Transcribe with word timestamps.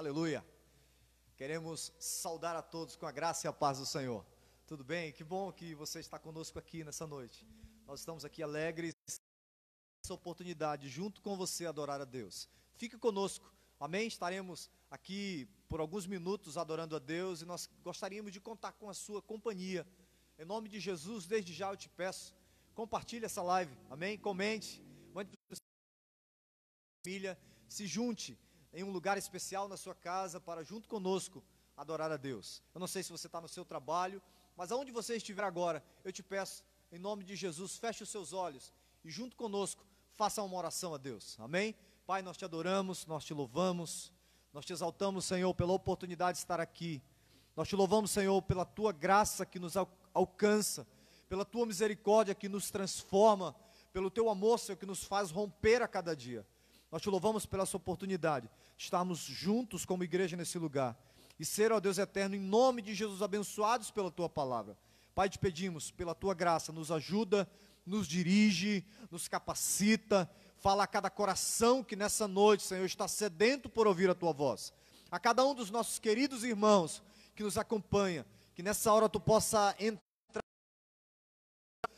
Aleluia. 0.00 0.42
Queremos 1.36 1.92
saudar 1.98 2.56
a 2.56 2.62
todos 2.62 2.96
com 2.96 3.04
a 3.04 3.12
graça 3.12 3.46
e 3.46 3.48
a 3.48 3.52
paz 3.52 3.76
do 3.76 3.84
Senhor. 3.84 4.24
Tudo 4.66 4.82
bem? 4.82 5.12
Que 5.12 5.22
bom 5.22 5.52
que 5.52 5.74
você 5.74 6.00
está 6.00 6.18
conosco 6.18 6.58
aqui 6.58 6.82
nessa 6.82 7.06
noite. 7.06 7.46
Nós 7.86 8.00
estamos 8.00 8.24
aqui 8.24 8.42
alegres 8.42 8.94
essa 10.02 10.14
oportunidade 10.14 10.88
junto 10.88 11.20
com 11.20 11.36
você 11.36 11.66
adorar 11.66 12.00
a 12.00 12.06
Deus. 12.06 12.48
Fique 12.76 12.96
conosco. 12.96 13.52
Amém? 13.78 14.06
Estaremos 14.06 14.70
aqui 14.90 15.46
por 15.68 15.80
alguns 15.80 16.06
minutos 16.06 16.56
adorando 16.56 16.96
a 16.96 16.98
Deus 16.98 17.42
e 17.42 17.44
nós 17.44 17.68
gostaríamos 17.84 18.32
de 18.32 18.40
contar 18.40 18.72
com 18.72 18.88
a 18.88 18.94
sua 18.94 19.20
companhia. 19.20 19.86
Em 20.38 20.46
nome 20.46 20.70
de 20.70 20.80
Jesus, 20.80 21.26
desde 21.26 21.52
já 21.52 21.70
eu 21.70 21.76
te 21.76 21.90
peço, 21.90 22.34
compartilhe 22.74 23.26
essa 23.26 23.42
live. 23.42 23.76
Amém? 23.90 24.16
Comente, 24.16 24.82
mande 25.12 25.36
para 25.46 25.58
família, 27.04 27.38
se 27.68 27.86
junte 27.86 28.38
em 28.72 28.84
um 28.84 28.90
lugar 28.90 29.18
especial 29.18 29.68
na 29.68 29.76
sua 29.76 29.94
casa 29.94 30.40
para 30.40 30.62
junto 30.62 30.88
conosco 30.88 31.42
adorar 31.76 32.10
a 32.12 32.16
Deus. 32.16 32.62
Eu 32.74 32.80
não 32.80 32.86
sei 32.86 33.02
se 33.02 33.10
você 33.10 33.26
está 33.26 33.40
no 33.40 33.48
seu 33.48 33.64
trabalho, 33.64 34.22
mas 34.56 34.70
aonde 34.70 34.92
você 34.92 35.16
estiver 35.16 35.44
agora, 35.44 35.82
eu 36.04 36.12
te 36.12 36.22
peço, 36.22 36.62
em 36.92 36.98
nome 36.98 37.24
de 37.24 37.34
Jesus, 37.36 37.76
feche 37.76 38.02
os 38.02 38.08
seus 38.08 38.32
olhos 38.32 38.72
e 39.04 39.10
junto 39.10 39.36
conosco 39.36 39.84
faça 40.12 40.42
uma 40.42 40.56
oração 40.56 40.94
a 40.94 40.98
Deus. 40.98 41.38
Amém? 41.40 41.74
Pai, 42.06 42.22
nós 42.22 42.36
te 42.36 42.44
adoramos, 42.44 43.06
nós 43.06 43.24
te 43.24 43.32
louvamos, 43.32 44.12
nós 44.52 44.64
te 44.64 44.72
exaltamos, 44.72 45.24
Senhor, 45.24 45.54
pela 45.54 45.72
oportunidade 45.72 46.36
de 46.36 46.42
estar 46.42 46.60
aqui. 46.60 47.02
Nós 47.56 47.68
te 47.68 47.76
louvamos, 47.76 48.10
Senhor, 48.10 48.40
pela 48.42 48.64
tua 48.64 48.92
graça 48.92 49.46
que 49.46 49.58
nos 49.58 49.74
alcança, 50.12 50.86
pela 51.28 51.44
tua 51.44 51.64
misericórdia 51.64 52.34
que 52.34 52.48
nos 52.48 52.70
transforma, 52.70 53.54
pelo 53.92 54.10
teu 54.10 54.28
amor, 54.28 54.58
Senhor, 54.58 54.76
que 54.76 54.86
nos 54.86 55.04
faz 55.04 55.30
romper 55.30 55.82
a 55.82 55.88
cada 55.88 56.14
dia. 56.14 56.46
Nós 56.90 57.02
te 57.02 57.08
louvamos 57.08 57.46
pela 57.46 57.62
essa 57.62 57.76
oportunidade 57.76 58.48
de 58.76 58.84
estarmos 58.84 59.20
juntos 59.20 59.84
como 59.84 60.04
igreja 60.04 60.36
nesse 60.36 60.58
lugar 60.58 60.98
e 61.38 61.44
ser, 61.44 61.72
ó 61.72 61.80
Deus 61.80 61.98
eterno, 61.98 62.34
em 62.34 62.40
nome 62.40 62.82
de 62.82 62.94
Jesus, 62.94 63.22
abençoados 63.22 63.90
pela 63.90 64.10
tua 64.10 64.28
palavra. 64.28 64.76
Pai, 65.14 65.28
te 65.28 65.38
pedimos, 65.38 65.90
pela 65.90 66.14
tua 66.14 66.34
graça, 66.34 66.72
nos 66.72 66.90
ajuda, 66.90 67.48
nos 67.86 68.06
dirige, 68.06 68.84
nos 69.10 69.26
capacita, 69.26 70.30
fala 70.58 70.84
a 70.84 70.86
cada 70.86 71.08
coração 71.08 71.82
que 71.82 71.96
nessa 71.96 72.28
noite, 72.28 72.62
Senhor, 72.62 72.84
está 72.84 73.08
sedento 73.08 73.68
por 73.68 73.86
ouvir 73.86 74.10
a 74.10 74.14
tua 74.14 74.32
voz. 74.32 74.72
A 75.10 75.18
cada 75.18 75.44
um 75.44 75.54
dos 75.54 75.70
nossos 75.70 75.98
queridos 75.98 76.44
irmãos 76.44 77.02
que 77.34 77.42
nos 77.42 77.56
acompanha, 77.56 78.26
que 78.54 78.62
nessa 78.62 78.92
hora 78.92 79.08
tu 79.08 79.18
possa 79.18 79.74
entrar, 79.78 80.00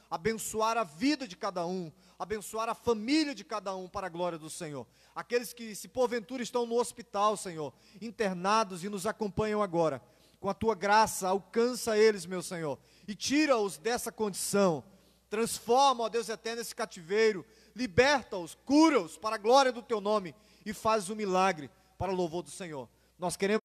abençoar 0.08 0.76
a 0.76 0.84
vida 0.84 1.26
de 1.26 1.36
cada 1.36 1.66
um, 1.66 1.90
abençoar 2.22 2.68
a 2.68 2.74
família 2.74 3.34
de 3.34 3.42
cada 3.42 3.74
um 3.74 3.88
para 3.88 4.06
a 4.06 4.10
glória 4.10 4.38
do 4.38 4.48
Senhor. 4.48 4.86
Aqueles 5.12 5.52
que, 5.52 5.74
se 5.74 5.88
porventura 5.88 6.40
estão 6.40 6.64
no 6.64 6.76
hospital, 6.76 7.36
Senhor, 7.36 7.72
internados 8.00 8.84
e 8.84 8.88
nos 8.88 9.06
acompanham 9.06 9.60
agora, 9.60 10.00
com 10.38 10.48
a 10.48 10.54
tua 10.54 10.76
graça, 10.76 11.28
alcança 11.28 11.98
eles, 11.98 12.24
meu 12.24 12.40
Senhor, 12.40 12.78
e 13.08 13.14
tira-os 13.16 13.76
dessa 13.76 14.12
condição. 14.12 14.84
Transforma, 15.28 16.04
ó 16.04 16.08
Deus 16.08 16.28
eterno, 16.28 16.60
esse 16.60 16.74
cativeiro, 16.74 17.44
liberta-os, 17.74 18.56
cura-os 18.64 19.18
para 19.18 19.34
a 19.34 19.38
glória 19.38 19.72
do 19.72 19.82
teu 19.82 20.00
nome 20.00 20.32
e 20.64 20.72
faz 20.72 21.08
o 21.08 21.14
um 21.14 21.16
milagre 21.16 21.68
para 21.98 22.12
o 22.12 22.14
louvor 22.14 22.44
do 22.44 22.50
Senhor. 22.50 22.88
Nós 23.18 23.36
queremos 23.36 23.62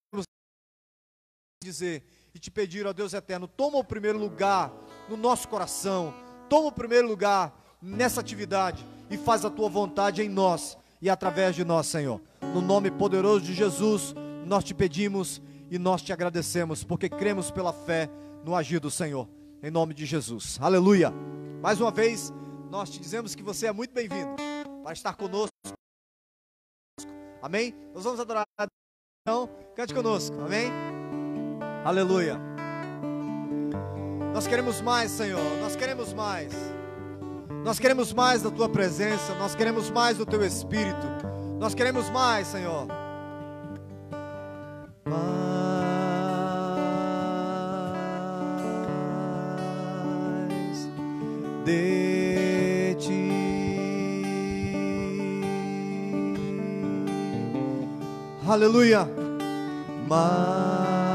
dizer 1.64 2.04
e 2.34 2.40
te 2.40 2.50
pedir, 2.50 2.88
ó 2.88 2.94
Deus 2.94 3.14
eterno, 3.14 3.48
toma 3.48 3.78
o 3.78 3.84
primeiro 3.84 4.18
lugar 4.18 4.74
no 5.08 5.16
nosso 5.16 5.48
coração, 5.48 6.14
toma 6.50 6.70
o 6.70 6.72
primeiro 6.72 7.08
lugar 7.08 7.67
nessa 7.82 8.22
atividade 8.22 8.86
e 9.10 9.18
faz 9.18 9.46
a 9.46 9.50
tua 9.50 9.70
vontade 9.70 10.22
em 10.22 10.30
nós 10.30 10.78
e 11.02 11.10
através 11.10 11.56
de 11.56 11.64
nós, 11.64 11.88
Senhor. 11.88 12.22
No 12.54 12.62
nome 12.62 12.90
poderoso 12.90 13.46
de 13.46 13.54
Jesus, 13.54 14.16
nós 14.46 14.64
te 14.64 14.74
pedimos 14.74 15.42
e 15.70 15.78
nós 15.78 16.02
te 16.02 16.14
agradecemos, 16.14 16.84
porque 16.84 17.10
cremos 17.10 17.52
pela 17.52 17.74
fé 17.74 18.10
no 18.44 18.56
agir 18.56 18.80
do 18.80 18.90
Senhor. 18.90 19.28
Em 19.62 19.72
nome 19.72 19.94
de 19.94 20.06
Jesus. 20.06 20.58
Aleluia. 20.62 21.12
Mais 21.62 21.82
uma 21.82 21.92
vez, 21.92 22.32
nós 22.70 22.90
te 22.90 23.00
dizemos 23.00 23.36
que 23.36 23.44
você 23.44 23.68
é 23.68 23.72
muito 23.72 23.94
bem-vindo 23.94 24.36
para 24.84 24.94
estar 24.94 25.16
conosco. 25.16 25.52
Amém? 27.42 27.74
Nós 27.94 28.04
vamos 28.04 28.20
adorar. 28.20 28.46
Então, 29.22 29.50
cante 29.76 29.94
conosco. 29.94 30.40
Amém? 30.40 30.72
Aleluia. 31.84 32.40
Nós 34.34 34.48
queremos 34.48 34.82
mais, 34.82 35.12
Senhor. 35.12 35.42
Nós 35.60 35.76
queremos 35.76 36.14
mais. 36.14 36.54
Nós 37.64 37.80
queremos 37.80 38.14
mais 38.14 38.42
da 38.42 38.50
tua 38.50 38.70
presença, 38.70 39.36
nós 39.36 39.56
queremos 39.56 39.90
mais 39.90 40.18
do 40.18 40.26
teu 40.26 40.44
espírito. 40.44 41.08
Nós 41.60 41.74
queremos 41.74 42.10
mais, 42.10 42.48
Senhor. 42.48 42.88
Mais 45.06 45.28
de 51.66 52.96
ti. 53.00 53.32
Aleluia. 58.48 59.10
Mais 60.08 61.07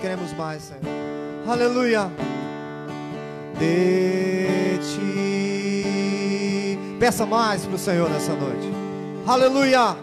queremos 0.00 0.32
mais, 0.32 0.62
Senhor. 0.62 0.80
Aleluia. 1.46 2.10
De 3.58 4.78
ti. 4.78 6.78
Peça 6.98 7.26
mais 7.26 7.66
para 7.66 7.74
o 7.74 7.78
Senhor 7.78 8.08
nessa 8.10 8.32
noite. 8.34 8.72
Aleluia. 9.26 9.94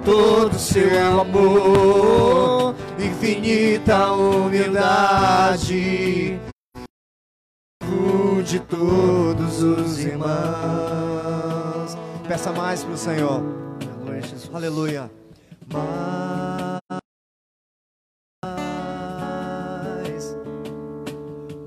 todo 0.03 0.55
o 0.55 0.59
seu 0.59 1.21
amor, 1.21 2.75
infinita 2.99 4.11
humildade 4.13 6.39
de 8.49 8.59
todos 8.61 9.61
os 9.61 9.99
irmãos. 9.99 10.33
Peça 12.27 12.51
mais 12.51 12.83
pro 12.83 12.97
Senhor. 12.97 13.43
Aleluia, 14.01 14.21
Jesus. 14.23 14.49
Aleluia. 14.51 15.11
Mais 15.71 16.79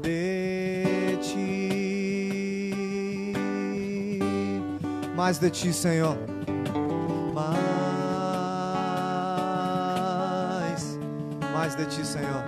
de 0.02 1.17
ti. 1.23 1.69
Mais 5.14 5.38
de 5.38 5.50
ti, 5.50 5.73
Senhor. 5.73 6.31
Mais 11.62 11.76
de 11.76 11.86
ti, 11.86 12.04
Senhor. 12.04 12.42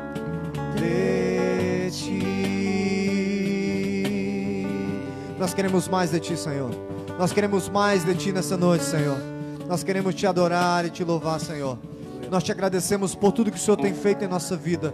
De 0.75 1.88
ti. 1.93 2.20
Nós 5.38 5.55
queremos 5.55 5.87
mais 5.87 6.11
de 6.11 6.19
ti, 6.19 6.37
Senhor. 6.37 6.72
Nós 7.16 7.32
queremos 7.32 7.69
mais 7.69 8.02
de 8.02 8.12
ti 8.16 8.32
nessa 8.32 8.56
noite, 8.56 8.82
Senhor. 8.82 9.16
Nós 9.69 9.84
queremos 9.84 10.16
te 10.16 10.26
adorar 10.26 10.84
e 10.84 10.90
te 10.90 11.05
louvar, 11.05 11.38
Senhor. 11.38 11.78
Nós 12.28 12.43
te 12.43 12.50
agradecemos 12.50 13.14
por 13.14 13.31
tudo 13.31 13.52
que 13.52 13.56
o 13.56 13.61
Senhor 13.61 13.76
tem 13.76 13.94
feito 13.94 14.25
em 14.25 14.26
nossa 14.26 14.56
vida. 14.56 14.93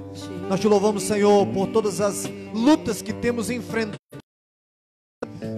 Nós 0.51 0.61
te 0.61 0.69
louvamos, 0.69 1.05
Senhor, 1.05 1.47
por 1.47 1.69
todas 1.69 1.99
as 1.99 2.25
lutas 2.53 3.01
que 3.01 3.15
temos 3.15 3.49
enfrentado. 3.49 3.97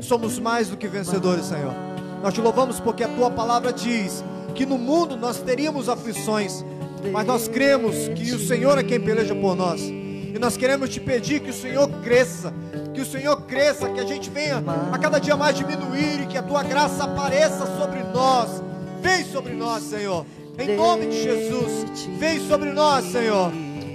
Somos 0.00 0.38
mais 0.38 0.68
do 0.68 0.76
que 0.76 0.86
vencedores, 0.86 1.46
Senhor. 1.46 1.74
Nós 2.22 2.32
te 2.32 2.40
louvamos 2.40 2.78
porque 2.78 3.02
a 3.02 3.08
tua 3.08 3.28
palavra 3.28 3.72
diz 3.72 4.22
que 4.54 4.64
no 4.64 4.78
mundo 4.78 5.16
nós 5.16 5.40
teríamos 5.40 5.88
aflições, 5.88 6.64
mas 7.10 7.26
nós 7.26 7.48
cremos 7.48 8.08
que 8.08 8.32
o 8.32 8.38
Senhor 8.38 8.78
é 8.78 8.82
quem 8.82 9.00
peleja 9.00 9.34
por 9.34 9.56
nós. 9.56 9.80
E 9.82 10.38
nós 10.38 10.56
queremos 10.56 10.88
te 10.88 11.00
pedir 11.00 11.40
que 11.40 11.50
o 11.50 11.54
Senhor 11.54 11.88
cresça, 12.02 12.52
que 12.94 13.00
o 13.00 13.06
Senhor 13.06 13.42
cresça, 13.42 13.88
que 13.88 14.00
a 14.00 14.06
gente 14.06 14.30
venha 14.30 14.62
a 14.92 14.98
cada 14.98 15.18
dia 15.18 15.36
mais 15.36 15.56
diminuir 15.56 16.22
e 16.22 16.26
que 16.26 16.38
a 16.38 16.42
tua 16.42 16.62
graça 16.62 17.04
apareça 17.04 17.66
sobre 17.78 18.02
nós. 18.04 18.62
Vem 19.00 19.24
sobre 19.24 19.52
nós, 19.52 19.82
Senhor. 19.82 20.24
Em 20.58 20.76
nome 20.76 21.06
de 21.06 21.22
Jesus, 21.22 21.86
vem 22.18 22.40
sobre 22.46 22.70
nós, 22.72 23.04
Senhor. 23.10 23.50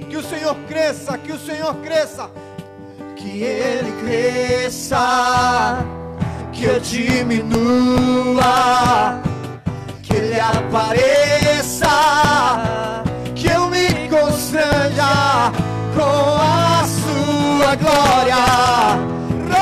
Que 0.10 0.18
o 0.18 0.24
Senhor 0.24 0.56
cresça, 0.68 1.18
que 1.18 1.32
o 1.32 1.40
Senhor 1.40 1.74
cresça. 1.76 2.30
Que 3.16 3.44
Ele 3.44 3.92
cresça, 4.04 5.86
que 6.52 6.66
eu 6.66 6.80
diminua, 6.80 8.44
que 10.18 10.24
Ele 10.24 10.40
apareça, 10.40 11.88
que 13.36 13.48
eu 13.48 13.68
me 13.68 14.10
constranja 14.10 15.52
com 15.94 16.42
a 16.42 16.84
Sua 16.88 17.76
glória. 17.76 18.36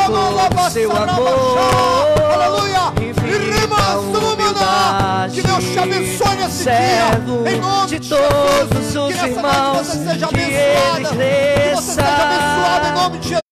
Com 0.08 0.70
seu 0.70 0.92
amor, 0.92 2.10
aleluia. 2.34 2.94
Que 5.34 5.42
Deus 5.42 5.64
te 5.64 5.80
abençoe 5.80 6.36
nesse 6.38 6.64
dia. 6.64 7.52
Em 7.52 7.60
nome 7.60 7.88
de 7.88 8.00
de 8.00 8.10
todos 8.10 8.70
Jesus. 8.70 8.96
os 8.96 9.14
que 9.14 9.22
nessa 9.22 9.42
noite 9.42 9.56
irmãos, 9.56 9.88
você 9.88 9.98
seja 9.98 10.28
que 10.28 10.36
abençoada. 10.36 11.00
Que 11.00 11.04
você 11.04 11.16
cresça. 11.16 11.82
seja 11.82 12.08
abençoada 12.08 12.88
em 12.88 12.94
nome 12.94 13.18
de 13.18 13.28
Jesus. 13.30 13.45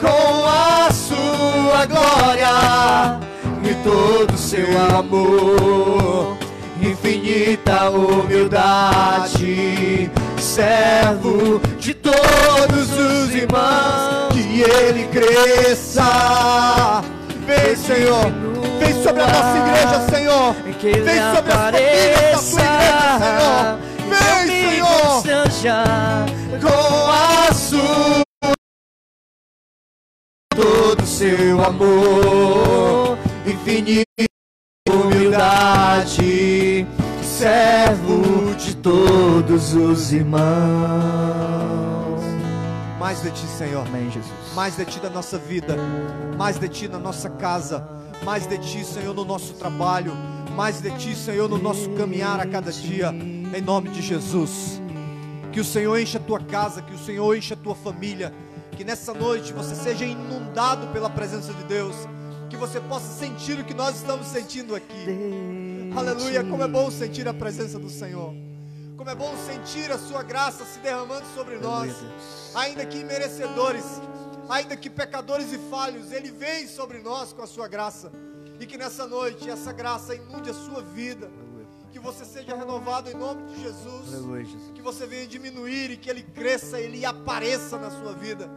Com 0.00 0.46
a 0.46 0.90
sua 0.92 1.86
glória 1.86 3.18
e 3.64 3.74
todo 3.82 4.34
o 4.34 4.38
seu 4.38 4.66
amor, 4.98 6.36
infinita 6.80 7.88
humildade, 7.90 9.50
servo 10.38 11.60
de 11.78 11.94
todos 11.94 12.92
os 12.92 13.34
irmãos, 13.34 14.32
que 14.32 14.62
ele 14.62 15.06
cresça. 15.08 17.02
Vem, 17.46 17.74
Senhor, 17.76 18.30
vem 18.78 19.02
sobre 19.02 19.22
a 19.22 19.26
nossa 19.26 19.58
igreja, 19.58 20.00
Senhor. 20.10 20.54
Vem 20.82 21.20
sobre 21.34 21.52
as 21.52 21.62
famílias 21.62 22.30
da 22.32 22.38
sua 22.38 22.62
igreja, 22.62 23.18
Senhor. 23.18 23.78
Vem, 24.10 24.46
Senhor, 25.50 25.82
com 26.60 27.10
a 27.10 27.54
sua 27.54 28.31
todo 30.54 31.06
seu 31.06 31.64
amor, 31.64 33.18
infinita 33.46 34.06
humildade, 34.88 36.86
servo 37.22 38.54
de 38.54 38.76
todos 38.76 39.74
os 39.74 40.12
irmãos. 40.12 40.42
Mais 42.98 43.22
de 43.22 43.30
ti, 43.30 43.46
Senhor. 43.46 43.86
Amém, 43.86 44.10
Jesus. 44.10 44.32
mais 44.54 44.76
de 44.76 44.84
ti 44.84 45.00
da 45.00 45.10
nossa 45.10 45.38
vida, 45.38 45.76
mais 46.36 46.58
de 46.58 46.68
ti 46.68 46.88
na 46.88 46.98
nossa 46.98 47.30
casa, 47.30 47.88
mais 48.24 48.46
de 48.46 48.58
ti, 48.58 48.84
Senhor, 48.84 49.14
no 49.14 49.24
nosso 49.24 49.54
trabalho, 49.54 50.12
mais 50.54 50.80
de 50.80 50.90
ti, 50.98 51.14
Senhor, 51.16 51.48
no 51.48 51.58
nosso 51.58 51.90
caminhar 51.90 52.40
a 52.40 52.46
cada 52.46 52.70
dia, 52.72 53.08
em 53.10 53.60
nome 53.60 53.88
de 53.90 54.02
Jesus. 54.02 54.80
Que 55.52 55.60
o 55.60 55.64
Senhor 55.64 55.98
encha 55.98 56.18
a 56.18 56.20
tua 56.20 56.40
casa, 56.40 56.80
que 56.80 56.94
o 56.94 56.98
Senhor 56.98 57.36
encha 57.36 57.54
a 57.54 57.56
tua 57.56 57.74
família, 57.74 58.32
que 58.76 58.84
nessa 58.84 59.12
noite 59.12 59.52
você 59.52 59.74
seja 59.74 60.04
inundado 60.04 60.88
pela 60.88 61.10
presença 61.10 61.52
de 61.52 61.64
Deus, 61.64 61.94
que 62.48 62.56
você 62.56 62.80
possa 62.80 63.06
sentir 63.06 63.58
o 63.58 63.64
que 63.64 63.74
nós 63.74 63.96
estamos 63.96 64.26
sentindo 64.26 64.74
aqui. 64.74 65.06
Aleluia, 65.96 66.42
como 66.44 66.62
é 66.62 66.68
bom 66.68 66.90
sentir 66.90 67.28
a 67.28 67.34
presença 67.34 67.78
do 67.78 67.90
Senhor. 67.90 68.34
Como 68.96 69.10
é 69.10 69.14
bom 69.14 69.34
sentir 69.36 69.90
a 69.90 69.98
sua 69.98 70.22
graça 70.22 70.64
se 70.64 70.78
derramando 70.78 71.26
sobre 71.34 71.58
nós, 71.58 71.92
ainda 72.54 72.86
que 72.86 73.02
merecedores, 73.02 73.84
ainda 74.48 74.76
que 74.76 74.88
pecadores 74.88 75.52
e 75.52 75.58
falhos, 75.70 76.12
Ele 76.12 76.30
vem 76.30 76.68
sobre 76.68 76.98
nós 77.00 77.32
com 77.32 77.42
a 77.42 77.46
sua 77.46 77.66
graça. 77.68 78.12
E 78.60 78.66
que 78.66 78.78
nessa 78.78 79.06
noite 79.06 79.50
essa 79.50 79.72
graça 79.72 80.14
inunde 80.14 80.50
a 80.50 80.54
sua 80.54 80.82
vida. 80.82 81.28
Que 81.92 81.98
você 81.98 82.24
seja 82.24 82.56
renovado 82.56 83.10
em 83.10 83.14
nome 83.14 83.44
de 83.52 83.60
Jesus. 83.60 84.14
Aleluia, 84.14 84.44
Jesus. 84.44 84.72
Que 84.72 84.80
você 84.80 85.06
venha 85.06 85.26
diminuir 85.26 85.90
e 85.90 85.96
que 85.96 86.08
Ele 86.08 86.22
cresça, 86.22 86.80
Ele 86.80 87.04
apareça 87.04 87.78
na 87.78 87.90
sua 87.90 88.14
vida. 88.14 88.48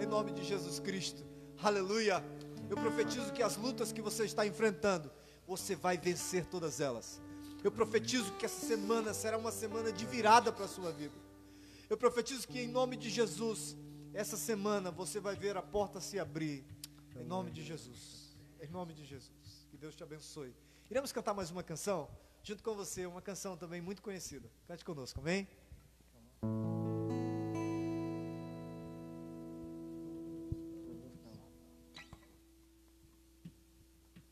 Em 0.00 0.06
nome 0.06 0.30
de 0.32 0.44
Jesus 0.44 0.78
Cristo. 0.78 1.24
Aleluia. 1.60 2.24
Eu 2.70 2.76
profetizo 2.76 3.32
que 3.32 3.42
as 3.42 3.56
lutas 3.56 3.92
que 3.92 4.00
você 4.00 4.24
está 4.24 4.46
enfrentando, 4.46 5.10
você 5.46 5.74
vai 5.74 5.98
vencer 5.98 6.46
todas 6.46 6.80
elas. 6.80 7.20
Eu 7.64 7.72
profetizo 7.72 8.32
que 8.34 8.46
essa 8.46 8.64
semana 8.64 9.12
será 9.12 9.36
uma 9.36 9.50
semana 9.50 9.92
de 9.92 10.06
virada 10.06 10.52
para 10.52 10.66
a 10.66 10.68
sua 10.68 10.92
vida. 10.92 11.14
Eu 11.90 11.96
profetizo 11.96 12.46
que 12.46 12.60
em 12.60 12.68
nome 12.68 12.96
de 12.96 13.10
Jesus, 13.10 13.76
essa 14.12 14.36
semana 14.36 14.90
você 14.90 15.18
vai 15.18 15.34
ver 15.34 15.56
a 15.56 15.62
porta 15.62 16.00
se 16.00 16.18
abrir. 16.18 16.64
Em 17.16 17.24
nome 17.24 17.50
de 17.50 17.62
Jesus. 17.62 18.36
Em 18.60 18.68
nome 18.68 18.94
de 18.94 19.04
Jesus. 19.04 19.66
Que 19.70 19.76
Deus 19.76 19.94
te 19.94 20.02
abençoe. 20.02 20.54
Iremos 20.90 21.12
cantar 21.12 21.34
mais 21.34 21.50
uma 21.50 21.62
canção, 21.62 22.08
junto 22.44 22.62
com 22.62 22.74
você, 22.74 23.06
uma 23.06 23.22
canção 23.22 23.56
também 23.56 23.80
muito 23.80 24.02
conhecida. 24.02 24.48
Cante 24.68 24.84
conosco, 24.84 25.18
amém? 25.18 25.48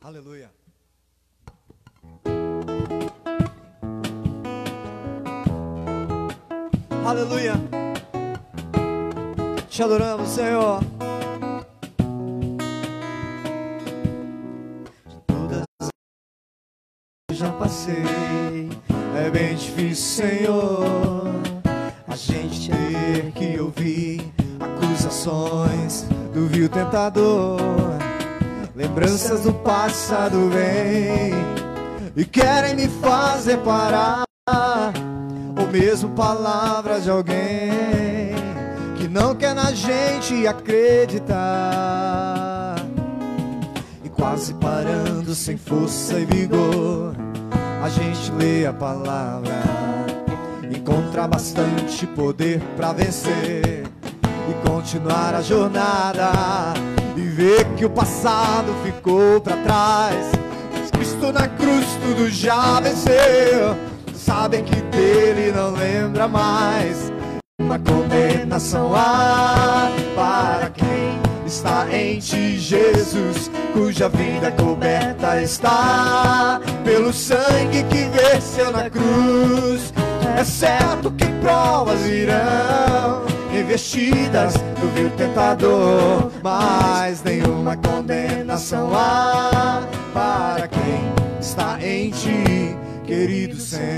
Aleluia. 0.00 0.52
Aleluia. 7.04 7.54
Te 9.70 9.82
adoramos, 9.82 10.28
Senhor. 10.28 10.91
Passei, 17.82 18.68
é 19.16 19.30
bem 19.30 19.54
difícil, 19.56 20.28
Senhor, 20.28 21.24
a 22.06 22.14
gente 22.14 22.70
ter 22.70 23.32
que 23.32 23.58
ouvir 23.58 24.32
acusações 24.60 26.04
do 26.32 26.46
vil 26.46 26.68
tentador. 26.68 27.58
Lembranças 28.74 29.42
do 29.42 29.52
passado 29.52 30.48
vêm 30.48 31.32
e 32.16 32.24
querem 32.24 32.76
me 32.76 32.88
fazer 32.88 33.58
parar 33.58 34.24
ou 35.58 35.66
mesmo 35.70 36.10
palavras 36.10 37.04
de 37.04 37.10
alguém 37.10 38.32
que 38.96 39.08
não 39.08 39.34
quer 39.34 39.54
na 39.54 39.72
gente 39.72 40.46
acreditar. 40.46 41.82
quase 44.14 44.54
parando 44.54 45.34
sem 45.34 45.56
força 45.56 46.20
e 46.20 46.24
vigor. 46.24 47.31
A 47.82 47.88
gente 47.88 48.30
lê 48.38 48.64
a 48.64 48.72
palavra, 48.72 49.60
encontra 50.70 51.26
bastante 51.26 52.06
poder 52.06 52.60
para 52.76 52.92
vencer 52.92 53.82
e 54.48 54.68
continuar 54.68 55.34
a 55.34 55.42
jornada 55.42 56.30
e 57.16 57.22
ver 57.22 57.64
que 57.74 57.84
o 57.84 57.90
passado 57.90 58.72
ficou 58.84 59.40
para 59.40 59.56
trás. 59.56 60.30
Cristo 60.92 61.32
na 61.32 61.48
cruz 61.48 61.84
tudo 62.00 62.30
já 62.30 62.78
venceu. 62.78 63.76
Sabem 64.14 64.62
que 64.62 64.76
dele 64.76 65.50
não 65.50 65.72
lembra 65.72 66.28
mais. 66.28 67.12
Uma 67.60 67.80
condenação 67.80 68.94
há 68.94 69.88
para 70.14 70.70
quem 70.70 71.01
está 71.52 71.86
em 71.94 72.18
ti, 72.18 72.58
Jesus, 72.58 73.50
cuja 73.74 74.08
vida 74.08 74.50
coberta 74.52 75.38
está 75.42 76.58
pelo 76.82 77.12
sangue 77.12 77.84
que 77.90 78.04
venceu 78.04 78.72
na 78.72 78.88
cruz. 78.88 79.92
É 80.38 80.44
certo 80.44 81.10
que 81.10 81.26
provas 81.42 82.06
irão 82.06 83.26
investidas 83.52 84.54
do 84.54 84.94
vil 84.94 85.10
tentador, 85.10 86.32
mas 86.42 87.22
nenhuma 87.22 87.76
condenação 87.76 88.90
há 88.94 89.82
para 90.14 90.68
quem 90.68 91.12
está 91.38 91.78
em 91.82 92.10
ti, 92.12 92.74
querido 93.04 93.56
Senhor. 93.56 93.92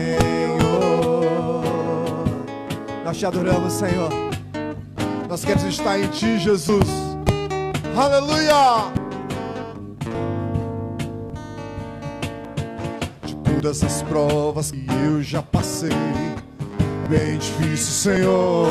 Nós 3.05 3.17
te 3.17 3.25
adoramos, 3.25 3.75
Senhor. 3.75 4.11
Nós 5.29 5.45
queremos 5.45 5.73
estar 5.73 6.01
em 6.01 6.09
ti, 6.09 6.37
Jesus. 6.41 7.14
Aleluia! 7.97 8.93
De 13.25 13.37
todas 13.37 13.85
as 13.85 14.03
provas 14.03 14.73
que 14.73 14.85
eu 15.05 15.23
já 15.23 15.41
passei, 15.41 15.91
bem 17.09 17.39
difícil, 17.39 18.13
Senhor, 18.13 18.67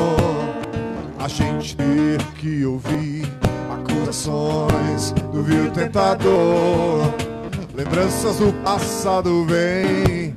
a 1.18 1.26
gente 1.26 1.74
ter 1.74 2.22
que 2.38 2.66
ouvir 2.66 3.26
acusações 3.72 5.12
do 5.32 5.42
vil 5.42 5.70
tentador. 5.72 7.10
Lembranças 7.74 8.36
do 8.36 8.52
passado 8.62 9.46
vêm 9.46 10.36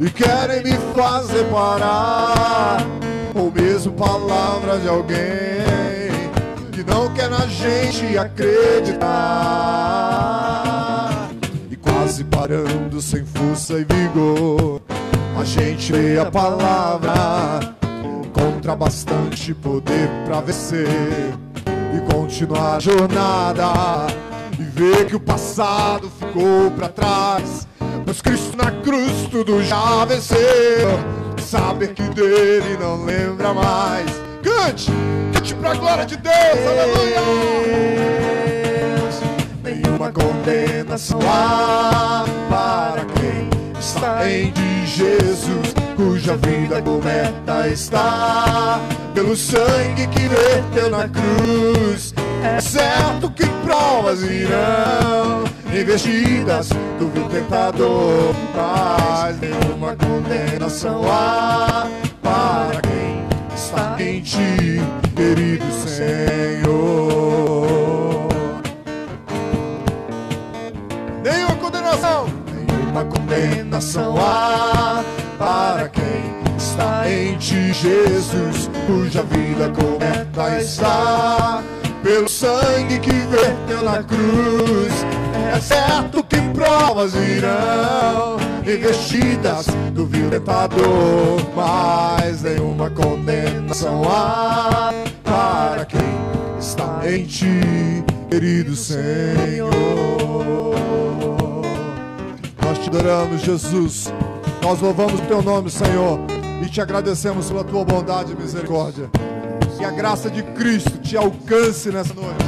e 0.00 0.10
querem 0.10 0.62
me 0.62 0.72
fazer 0.94 1.44
parar, 1.50 2.78
ou 3.34 3.52
mesmo 3.52 3.92
palavras 3.92 4.80
de 4.80 4.88
alguém 4.88 5.85
não 6.96 7.12
quer 7.12 7.28
na 7.28 7.46
gente 7.46 8.16
acreditar. 8.16 9.04
E 11.70 11.76
quase 11.76 12.24
parando 12.24 13.02
sem 13.02 13.22
força 13.26 13.74
e 13.74 13.84
vigor, 13.84 14.80
a 15.38 15.44
gente 15.44 15.92
lê 15.92 16.18
a 16.18 16.24
palavra, 16.30 17.12
encontra 18.24 18.74
bastante 18.74 19.52
poder 19.52 20.08
pra 20.24 20.40
vencer 20.40 20.88
e 21.94 22.00
continuar 22.12 22.76
a 22.76 22.80
jornada. 22.80 24.06
E 24.58 24.62
ver 24.62 25.04
que 25.04 25.14
o 25.14 25.20
passado 25.20 26.10
ficou 26.18 26.70
pra 26.70 26.88
trás, 26.88 27.68
mas 28.06 28.22
Cristo 28.22 28.56
na 28.56 28.70
cruz 28.70 29.28
tudo 29.30 29.62
já 29.62 30.06
venceu. 30.06 30.98
Saber 31.36 31.92
que 31.92 32.02
dele 32.04 32.78
não 32.80 33.04
lembra 33.04 33.52
mais. 33.52 34.10
Cante! 34.42 34.90
Cante 35.46 35.54
pra 35.54 35.74
glória 35.74 36.04
de 36.04 36.16
Deus, 36.16 36.34
aleluia! 36.66 37.20
Nenhuma 39.62 40.10
condenação 40.10 41.20
há 41.22 42.24
para 42.50 43.04
quem 43.04 43.48
está 43.78 44.28
em 44.28 44.50
de 44.50 44.86
Jesus, 44.86 45.72
cuja 45.94 46.36
vida 46.36 46.82
coberta 46.82 47.68
está 47.68 48.80
pelo 49.14 49.36
sangue 49.36 50.08
que 50.08 50.26
verteu 50.26 50.90
na 50.90 51.08
cruz. 51.08 52.12
É 52.42 52.60
certo 52.60 53.30
que 53.30 53.46
provas 53.64 54.22
irão 54.24 55.44
investidas 55.72 56.70
do 56.98 57.08
vil 57.08 57.28
tentador, 57.28 58.34
mas 58.52 59.38
nenhuma 59.38 59.94
condenação 59.94 61.02
há 61.08 61.65
querido 65.26 65.64
Senhor. 65.88 66.68
Nenhuma 71.24 71.56
condenação, 71.56 72.26
nenhuma 72.54 73.04
condenação 73.04 74.14
há 74.18 75.02
para 75.36 75.88
quem 75.88 76.56
está 76.56 77.10
em 77.10 77.36
ti, 77.38 77.72
Jesus, 77.72 78.70
cuja 78.86 79.24
vida 79.24 79.68
coberta 79.70 80.60
está 80.60 81.62
pelo 82.04 82.28
sangue 82.28 83.00
que 83.00 83.10
verteu 83.10 83.82
na 83.82 84.02
cruz. 84.04 84.92
É 85.52 85.60
certo 85.60 86.22
que 86.22 86.40
provas 86.52 87.14
irão 87.14 88.36
investidas 88.64 89.66
do 89.92 90.06
vil 90.06 90.28
tentador, 90.28 91.40
mas 91.54 92.42
nenhuma 92.42 92.90
condenação 92.90 94.02
há 94.08 94.85
para 95.76 95.84
quem 95.84 96.00
está 96.58 97.02
em 97.06 97.26
ti, 97.26 97.44
querido 98.30 98.74
Senhor. 98.74 99.70
Nós 102.62 102.78
te 102.78 102.88
adoramos, 102.88 103.42
Jesus. 103.42 104.06
Nós 104.62 104.80
louvamos 104.80 105.20
o 105.20 105.26
teu 105.26 105.42
nome, 105.42 105.70
Senhor, 105.70 106.18
e 106.64 106.70
te 106.70 106.80
agradecemos 106.80 107.50
pela 107.50 107.62
tua 107.62 107.84
bondade 107.84 108.32
e 108.32 108.36
misericórdia. 108.36 109.10
Que 109.76 109.84
a 109.84 109.90
graça 109.90 110.30
de 110.30 110.42
Cristo 110.42 110.98
te 110.98 111.14
alcance 111.14 111.90
nessa 111.90 112.14
noite. 112.14 112.44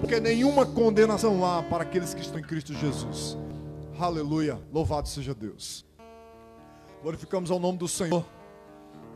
Porque 0.00 0.18
nenhuma 0.18 0.66
condenação 0.66 1.44
há 1.46 1.62
para 1.62 1.84
aqueles 1.84 2.12
que 2.12 2.22
estão 2.22 2.40
em 2.40 2.42
Cristo 2.42 2.74
Jesus. 2.74 3.38
Aleluia. 4.00 4.58
Louvado 4.72 5.06
seja 5.06 5.32
Deus. 5.32 5.86
Glorificamos 7.02 7.52
ao 7.52 7.60
nome 7.60 7.78
do 7.78 7.86
Senhor. 7.86 8.26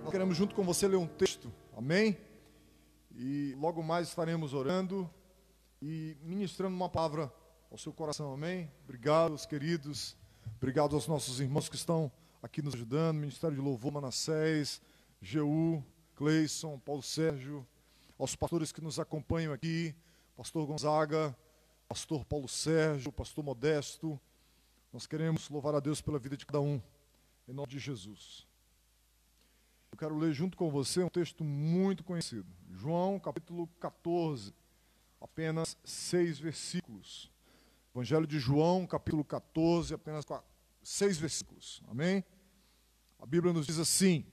Nós 0.05 0.13
queremos 0.13 0.37
junto 0.37 0.55
com 0.55 0.63
você 0.63 0.87
ler 0.87 0.97
um 0.97 1.07
texto. 1.07 1.53
Amém? 1.77 2.17
E 3.25 3.55
logo 3.55 3.85
mais 3.85 4.09
estaremos 4.09 4.52
orando 4.52 5.09
e 5.81 6.17
ministrando 6.23 6.75
uma 6.75 6.88
palavra 6.88 7.33
ao 7.71 7.79
seu 7.79 7.93
coração. 7.93 8.35
Amém? 8.35 8.69
Obrigado, 8.83 9.33
os 9.33 9.47
queridos. 9.47 10.17
Obrigado 10.57 10.97
aos 10.97 11.07
nossos 11.07 11.38
irmãos 11.38 11.69
que 11.69 11.76
estão 11.76 12.11
aqui 12.43 12.61
nos 12.61 12.75
ajudando. 12.75 13.19
Ministério 13.19 13.57
de 13.57 13.62
Louvor 13.62 13.93
Manassés, 13.93 14.83
Jeú, 15.21 15.85
Cleison, 16.17 16.81
Paulo 16.81 17.00
Sérgio, 17.00 17.64
aos 18.19 18.35
pastores 18.35 18.73
que 18.73 18.81
nos 18.81 18.99
acompanham 18.99 19.52
aqui, 19.52 19.95
pastor 20.37 20.67
Gonzaga, 20.67 21.33
pastor 21.87 22.25
Paulo 22.25 22.49
Sérgio, 22.49 23.12
pastor 23.12 23.45
Modesto. 23.45 24.21
Nós 24.93 25.07
queremos 25.07 25.49
louvar 25.49 25.76
a 25.76 25.81
Deus 25.81 26.00
pela 26.00 26.19
vida 26.19 26.37
de 26.37 26.45
cada 26.45 26.61
um, 26.61 26.83
em 27.47 27.52
nome 27.52 27.69
de 27.69 27.79
Jesus. 27.79 28.49
Quero 30.03 30.19
ler 30.19 30.33
junto 30.33 30.57
com 30.57 30.69
você 30.69 31.01
um 31.01 31.09
texto 31.09 31.45
muito 31.45 32.03
conhecido. 32.03 32.45
João, 32.73 33.21
capítulo 33.21 33.69
14, 33.79 34.53
apenas 35.21 35.77
seis 35.85 36.41
versículos. 36.41 37.31
Evangelho 37.95 38.27
de 38.27 38.41
João, 38.41 38.85
capítulo 38.85 39.23
14, 39.23 39.95
apenas 39.95 40.25
seis 40.83 41.19
versículos. 41.19 41.81
Amém? 41.89 42.25
A 43.17 43.25
Bíblia 43.25 43.53
nos 43.53 43.65
diz 43.65 43.79
assim: 43.79 44.27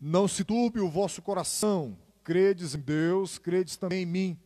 Não 0.00 0.26
se 0.26 0.42
turbe 0.42 0.80
o 0.80 0.90
vosso 0.90 1.22
coração, 1.22 1.96
credes 2.24 2.74
em 2.74 2.80
Deus, 2.80 3.38
credes 3.38 3.76
também 3.76 4.02
em 4.02 4.06
mim. 4.06 4.40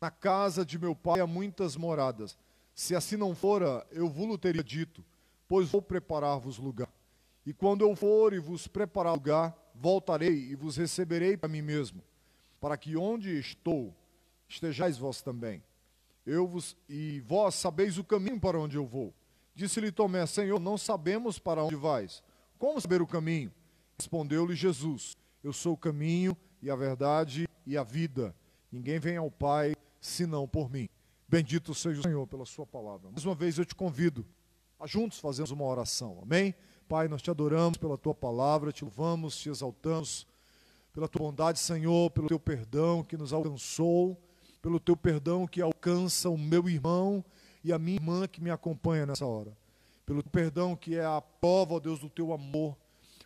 Na 0.00 0.10
casa 0.10 0.66
de 0.66 0.76
meu 0.76 0.96
pai 0.96 1.20
há 1.20 1.26
muitas 1.26 1.76
moradas. 1.76 2.36
Se 2.74 2.96
assim 2.96 3.16
não 3.16 3.32
fora, 3.32 3.86
eu 3.92 4.08
vos 4.08 4.38
teria 4.38 4.64
dito, 4.64 5.04
pois 5.46 5.70
vou 5.70 5.80
preparar-vos 5.80 6.58
lugar. 6.58 6.95
E 7.46 7.54
quando 7.54 7.82
eu 7.82 7.94
for 7.94 8.32
e 8.32 8.40
vos 8.40 8.66
preparar 8.66 9.14
lugar, 9.14 9.56
voltarei 9.72 10.50
e 10.50 10.56
vos 10.56 10.76
receberei 10.76 11.36
para 11.36 11.48
mim 11.48 11.62
mesmo, 11.62 12.02
para 12.60 12.76
que 12.76 12.96
onde 12.96 13.38
estou, 13.38 13.94
estejais 14.48 14.98
vós 14.98 15.22
também. 15.22 15.62
Eu 16.26 16.44
vos 16.48 16.76
e 16.88 17.20
vós 17.20 17.54
sabeis 17.54 17.98
o 17.98 18.04
caminho 18.04 18.40
para 18.40 18.58
onde 18.58 18.76
eu 18.76 18.84
vou. 18.84 19.14
Disse-lhe 19.54 19.92
Tomé: 19.92 20.26
Senhor, 20.26 20.58
não 20.58 20.76
sabemos 20.76 21.38
para 21.38 21.62
onde 21.62 21.76
vais. 21.76 22.20
Como 22.58 22.80
saber 22.80 23.00
o 23.00 23.06
caminho? 23.06 23.52
Respondeu-lhe 23.96 24.56
Jesus: 24.56 25.16
Eu 25.42 25.52
sou 25.52 25.74
o 25.74 25.78
caminho 25.78 26.36
e 26.60 26.68
a 26.68 26.74
verdade 26.74 27.48
e 27.64 27.76
a 27.76 27.84
vida. 27.84 28.34
Ninguém 28.72 28.98
vem 28.98 29.16
ao 29.16 29.30
Pai 29.30 29.76
senão 30.00 30.48
por 30.48 30.68
mim. 30.68 30.88
Bendito 31.28 31.74
seja 31.74 32.00
o 32.00 32.02
Senhor 32.02 32.26
pela 32.26 32.44
sua 32.44 32.66
palavra. 32.66 33.08
Mais 33.10 33.24
uma 33.24 33.34
vez 33.34 33.56
eu 33.56 33.64
te 33.64 33.74
convido 33.74 34.26
a 34.78 34.86
juntos 34.86 35.20
fazermos 35.20 35.52
uma 35.52 35.64
oração. 35.64 36.18
Amém? 36.22 36.54
Pai, 36.88 37.08
nós 37.08 37.20
te 37.20 37.28
adoramos 37.28 37.76
pela 37.78 37.98
tua 37.98 38.14
palavra, 38.14 38.70
te 38.70 38.84
louvamos, 38.84 39.36
te 39.36 39.48
exaltamos 39.48 40.24
pela 40.92 41.08
tua 41.08 41.26
bondade, 41.26 41.58
Senhor, 41.58 42.08
pelo 42.12 42.28
teu 42.28 42.38
perdão 42.38 43.02
que 43.02 43.16
nos 43.16 43.32
alcançou, 43.32 44.16
pelo 44.62 44.78
teu 44.78 44.96
perdão 44.96 45.48
que 45.48 45.60
alcança 45.60 46.30
o 46.30 46.38
meu 46.38 46.68
irmão 46.68 47.24
e 47.64 47.72
a 47.72 47.78
minha 47.78 47.96
irmã 47.96 48.28
que 48.28 48.40
me 48.40 48.50
acompanha 48.50 49.04
nessa 49.04 49.26
hora. 49.26 49.52
Pelo 50.06 50.22
perdão 50.22 50.76
que 50.76 50.94
é 50.94 51.04
a 51.04 51.20
prova, 51.20 51.74
ó 51.74 51.80
Deus, 51.80 51.98
do 51.98 52.08
teu 52.08 52.32
amor. 52.32 52.76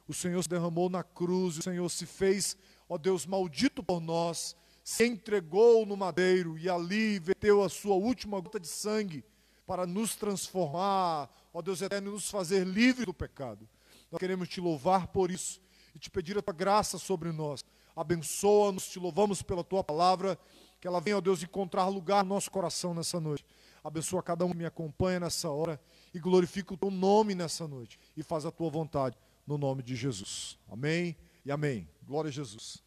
O 0.08 0.14
Senhor 0.14 0.42
se 0.42 0.48
derramou 0.48 0.88
na 0.88 1.02
cruz, 1.02 1.58
o 1.58 1.62
Senhor 1.62 1.88
se 1.90 2.06
fez, 2.06 2.56
ó 2.88 2.96
Deus, 2.96 3.26
maldito 3.26 3.82
por 3.82 4.00
nós, 4.00 4.56
se 4.82 5.06
entregou 5.06 5.84
no 5.84 5.98
madeiro 5.98 6.56
e 6.56 6.66
ali 6.66 7.18
verteu 7.18 7.62
a 7.62 7.68
sua 7.68 7.94
última 7.94 8.40
gota 8.40 8.58
de 8.58 8.68
sangue 8.68 9.22
para 9.66 9.86
nos 9.86 10.16
transformar, 10.16 11.28
ó 11.52 11.62
Deus 11.62 11.82
eterno, 11.82 12.12
nos 12.12 12.30
fazer 12.30 12.66
livre 12.66 13.04
do 13.04 13.14
pecado. 13.14 13.68
Nós 14.10 14.18
queremos 14.18 14.48
te 14.48 14.60
louvar 14.60 15.08
por 15.08 15.30
isso 15.30 15.60
e 15.94 15.98
te 15.98 16.10
pedir 16.10 16.36
a 16.38 16.42
tua 16.42 16.54
graça 16.54 16.98
sobre 16.98 17.32
nós. 17.32 17.64
Abençoa-nos, 17.94 18.88
te 18.88 18.98
louvamos 18.98 19.42
pela 19.42 19.64
tua 19.64 19.82
palavra, 19.82 20.38
que 20.80 20.86
ela 20.86 21.00
venha, 21.00 21.18
ó 21.18 21.20
Deus, 21.20 21.42
encontrar 21.42 21.86
lugar 21.88 22.24
no 22.24 22.34
nosso 22.34 22.50
coração 22.50 22.94
nessa 22.94 23.20
noite. 23.20 23.44
Abençoa 23.82 24.22
cada 24.22 24.44
um 24.44 24.50
que 24.50 24.56
me 24.56 24.64
acompanha 24.64 25.20
nessa 25.20 25.50
hora 25.50 25.80
e 26.12 26.18
glorifica 26.18 26.74
o 26.74 26.76
teu 26.76 26.90
nome 26.90 27.34
nessa 27.34 27.66
noite 27.66 27.98
e 28.16 28.22
faz 28.22 28.44
a 28.44 28.50
tua 28.50 28.70
vontade 28.70 29.16
no 29.46 29.58
nome 29.58 29.82
de 29.82 29.96
Jesus. 29.96 30.58
Amém 30.68 31.16
e 31.44 31.50
amém. 31.50 31.88
Glória 32.02 32.28
a 32.28 32.32
Jesus. 32.32 32.82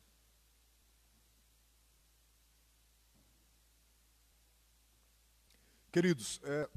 Queridos, 5.91 6.41
é 6.43 6.67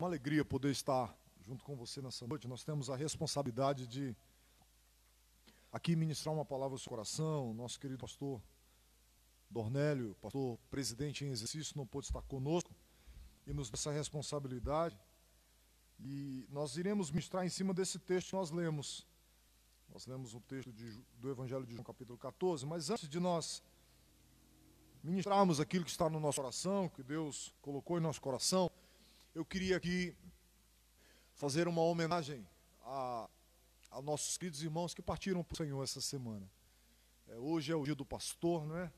uma 0.00 0.08
alegria 0.08 0.42
poder 0.42 0.70
estar 0.70 1.14
junto 1.46 1.62
com 1.62 1.76
você 1.76 2.00
nessa 2.00 2.26
noite. 2.26 2.48
Nós 2.48 2.64
temos 2.64 2.88
a 2.88 2.96
responsabilidade 2.96 3.86
de 3.86 4.16
aqui 5.70 5.94
ministrar 5.94 6.34
uma 6.34 6.44
palavra 6.44 6.74
ao 6.74 6.78
seu 6.78 6.88
coração. 6.88 7.52
Nosso 7.52 7.78
querido 7.78 7.98
pastor 7.98 8.40
Dornélio, 9.50 10.16
pastor 10.22 10.58
presidente 10.70 11.24
em 11.24 11.28
exercício, 11.28 11.76
não 11.76 11.86
pôde 11.86 12.06
estar 12.06 12.22
conosco 12.22 12.74
e 13.46 13.52
nos 13.52 13.68
dá 13.68 13.74
essa 13.74 13.92
responsabilidade. 13.92 14.98
E 15.98 16.46
nós 16.48 16.78
iremos 16.78 17.10
ministrar 17.10 17.44
em 17.44 17.50
cima 17.50 17.74
desse 17.74 17.98
texto 17.98 18.30
que 18.30 18.36
nós 18.36 18.50
lemos. 18.50 19.06
Nós 19.92 20.06
lemos 20.06 20.34
o 20.34 20.40
texto 20.40 20.72
de, 20.72 20.98
do 21.18 21.30
Evangelho 21.30 21.66
de 21.66 21.74
João, 21.74 21.84
capítulo 21.84 22.16
14, 22.16 22.64
mas 22.64 22.88
antes 22.88 23.06
de 23.06 23.20
nós 23.20 23.62
ministrarmos 25.02 25.60
aquilo 25.60 25.84
que 25.84 25.90
está 25.90 26.08
no 26.08 26.20
nosso 26.20 26.40
coração, 26.40 26.88
que 26.88 27.02
Deus 27.02 27.52
colocou 27.60 27.98
em 27.98 28.00
nosso 28.00 28.20
coração, 28.20 28.70
eu 29.40 29.44
queria 29.46 29.78
aqui 29.78 30.14
fazer 31.32 31.66
uma 31.66 31.80
homenagem 31.80 32.46
a, 32.82 33.26
a 33.90 34.02
nossos 34.02 34.36
queridos 34.36 34.62
irmãos 34.62 34.92
que 34.92 35.00
partiram 35.00 35.42
para 35.42 35.54
o 35.54 35.56
Senhor 35.56 35.82
essa 35.82 35.98
semana. 35.98 36.46
É, 37.26 37.38
hoje 37.38 37.72
é 37.72 37.74
o 37.74 37.82
dia 37.82 37.94
do 37.94 38.04
pastor, 38.04 38.66
não 38.66 38.76
é? 38.76 38.92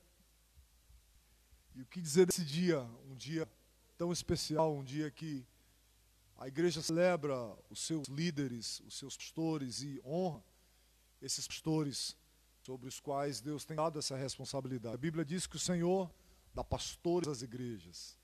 E 1.76 1.82
o 1.82 1.87
que 1.87 2.00
dizer 2.00 2.26
desse 2.26 2.44
dia? 2.44 2.80
Um 3.08 3.14
dia 3.14 3.49
tão 3.96 4.12
especial, 4.12 4.75
um 4.75 4.82
dia 4.82 5.12
que 5.12 5.46
a 6.37 6.49
igreja 6.49 6.82
celebra 6.82 7.37
os 7.70 7.87
seus 7.87 8.08
líderes, 8.08 8.80
os 8.80 8.99
seus 8.99 9.16
pastores 9.16 9.80
e 9.80 10.02
honra 10.04 10.42
esses 11.20 11.46
pastores 11.46 12.16
sobre 12.64 12.88
os 12.88 12.99
quais 12.99 13.40
Deus 13.40 13.64
tem 13.64 13.76
dado 13.76 13.96
essa 13.96 14.16
responsabilidade. 14.16 14.92
A 14.92 14.99
Bíblia 14.99 15.25
diz 15.25 15.46
que 15.46 15.54
o 15.54 15.61
Senhor 15.61 16.12
dá 16.52 16.64
pastores 16.64 17.28
às 17.28 17.42
igrejas. 17.42 18.20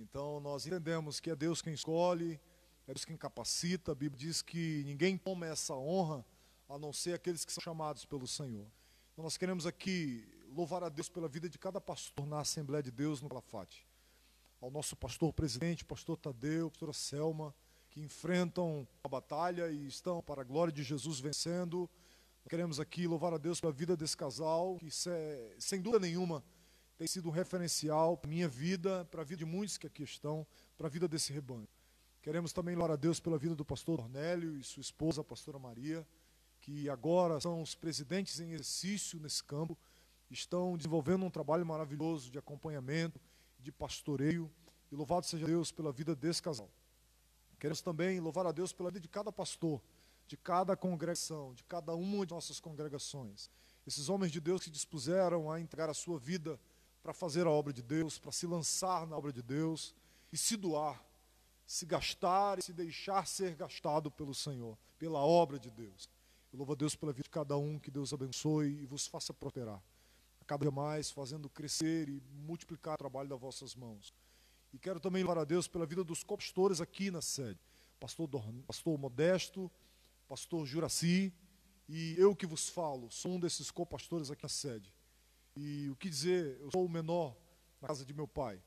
Então 0.00 0.40
nós 0.40 0.66
entendemos 0.66 1.20
que 1.20 1.30
é 1.30 1.36
Deus 1.36 1.60
quem 1.60 1.74
escolhe, 1.74 2.40
é 2.86 2.94
Deus 2.94 3.04
quem 3.04 3.16
capacita. 3.16 3.92
A 3.92 3.94
Bíblia 3.94 4.18
diz 4.18 4.40
que 4.40 4.82
ninguém 4.86 5.18
toma 5.18 5.46
essa 5.46 5.74
honra 5.74 6.24
a 6.68 6.78
não 6.78 6.92
ser 6.92 7.12
aqueles 7.12 7.44
que 7.44 7.52
são 7.52 7.62
chamados 7.62 8.04
pelo 8.06 8.26
Senhor. 8.26 8.66
Então 9.12 9.22
nós 9.22 9.36
queremos 9.36 9.66
aqui 9.66 10.26
louvar 10.54 10.82
a 10.82 10.88
Deus 10.88 11.08
pela 11.08 11.28
vida 11.28 11.48
de 11.48 11.58
cada 11.58 11.80
pastor 11.80 12.26
na 12.26 12.40
Assembleia 12.40 12.82
de 12.82 12.90
Deus 12.90 13.20
no 13.20 13.28
Calafate 13.28 13.86
ao 14.60 14.70
nosso 14.70 14.94
pastor 14.94 15.32
presidente, 15.32 15.84
pastor 15.84 16.18
Tadeu, 16.18 16.70
pastora 16.70 16.92
Selma, 16.92 17.54
que 17.88 18.00
enfrentam 18.00 18.86
a 19.02 19.08
batalha 19.08 19.70
e 19.70 19.86
estão, 19.86 20.22
para 20.22 20.42
a 20.42 20.44
glória 20.44 20.72
de 20.72 20.82
Jesus, 20.82 21.18
vencendo. 21.18 21.88
Queremos 22.48 22.78
aqui 22.78 23.06
louvar 23.06 23.32
a 23.32 23.38
Deus 23.38 23.60
pela 23.60 23.72
vida 23.72 23.96
desse 23.96 24.16
casal, 24.16 24.76
que 24.78 24.88
é, 25.08 25.56
sem 25.58 25.80
dúvida 25.80 26.06
nenhuma 26.06 26.44
tem 27.00 27.06
sido 27.06 27.30
um 27.30 27.32
referencial 27.32 28.14
para 28.14 28.28
minha 28.28 28.46
vida, 28.46 29.06
para 29.06 29.22
a 29.22 29.24
vida 29.24 29.38
de 29.38 29.46
muitos 29.46 29.78
que 29.78 29.86
aqui 29.86 30.02
estão, 30.02 30.46
para 30.76 30.86
a 30.86 30.90
vida 30.90 31.08
desse 31.08 31.32
rebanho. 31.32 31.66
Queremos 32.20 32.52
também 32.52 32.74
louvar 32.74 32.90
a 32.92 32.96
Deus 32.96 33.18
pela 33.18 33.38
vida 33.38 33.54
do 33.54 33.64
pastor 33.64 34.00
Ornélio 34.00 34.54
e 34.54 34.62
sua 34.62 34.82
esposa, 34.82 35.22
a 35.22 35.24
pastora 35.24 35.58
Maria, 35.58 36.06
que 36.60 36.90
agora 36.90 37.40
são 37.40 37.62
os 37.62 37.74
presidentes 37.74 38.38
em 38.38 38.52
exercício 38.52 39.18
nesse 39.18 39.42
campo, 39.42 39.78
estão 40.30 40.76
desenvolvendo 40.76 41.24
um 41.24 41.30
trabalho 41.30 41.64
maravilhoso 41.64 42.30
de 42.30 42.36
acompanhamento, 42.36 43.18
de 43.58 43.72
pastoreio. 43.72 44.52
E 44.92 44.94
louvado 44.94 45.24
seja 45.24 45.46
Deus 45.46 45.72
pela 45.72 45.90
vida 45.90 46.14
desse 46.14 46.42
casal. 46.42 46.70
Queremos 47.58 47.80
também 47.80 48.20
louvar 48.20 48.46
a 48.46 48.52
Deus 48.52 48.74
pela 48.74 48.90
vida 48.90 49.00
de 49.00 49.08
cada 49.08 49.32
pastor, 49.32 49.80
de 50.26 50.36
cada 50.36 50.76
congregação, 50.76 51.54
de 51.54 51.64
cada 51.64 51.94
uma 51.94 52.26
de 52.26 52.34
nossas 52.34 52.60
congregações. 52.60 53.48
Esses 53.86 54.10
homens 54.10 54.30
de 54.30 54.38
Deus 54.38 54.62
que 54.62 54.70
dispuseram 54.70 55.50
a 55.50 55.58
entregar 55.58 55.88
a 55.88 55.94
sua 55.94 56.18
vida 56.18 56.60
para 57.02 57.12
fazer 57.12 57.46
a 57.46 57.50
obra 57.50 57.72
de 57.72 57.82
Deus, 57.82 58.18
para 58.18 58.32
se 58.32 58.46
lançar 58.46 59.06
na 59.06 59.16
obra 59.16 59.32
de 59.32 59.42
Deus 59.42 59.94
e 60.32 60.36
se 60.36 60.56
doar, 60.56 61.02
se 61.66 61.86
gastar 61.86 62.58
e 62.58 62.62
se 62.62 62.72
deixar 62.72 63.26
ser 63.26 63.54
gastado 63.54 64.10
pelo 64.10 64.34
Senhor, 64.34 64.76
pela 64.98 65.20
obra 65.20 65.58
de 65.58 65.70
Deus. 65.70 66.08
Eu 66.52 66.58
louvo 66.58 66.72
a 66.72 66.76
Deus 66.76 66.96
pela 66.96 67.12
vida 67.12 67.24
de 67.24 67.30
cada 67.30 67.56
um, 67.56 67.78
que 67.78 67.90
Deus 67.90 68.12
abençoe 68.12 68.82
e 68.82 68.86
vos 68.86 69.06
faça 69.06 69.32
prosperar 69.32 69.80
cada 70.50 70.64
dia 70.64 70.72
mais 70.72 71.12
fazendo 71.12 71.48
crescer 71.48 72.08
e 72.08 72.20
multiplicar 72.44 72.94
o 72.94 72.98
trabalho 72.98 73.28
das 73.28 73.38
vossas 73.38 73.76
mãos. 73.76 74.12
E 74.72 74.78
quero 74.80 74.98
também 74.98 75.22
louvar 75.22 75.42
a 75.42 75.44
Deus 75.44 75.68
pela 75.68 75.86
vida 75.86 76.02
dos 76.02 76.24
copastores 76.24 76.80
aqui 76.80 77.08
na 77.08 77.22
sede. 77.22 77.60
Pastor, 78.00 78.28
pastor 78.66 78.98
Modesto, 78.98 79.70
pastor 80.28 80.66
Juraci, 80.66 81.32
e 81.88 82.16
eu 82.18 82.34
que 82.34 82.46
vos 82.46 82.68
falo, 82.68 83.08
sou 83.12 83.34
um 83.34 83.38
desses 83.38 83.70
copastores 83.70 84.28
aqui 84.28 84.42
na 84.42 84.48
sede. 84.48 84.92
E 85.56 85.90
o 85.90 85.96
que 85.96 86.08
dizer, 86.08 86.58
eu 86.60 86.70
sou 86.70 86.84
o 86.84 86.88
menor 86.88 87.36
na 87.80 87.88
casa 87.88 88.04
de 88.04 88.14
meu 88.14 88.28
pai, 88.28 88.62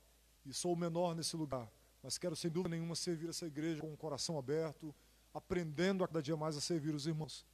e 0.46 0.54
sou 0.54 0.74
o 0.74 0.76
menor 0.76 1.16
nesse 1.16 1.36
lugar, 1.36 1.72
mas 2.02 2.18
quero 2.18 2.36
sem 2.36 2.52
dúvida 2.52 2.76
nenhuma 2.76 2.96
servir 2.96 3.30
essa 3.30 3.46
igreja 3.46 3.82
com 3.82 3.94
o 3.94 3.98
coração 3.98 4.38
aberto, 4.38 4.94
aprendendo 5.34 6.04
a 6.04 6.08
cada 6.08 6.22
dia 6.22 6.36
mais 6.36 6.58
a 6.58 6.62
servir 6.62 6.94
os 6.94 7.08
irmãos. 7.08 7.46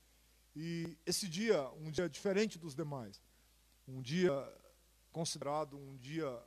E 0.55 0.97
esse 1.05 1.27
dia, 1.27 1.69
um 1.71 1.91
dia 1.91 2.09
diferente 2.09 2.57
dos 2.57 2.73
demais, 2.75 3.21
um 3.87 4.01
dia 4.01 4.31
considerado 5.11 5.77
um 5.77 5.95
dia 5.97 6.41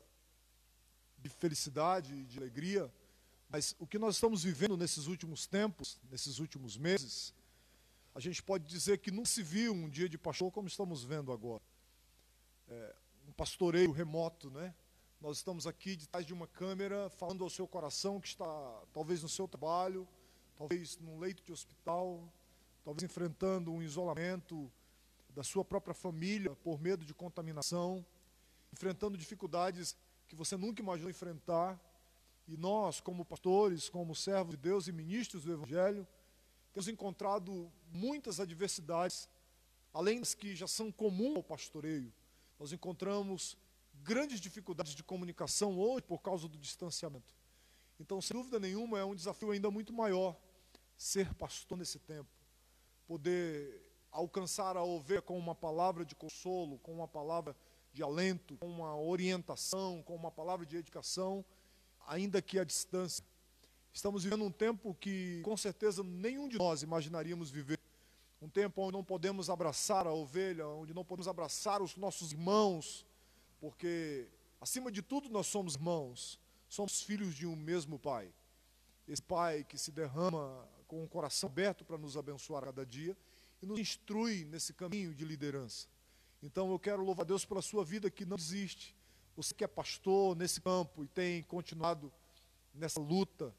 de 1.19 1.29
felicidade 1.29 2.15
e 2.15 2.25
de 2.25 2.39
alegria, 2.39 2.93
mas 3.49 3.77
o 3.79 3.87
que 3.87 3.99
nós 3.99 4.17
estamos 4.17 4.43
vivendo 4.43 4.77
nesses 4.77 5.07
últimos 5.07 5.47
tempos, 5.47 6.01
nesses 6.11 6.39
últimos 6.39 6.77
meses, 6.77 7.33
a 8.15 8.21
gente 8.21 8.43
pode 8.43 8.67
dizer 8.67 8.99
que 8.99 9.11
não 9.11 9.25
se 9.25 9.43
viu 9.43 9.73
um 9.73 9.89
dia 9.89 10.09
de 10.09 10.19
pastor 10.19 10.51
como 10.51 10.67
estamos 10.67 11.05
vendo 11.05 11.33
agora. 11.33 11.63
É, 12.73 12.95
um 13.29 13.33
pastoreio 13.33 13.91
remoto, 13.91 14.51
né? 14.51 14.75
Nós 15.21 15.37
estamos 15.37 15.67
aqui 15.67 15.95
de 15.95 16.09
trás 16.09 16.25
de 16.25 16.33
uma 16.33 16.47
câmera, 16.47 17.11
falando 17.11 17.45
ao 17.45 17.51
seu 17.51 17.69
coração 17.69 18.19
que 18.19 18.29
está 18.29 18.83
talvez 18.95 19.23
no 19.23 19.29
seu 19.29 19.47
trabalho, 19.47 20.09
talvez 20.57 20.99
num 20.99 21.19
leito 21.19 21.45
de 21.45 21.53
hospital, 21.53 22.33
talvez 22.83 23.03
enfrentando 23.03 23.71
um 23.71 23.83
isolamento, 23.83 24.73
da 25.35 25.43
sua 25.43 25.63
própria 25.63 25.93
família 25.95 26.57
por 26.57 26.81
medo 26.81 27.05
de 27.05 27.13
contaminação, 27.13 28.05
enfrentando 28.73 29.19
dificuldades 29.19 29.95
que 30.27 30.35
você 30.35 30.57
nunca 30.57 30.81
imaginou 30.81 31.11
enfrentar. 31.11 31.79
E 32.49 32.57
nós, 32.57 33.01
como 33.01 33.23
pastores, 33.23 33.91
como 33.91 34.15
servos 34.15 34.57
de 34.57 34.63
Deus 34.63 34.89
e 34.89 34.93
ministros 34.93 35.45
do 35.45 35.53
Evangelho, 35.53 36.09
temos 36.73 36.89
encontrado 36.89 37.71
muitas 37.93 38.41
adversidades, 38.41 39.29
além 39.93 40.21
das 40.21 40.35
que 40.35 40.57
já 40.57 40.67
são 40.67 40.91
comuns 40.91 41.37
ao 41.37 41.43
pastoreio. 41.43 42.11
Nós 42.63 42.73
encontramos 42.73 43.59
grandes 44.05 44.39
dificuldades 44.39 44.95
de 44.95 45.03
comunicação 45.03 45.77
hoje 45.81 46.03
por 46.03 46.23
causa 46.23 46.47
do 46.47 46.57
distanciamento. 46.57 47.35
Então, 47.99 48.23
sem 48.23 48.37
dúvida 48.37 48.61
nenhuma, 48.61 49.01
é 49.01 49.05
um 49.05 49.17
desafio 49.17 49.51
ainda 49.51 49.69
muito 49.69 49.93
maior 49.93 50.37
ser 50.97 51.35
pastor 51.35 51.77
nesse 51.77 51.99
tempo. 51.99 52.31
Poder 53.05 53.83
alcançar 54.13 54.77
a 54.77 54.85
ovelha 54.85 55.21
com 55.21 55.37
uma 55.37 55.57
palavra 55.57 56.05
de 56.05 56.15
consolo, 56.15 56.79
com 56.79 56.95
uma 56.95 57.09
palavra 57.09 57.57
de 57.93 58.01
alento, 58.01 58.57
com 58.59 58.69
uma 58.69 58.97
orientação, 58.97 60.01
com 60.01 60.15
uma 60.15 60.31
palavra 60.31 60.65
de 60.65 60.77
educação, 60.77 61.45
ainda 62.07 62.41
que 62.41 62.61
à 62.61 62.65
distância. 62.65 63.25
Estamos 63.93 64.23
vivendo 64.23 64.45
um 64.45 64.53
tempo 64.53 64.95
que, 65.01 65.43
com 65.45 65.57
certeza, 65.57 66.05
nenhum 66.05 66.47
de 66.47 66.59
nós 66.59 66.85
imaginaríamos 66.85 67.51
viver. 67.51 67.82
Um 68.53 68.61
tempo 68.61 68.83
onde 68.83 68.93
não 68.93 69.03
podemos 69.03 69.49
abraçar 69.49 70.07
a 70.07 70.13
ovelha, 70.13 70.67
onde 70.67 70.93
não 70.93 71.03
podemos 71.03 71.27
abraçar 71.27 71.81
os 71.81 71.97
nossos 71.97 72.33
irmãos, 72.33 73.07
porque, 73.59 74.29
acima 74.61 74.93
de 74.93 75.01
tudo, 75.01 75.31
nós 75.31 75.47
somos 75.47 75.75
irmãos, 75.75 76.39
somos 76.69 77.01
filhos 77.01 77.35
de 77.35 77.47
um 77.47 77.57
mesmo 77.57 77.99
Pai. 77.99 78.31
Esse 79.09 79.23
Pai 79.23 79.65
que 79.65 79.79
se 79.79 79.91
derrama 79.91 80.69
com 80.87 81.03
o 81.03 81.09
coração 81.09 81.49
aberto 81.49 81.83
para 81.83 81.97
nos 81.97 82.15
abençoar 82.15 82.63
cada 82.63 82.85
dia 82.85 83.17
e 83.63 83.65
nos 83.65 83.79
instrui 83.79 84.45
nesse 84.45 84.75
caminho 84.75 85.15
de 85.15 85.25
liderança. 85.25 85.89
Então 86.43 86.71
eu 86.71 86.79
quero 86.79 87.03
louvar 87.03 87.25
a 87.25 87.29
Deus 87.29 87.47
pela 87.47 87.63
sua 87.63 87.83
vida 87.83 88.11
que 88.11 88.27
não 88.27 88.37
desiste. 88.37 88.95
Você 89.35 89.55
que 89.55 89.65
é 89.65 89.67
pastor 89.67 90.37
nesse 90.37 90.61
campo 90.61 91.03
e 91.03 91.09
tem 91.09 91.43
continuado 91.45 92.13
nessa 92.75 93.01
luta, 93.01 93.57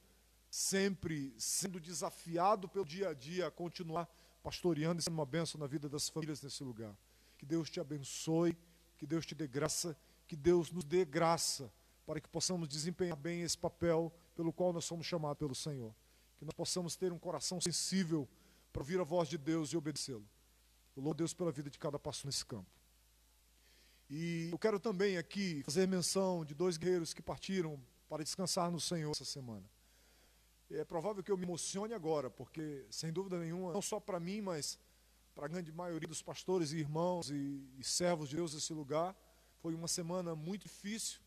sempre 0.51 1.33
sendo 1.39 1.79
desafiado 1.79 2.69
pelo 2.69 2.85
dia 2.85 3.09
a 3.09 3.13
dia 3.15 3.47
a 3.47 3.51
continuar 3.51 4.07
pastoreando 4.43 4.99
e 4.99 5.03
sendo 5.03 5.13
uma 5.13 5.25
bênção 5.25 5.59
na 5.59 5.65
vida 5.65 5.87
das 5.87 6.09
famílias 6.09 6.41
nesse 6.41 6.63
lugar. 6.63 6.95
Que 7.37 7.45
Deus 7.45 7.69
te 7.69 7.79
abençoe, 7.79 8.57
que 8.97 9.07
Deus 9.07 9.25
te 9.25 9.33
dê 9.33 9.47
graça, 9.47 9.97
que 10.27 10.35
Deus 10.35 10.69
nos 10.71 10.83
dê 10.83 11.05
graça 11.05 11.71
para 12.05 12.19
que 12.19 12.27
possamos 12.27 12.67
desempenhar 12.67 13.15
bem 13.15 13.41
esse 13.41 13.57
papel 13.57 14.13
pelo 14.35 14.51
qual 14.51 14.73
nós 14.73 14.83
somos 14.83 15.07
chamados 15.07 15.39
pelo 15.39 15.55
Senhor. 15.55 15.95
Que 16.37 16.43
nós 16.43 16.53
possamos 16.53 16.95
ter 16.95 17.13
um 17.13 17.17
coração 17.17 17.61
sensível 17.61 18.27
para 18.71 18.81
ouvir 18.81 18.99
a 18.99 19.03
voz 19.03 19.29
de 19.29 19.37
Deus 19.37 19.71
e 19.71 19.77
obedecê-lo. 19.77 20.27
Eu 20.95 21.01
louvo 21.01 21.15
Deus 21.15 21.33
pela 21.33 21.51
vida 21.51 21.69
de 21.69 21.79
cada 21.79 21.97
pastor 21.97 22.27
nesse 22.27 22.45
campo. 22.45 22.69
E 24.09 24.49
eu 24.51 24.59
quero 24.59 24.79
também 24.79 25.17
aqui 25.17 25.63
fazer 25.63 25.87
menção 25.87 26.43
de 26.43 26.53
dois 26.53 26.77
guerreiros 26.77 27.13
que 27.13 27.21
partiram 27.21 27.81
para 28.09 28.23
descansar 28.23 28.69
no 28.69 28.79
Senhor 28.79 29.11
essa 29.11 29.25
semana. 29.25 29.63
É 30.69 30.83
provável 30.83 31.23
que 31.23 31.31
eu 31.31 31.37
me 31.37 31.43
emocione 31.43 31.93
agora, 31.93 32.29
porque, 32.29 32.85
sem 32.89 33.11
dúvida 33.11 33.37
nenhuma, 33.39 33.73
não 33.73 33.81
só 33.81 33.99
para 33.99 34.19
mim, 34.19 34.41
mas 34.41 34.79
para 35.35 35.45
a 35.45 35.47
grande 35.47 35.71
maioria 35.71 36.07
dos 36.07 36.21
pastores 36.21 36.71
e 36.71 36.77
irmãos 36.77 37.29
e, 37.29 37.67
e 37.77 37.83
servos 37.83 38.29
de 38.29 38.35
Deus 38.35 38.53
nesse 38.53 38.73
lugar, 38.73 39.15
foi 39.61 39.73
uma 39.73 39.87
semana 39.87 40.35
muito 40.35 40.63
difícil, 40.63 41.19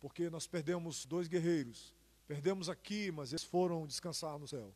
porque 0.00 0.28
nós 0.28 0.46
perdemos 0.46 1.06
dois 1.06 1.28
guerreiros. 1.28 1.94
Perdemos 2.26 2.68
aqui, 2.68 3.10
mas 3.10 3.32
eles 3.32 3.44
foram 3.44 3.86
descansar 3.86 4.38
no 4.38 4.48
céu. 4.48 4.74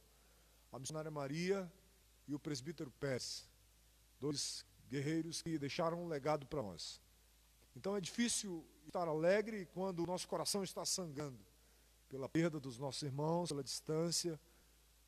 A 0.72 0.78
missionária 0.78 1.10
Maria 1.10 1.70
e 2.26 2.34
o 2.34 2.38
presbítero 2.38 2.90
Pérez. 2.90 3.48
Dois 4.20 4.64
guerreiros 4.88 5.42
que 5.42 5.58
deixaram 5.58 6.02
um 6.02 6.08
legado 6.08 6.46
para 6.46 6.62
nós. 6.62 7.00
Então 7.76 7.96
é 7.96 8.00
difícil 8.00 8.66
estar 8.86 9.06
alegre 9.06 9.66
quando 9.66 10.02
o 10.02 10.06
nosso 10.06 10.26
coração 10.26 10.62
está 10.62 10.84
sangrando 10.84 11.38
pela 12.08 12.28
perda 12.28 12.58
dos 12.58 12.78
nossos 12.78 13.02
irmãos, 13.02 13.48
pela 13.48 13.62
distância, 13.62 14.40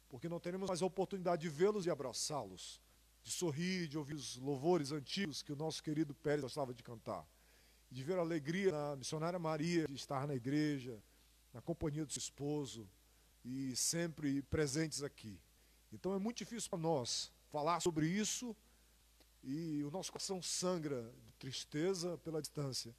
porque 0.09 0.29
não 0.29 0.41
teremos 0.41 0.69
mais 0.69 0.83
a 0.83 0.87
oportunidade 0.87 1.43
de 1.43 1.49
vê-los 1.49 1.87
e 1.87 1.91
abraçá-los, 1.91 2.81
de 3.23 3.31
sorrir, 3.31 3.87
de 3.89 3.97
ouvir 3.97 4.15
os 4.15 4.37
louvores 4.37 4.93
antigos 4.93 5.43
que 5.43 5.53
o 5.53 5.57
nosso 5.57 5.83
querido 5.83 6.15
Pérez 6.15 6.43
gostava 6.43 6.75
de 6.75 6.83
cantar, 6.83 7.27
de 7.91 8.03
ver 8.03 8.19
a 8.19 8.21
alegria 8.21 8.71
da 8.71 8.97
missionária 8.97 9.39
Maria 9.39 9.87
de 9.87 9.95
estar 9.95 10.27
na 10.27 10.35
igreja, 10.35 11.03
na 11.53 11.61
companhia 11.61 12.05
do 12.05 12.13
seu 12.13 12.21
esposo 12.21 12.89
e 13.45 13.75
sempre 13.77 14.43
presentes 14.43 15.03
aqui. 15.03 15.39
Então 15.93 16.15
é 16.15 16.19
muito 16.19 16.39
difícil 16.39 16.71
para 16.71 16.79
nós 16.79 17.33
falar 17.51 17.81
sobre 17.81 18.07
isso 18.07 18.57
e 19.43 19.83
o 19.85 19.91
nosso 19.91 20.13
coração 20.13 20.43
sangra 20.43 21.13
de 21.25 21.33
tristeza 21.35 22.19
pela 22.19 22.41
distância. 22.41 22.95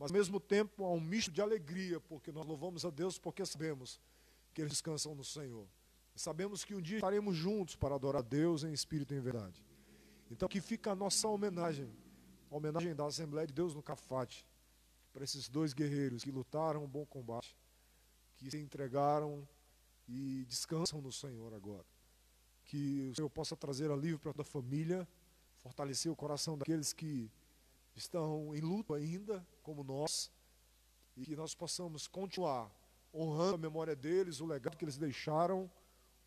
Mas 0.00 0.10
ao 0.10 0.16
mesmo 0.16 0.40
tempo 0.40 0.82
há 0.86 0.90
um 0.90 0.98
misto 0.98 1.30
de 1.30 1.42
alegria, 1.42 2.00
porque 2.00 2.32
nós 2.32 2.46
louvamos 2.46 2.86
a 2.86 2.90
Deus 2.90 3.18
porque 3.18 3.44
sabemos 3.44 4.00
que 4.54 4.62
eles 4.62 4.72
descansam 4.72 5.14
no 5.14 5.22
Senhor. 5.22 5.68
Sabemos 6.14 6.64
que 6.64 6.74
um 6.74 6.80
dia 6.80 6.96
estaremos 6.96 7.36
juntos 7.36 7.76
para 7.76 7.94
adorar 7.94 8.20
a 8.20 8.24
Deus 8.24 8.64
em 8.64 8.72
espírito 8.72 9.12
e 9.12 9.18
em 9.18 9.20
verdade. 9.20 9.62
Então 10.30 10.46
aqui 10.46 10.58
fica 10.58 10.92
a 10.92 10.96
nossa 10.96 11.28
homenagem, 11.28 11.94
a 12.50 12.56
homenagem 12.56 12.94
da 12.94 13.04
Assembleia 13.04 13.46
de 13.46 13.52
Deus 13.52 13.74
no 13.74 13.82
Cafate, 13.82 14.46
para 15.12 15.22
esses 15.22 15.50
dois 15.50 15.74
guerreiros 15.74 16.24
que 16.24 16.30
lutaram 16.30 16.82
um 16.82 16.88
bom 16.88 17.04
combate, 17.04 17.54
que 18.36 18.50
se 18.50 18.56
entregaram 18.56 19.46
e 20.08 20.46
descansam 20.48 21.02
no 21.02 21.12
Senhor 21.12 21.52
agora. 21.52 21.84
Que 22.64 23.10
o 23.12 23.16
Senhor 23.16 23.28
possa 23.28 23.54
trazer 23.54 23.90
alívio 23.90 24.18
para 24.18 24.32
toda 24.32 24.48
a 24.48 24.50
família, 24.50 25.06
fortalecer 25.58 26.10
o 26.10 26.16
coração 26.16 26.56
daqueles 26.56 26.94
que 26.94 27.30
estão 27.94 28.54
em 28.54 28.60
luto 28.60 28.94
ainda, 28.94 29.46
como 29.62 29.82
nós, 29.82 30.30
e 31.16 31.24
que 31.24 31.36
nós 31.36 31.54
possamos 31.54 32.06
continuar 32.06 32.74
honrando 33.12 33.56
a 33.56 33.58
memória 33.58 33.96
deles, 33.96 34.40
o 34.40 34.46
legado 34.46 34.76
que 34.76 34.84
eles 34.84 34.96
deixaram, 34.96 35.70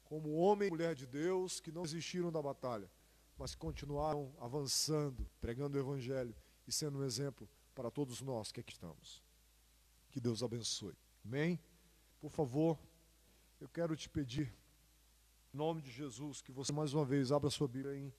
como 0.04 0.34
homem 0.34 0.68
e 0.68 0.72
mulher 0.72 0.94
de 0.94 1.08
Deus, 1.08 1.60
que 1.60 1.72
não 1.72 1.84
desistiram 1.84 2.32
da 2.32 2.42
batalha, 2.42 2.90
mas 3.38 3.56
continuaram 3.56 4.34
avançando, 4.40 5.28
pregando 5.40 5.78
o 5.78 5.80
Evangelho 5.80 6.36
e 6.68 6.72
sendo 6.72 7.00
um 7.00 7.04
exemplo 7.04 7.50
para 7.74 7.90
todos 7.90 8.22
nós 8.22 8.52
que 8.52 8.60
aqui 8.60 8.74
estamos. 8.74 9.24
Que 10.12 10.20
Deus 10.20 10.44
abençoe. 10.44 10.96
Amém? 11.26 11.60
Por 12.20 12.30
favor, 12.30 12.78
eu 13.60 13.68
quero 13.68 13.96
te 13.96 14.10
pedir, 14.10 14.54
em 15.54 15.58
nome 15.58 15.82
de 15.82 15.92
Jesus, 15.92 16.42
que 16.42 16.52
você 16.52 16.72
mais 16.72 16.94
uma 16.94 17.06
vez 17.06 17.32
abra 17.32 17.50
sua 17.50 17.68
Bíblia 17.68 17.98
em 17.98 18.14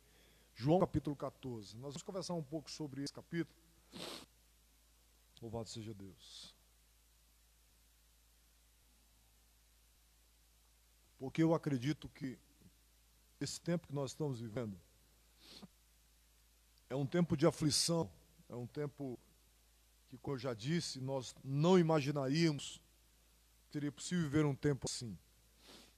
João 0.54 0.78
capítulo 0.78 1.16
14. 1.16 1.76
Nós 1.76 1.94
vamos 1.94 2.02
conversar 2.02 2.34
um 2.34 2.42
pouco 2.42 2.70
sobre 2.70 3.02
esse 3.02 3.12
capítulo. 3.12 3.58
Louvado 5.42 5.68
seja 5.68 5.92
Deus. 5.92 6.54
Porque 11.18 11.42
eu 11.42 11.54
acredito 11.54 12.08
que 12.08 12.38
esse 13.40 13.60
tempo 13.60 13.88
que 13.88 13.94
nós 13.94 14.12
estamos 14.12 14.40
vivendo 14.40 14.78
é 16.88 16.94
um 16.94 17.06
tempo 17.06 17.36
de 17.36 17.46
aflição, 17.46 18.10
é 18.48 18.54
um 18.54 18.66
tempo 18.66 19.18
que, 20.08 20.16
como 20.18 20.36
eu 20.36 20.38
já 20.38 20.54
disse, 20.54 21.00
nós 21.00 21.34
não 21.42 21.78
imaginaríamos 21.78 22.80
que 23.66 23.72
seria 23.72 23.90
possível 23.90 24.24
viver 24.24 24.44
um 24.44 24.54
tempo 24.54 24.86
assim. 24.88 25.18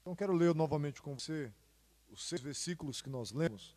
Então 0.00 0.16
quero 0.16 0.32
ler 0.32 0.54
novamente 0.54 1.02
com 1.02 1.18
você 1.18 1.52
os 2.08 2.24
seis 2.26 2.40
versículos 2.40 3.02
que 3.02 3.10
nós 3.10 3.32
lemos 3.32 3.76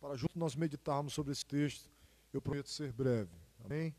para 0.00 0.16
junto 0.16 0.38
nós 0.38 0.56
meditarmos 0.56 1.12
sobre 1.12 1.32
esse 1.32 1.44
texto. 1.44 1.88
Eu 2.32 2.40
prometo 2.40 2.70
ser 2.70 2.90
breve. 2.90 3.36
Amém? 3.62 3.94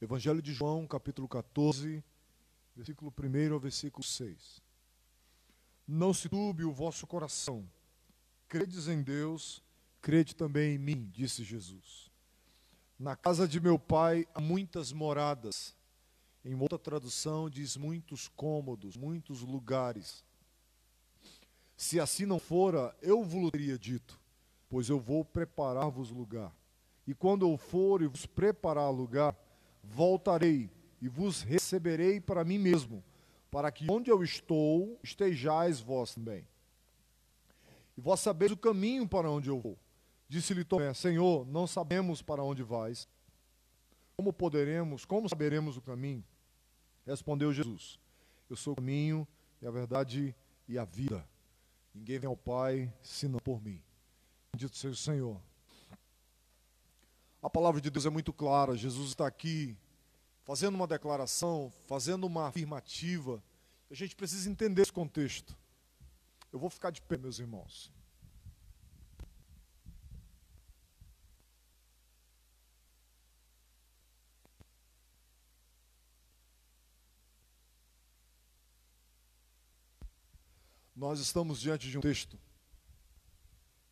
Evangelho 0.00 0.42
de 0.42 0.52
João, 0.52 0.86
capítulo 0.86 1.26
14, 1.26 2.04
versículo 2.76 3.12
1 3.18 3.54
ao 3.54 3.60
versículo 3.60 4.04
6. 4.04 4.62
Não 5.88 6.12
se 6.12 6.28
turbe 6.28 6.64
o 6.64 6.72
vosso 6.72 7.06
coração. 7.06 7.66
Credes 8.48 8.86
em 8.86 9.02
Deus, 9.02 9.62
crede 10.00 10.36
também 10.36 10.74
em 10.74 10.78
mim, 10.78 11.10
disse 11.10 11.42
Jesus. 11.42 12.10
Na 12.98 13.16
casa 13.16 13.48
de 13.48 13.60
meu 13.60 13.78
pai 13.78 14.26
há 14.34 14.40
muitas 14.40 14.92
moradas. 14.92 15.74
Em 16.44 16.54
outra 16.54 16.78
tradução 16.78 17.48
diz 17.48 17.76
muitos 17.76 18.28
cômodos, 18.28 18.96
muitos 18.96 19.40
lugares. 19.40 20.22
Se 21.76 21.98
assim 21.98 22.26
não 22.26 22.38
fora, 22.38 22.94
eu 23.00 23.24
vos 23.24 23.50
teria 23.50 23.78
dito 23.78 24.19
pois 24.70 24.88
eu 24.88 25.00
vou 25.00 25.24
preparar-vos 25.24 26.10
lugar. 26.10 26.54
E 27.06 27.12
quando 27.12 27.44
eu 27.44 27.58
for 27.58 28.00
e 28.00 28.06
vos 28.06 28.24
preparar 28.24 28.88
lugar, 28.90 29.36
voltarei 29.82 30.70
e 31.02 31.08
vos 31.08 31.42
receberei 31.42 32.20
para 32.20 32.44
mim 32.44 32.56
mesmo, 32.56 33.02
para 33.50 33.72
que 33.72 33.90
onde 33.90 34.10
eu 34.10 34.22
estou 34.22 34.96
estejais 35.02 35.80
vós 35.80 36.14
também. 36.14 36.46
E 37.98 38.00
vós 38.00 38.20
sabeis 38.20 38.52
o 38.52 38.56
caminho 38.56 39.08
para 39.08 39.28
onde 39.28 39.50
eu 39.50 39.58
vou. 39.58 39.76
Disse-lhe 40.28 40.64
Tomé: 40.64 40.94
Senhor, 40.94 41.44
não 41.46 41.66
sabemos 41.66 42.22
para 42.22 42.44
onde 42.44 42.62
vais. 42.62 43.08
Como 44.16 44.32
poderemos, 44.32 45.04
como 45.04 45.28
saberemos 45.28 45.76
o 45.76 45.82
caminho? 45.82 46.24
Respondeu 47.04 47.52
Jesus: 47.52 47.98
Eu 48.48 48.54
sou 48.54 48.74
o 48.74 48.76
caminho 48.76 49.26
e 49.60 49.66
a 49.66 49.70
verdade 49.70 50.32
e 50.68 50.78
a 50.78 50.84
vida. 50.84 51.28
Ninguém 51.92 52.20
vem 52.20 52.28
ao 52.28 52.36
Pai 52.36 52.92
senão 53.02 53.40
por 53.40 53.60
mim. 53.60 53.82
Bendito 54.52 54.76
seja 54.76 54.94
o 54.94 54.96
Senhor. 54.96 55.40
A 57.42 57.48
palavra 57.48 57.80
de 57.80 57.90
Deus 57.90 58.04
é 58.04 58.10
muito 58.10 58.32
clara. 58.32 58.76
Jesus 58.76 59.10
está 59.10 59.26
aqui 59.26 59.76
fazendo 60.44 60.74
uma 60.74 60.86
declaração, 60.86 61.72
fazendo 61.86 62.26
uma 62.26 62.48
afirmativa. 62.48 63.42
A 63.90 63.94
gente 63.94 64.14
precisa 64.14 64.50
entender 64.50 64.82
esse 64.82 64.92
contexto. 64.92 65.56
Eu 66.52 66.58
vou 66.58 66.68
ficar 66.68 66.90
de 66.90 67.00
pé, 67.00 67.16
meus 67.16 67.38
irmãos. 67.38 67.92
Nós 80.94 81.18
estamos 81.18 81.58
diante 81.58 81.88
de 81.88 81.96
um 81.96 82.02
texto 82.02 82.38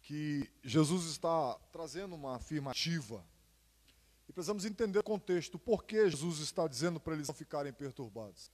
que 0.09 0.49
Jesus 0.65 1.05
está 1.05 1.55
trazendo 1.71 2.15
uma 2.15 2.37
afirmativa. 2.37 3.23
E 4.27 4.33
precisamos 4.33 4.65
entender 4.65 5.01
o 5.01 5.03
contexto, 5.03 5.59
por 5.59 5.85
que 5.85 6.09
Jesus 6.09 6.39
está 6.39 6.67
dizendo 6.67 6.99
para 6.99 7.13
eles 7.13 7.29
não 7.29 7.35
ficarem 7.35 7.71
perturbados. 7.75 8.51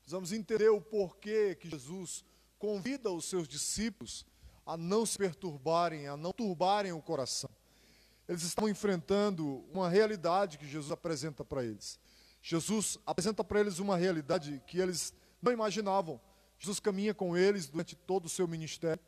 Precisamos 0.00 0.32
entender 0.32 0.68
o 0.68 0.80
porquê 0.80 1.54
que 1.54 1.70
Jesus 1.70 2.24
convida 2.58 3.08
os 3.08 3.26
seus 3.26 3.46
discípulos 3.46 4.26
a 4.66 4.76
não 4.76 5.06
se 5.06 5.16
perturbarem, 5.16 6.08
a 6.08 6.16
não 6.16 6.32
turbarem 6.32 6.90
o 6.90 7.00
coração. 7.00 7.50
Eles 8.28 8.42
estão 8.42 8.68
enfrentando 8.68 9.64
uma 9.72 9.88
realidade 9.88 10.58
que 10.58 10.66
Jesus 10.66 10.90
apresenta 10.90 11.44
para 11.44 11.64
eles. 11.64 12.00
Jesus 12.42 12.98
apresenta 13.06 13.44
para 13.44 13.60
eles 13.60 13.78
uma 13.78 13.96
realidade 13.96 14.60
que 14.66 14.80
eles 14.80 15.14
não 15.40 15.52
imaginavam. 15.52 16.20
Jesus 16.58 16.80
caminha 16.80 17.14
com 17.14 17.36
eles 17.36 17.68
durante 17.68 17.94
todo 17.94 18.26
o 18.26 18.28
seu 18.28 18.48
ministério. 18.48 19.00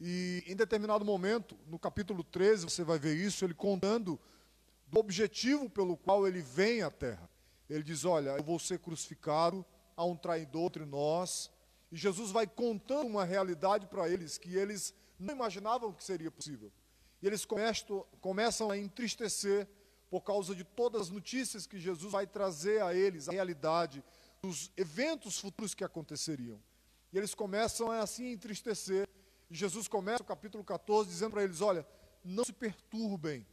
E 0.00 0.44
em 0.46 0.54
determinado 0.54 1.04
momento, 1.04 1.56
no 1.66 1.78
capítulo 1.78 2.22
13, 2.22 2.64
você 2.64 2.84
vai 2.84 2.98
ver 2.98 3.14
isso, 3.16 3.44
ele 3.44 3.54
contando 3.54 4.20
do 4.86 4.98
objetivo 4.98 5.68
pelo 5.70 5.96
qual 5.96 6.26
ele 6.26 6.42
vem 6.42 6.82
à 6.82 6.90
terra. 6.90 7.28
Ele 7.68 7.82
diz: 7.82 8.04
Olha, 8.04 8.30
eu 8.30 8.42
vou 8.42 8.58
ser 8.58 8.78
crucificado, 8.78 9.64
há 9.96 10.04
um 10.04 10.16
traidor 10.16 10.66
entre 10.66 10.84
nós. 10.84 11.50
E 11.90 11.96
Jesus 11.96 12.30
vai 12.30 12.46
contando 12.46 13.06
uma 13.06 13.24
realidade 13.24 13.86
para 13.86 14.08
eles 14.08 14.38
que 14.38 14.54
eles 14.54 14.94
não 15.18 15.34
imaginavam 15.34 15.92
que 15.92 16.04
seria 16.04 16.30
possível. 16.30 16.70
E 17.22 17.26
eles 17.26 17.44
começam, 17.44 18.70
a 18.70 18.76
entristecer 18.76 19.66
por 20.10 20.22
causa 20.22 20.54
de 20.54 20.62
todas 20.62 21.02
as 21.02 21.10
notícias 21.10 21.66
que 21.66 21.78
Jesus 21.78 22.12
vai 22.12 22.26
trazer 22.26 22.82
a 22.82 22.94
eles, 22.94 23.28
a 23.28 23.32
realidade 23.32 24.04
dos 24.42 24.70
eventos 24.76 25.38
futuros 25.38 25.74
que 25.74 25.82
aconteceriam. 25.82 26.60
E 27.12 27.18
eles 27.18 27.34
começam 27.34 27.90
a 27.90 28.00
assim 28.00 28.30
entristecer. 28.30 29.08
Jesus 29.50 29.86
começa 29.86 30.22
o 30.22 30.26
capítulo 30.26 30.64
14 30.64 31.08
dizendo 31.08 31.32
para 31.32 31.44
eles: 31.44 31.60
Olha, 31.60 31.86
não 32.24 32.44
se 32.44 32.52
perturbem, 32.52 33.46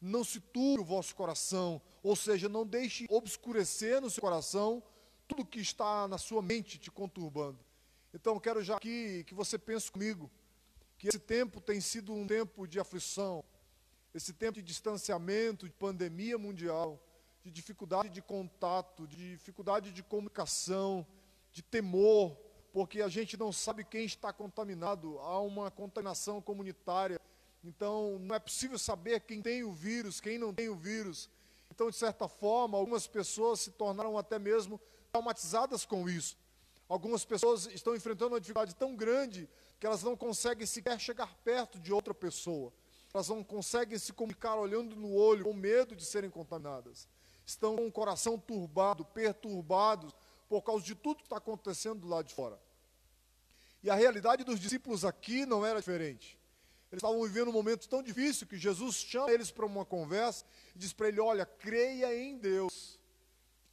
não 0.00 0.22
se 0.24 0.40
turbe 0.40 0.82
o 0.82 0.84
vosso 0.84 1.14
coração, 1.14 1.80
ou 2.02 2.14
seja, 2.14 2.48
não 2.48 2.66
deixe 2.66 3.06
obscurecer 3.10 4.00
no 4.00 4.08
seu 4.08 4.20
coração 4.20 4.82
tudo 5.26 5.44
que 5.44 5.60
está 5.60 6.08
na 6.08 6.18
sua 6.18 6.42
mente 6.42 6.78
te 6.78 6.90
conturbando. 6.90 7.58
Então, 8.12 8.34
eu 8.34 8.40
quero 8.40 8.62
já 8.62 8.76
aqui 8.76 9.24
que 9.24 9.34
você 9.34 9.58
pense 9.58 9.90
comigo 9.90 10.30
que 10.98 11.08
esse 11.08 11.18
tempo 11.18 11.60
tem 11.60 11.80
sido 11.80 12.12
um 12.12 12.26
tempo 12.26 12.66
de 12.66 12.80
aflição, 12.80 13.44
esse 14.12 14.32
tempo 14.32 14.54
de 14.54 14.62
distanciamento, 14.62 15.66
de 15.66 15.72
pandemia 15.72 16.36
mundial, 16.36 17.00
de 17.42 17.50
dificuldade 17.50 18.10
de 18.10 18.20
contato, 18.20 19.06
de 19.06 19.36
dificuldade 19.36 19.92
de 19.92 20.02
comunicação, 20.02 21.06
de 21.52 21.62
temor, 21.62 22.36
porque 22.72 23.02
a 23.02 23.08
gente 23.08 23.36
não 23.36 23.52
sabe 23.52 23.84
quem 23.84 24.04
está 24.04 24.32
contaminado, 24.32 25.18
há 25.18 25.40
uma 25.40 25.70
contaminação 25.70 26.40
comunitária. 26.40 27.20
Então, 27.62 28.18
não 28.20 28.34
é 28.34 28.38
possível 28.38 28.78
saber 28.78 29.20
quem 29.20 29.42
tem 29.42 29.62
o 29.62 29.72
vírus, 29.72 30.20
quem 30.20 30.38
não 30.38 30.54
tem 30.54 30.68
o 30.68 30.76
vírus. 30.76 31.28
Então, 31.70 31.90
de 31.90 31.96
certa 31.96 32.28
forma, 32.28 32.78
algumas 32.78 33.06
pessoas 33.06 33.60
se 33.60 33.70
tornaram 33.70 34.16
até 34.16 34.38
mesmo 34.38 34.80
traumatizadas 35.12 35.84
com 35.84 36.08
isso. 36.08 36.36
Algumas 36.88 37.24
pessoas 37.24 37.66
estão 37.66 37.94
enfrentando 37.94 38.34
uma 38.34 38.40
dificuldade 38.40 38.74
tão 38.74 38.96
grande 38.96 39.48
que 39.78 39.86
elas 39.86 40.02
não 40.02 40.16
conseguem 40.16 40.66
sequer 40.66 40.98
chegar 40.98 41.34
perto 41.44 41.78
de 41.78 41.92
outra 41.92 42.12
pessoa. 42.12 42.72
Elas 43.12 43.28
não 43.28 43.42
conseguem 43.42 43.98
se 43.98 44.12
comunicar 44.12 44.56
olhando 44.56 44.94
no 44.96 45.14
olho, 45.14 45.44
com 45.44 45.52
medo 45.52 45.94
de 45.96 46.04
serem 46.04 46.30
contaminadas. 46.30 47.08
Estão 47.44 47.76
com 47.76 47.86
o 47.86 47.92
coração 47.92 48.38
turbado, 48.38 49.04
perturbados, 49.04 50.14
por 50.50 50.62
causa 50.62 50.84
de 50.84 50.96
tudo 50.96 51.18
que 51.18 51.26
está 51.26 51.36
acontecendo 51.36 52.00
do 52.00 52.08
lado 52.08 52.26
de 52.26 52.34
fora. 52.34 52.60
E 53.84 53.88
a 53.88 53.94
realidade 53.94 54.42
dos 54.42 54.58
discípulos 54.58 55.04
aqui 55.04 55.46
não 55.46 55.64
era 55.64 55.78
diferente. 55.78 56.36
Eles 56.90 56.98
estavam 56.98 57.22
vivendo 57.22 57.50
um 57.50 57.52
momento 57.52 57.88
tão 57.88 58.02
difícil 58.02 58.48
que 58.48 58.58
Jesus 58.58 58.96
chama 58.96 59.30
eles 59.30 59.52
para 59.52 59.64
uma 59.64 59.84
conversa 59.84 60.44
e 60.74 60.78
diz 60.80 60.92
para 60.92 61.06
ele: 61.06 61.20
Olha, 61.20 61.46
creia 61.46 62.12
em 62.12 62.36
Deus, 62.36 62.98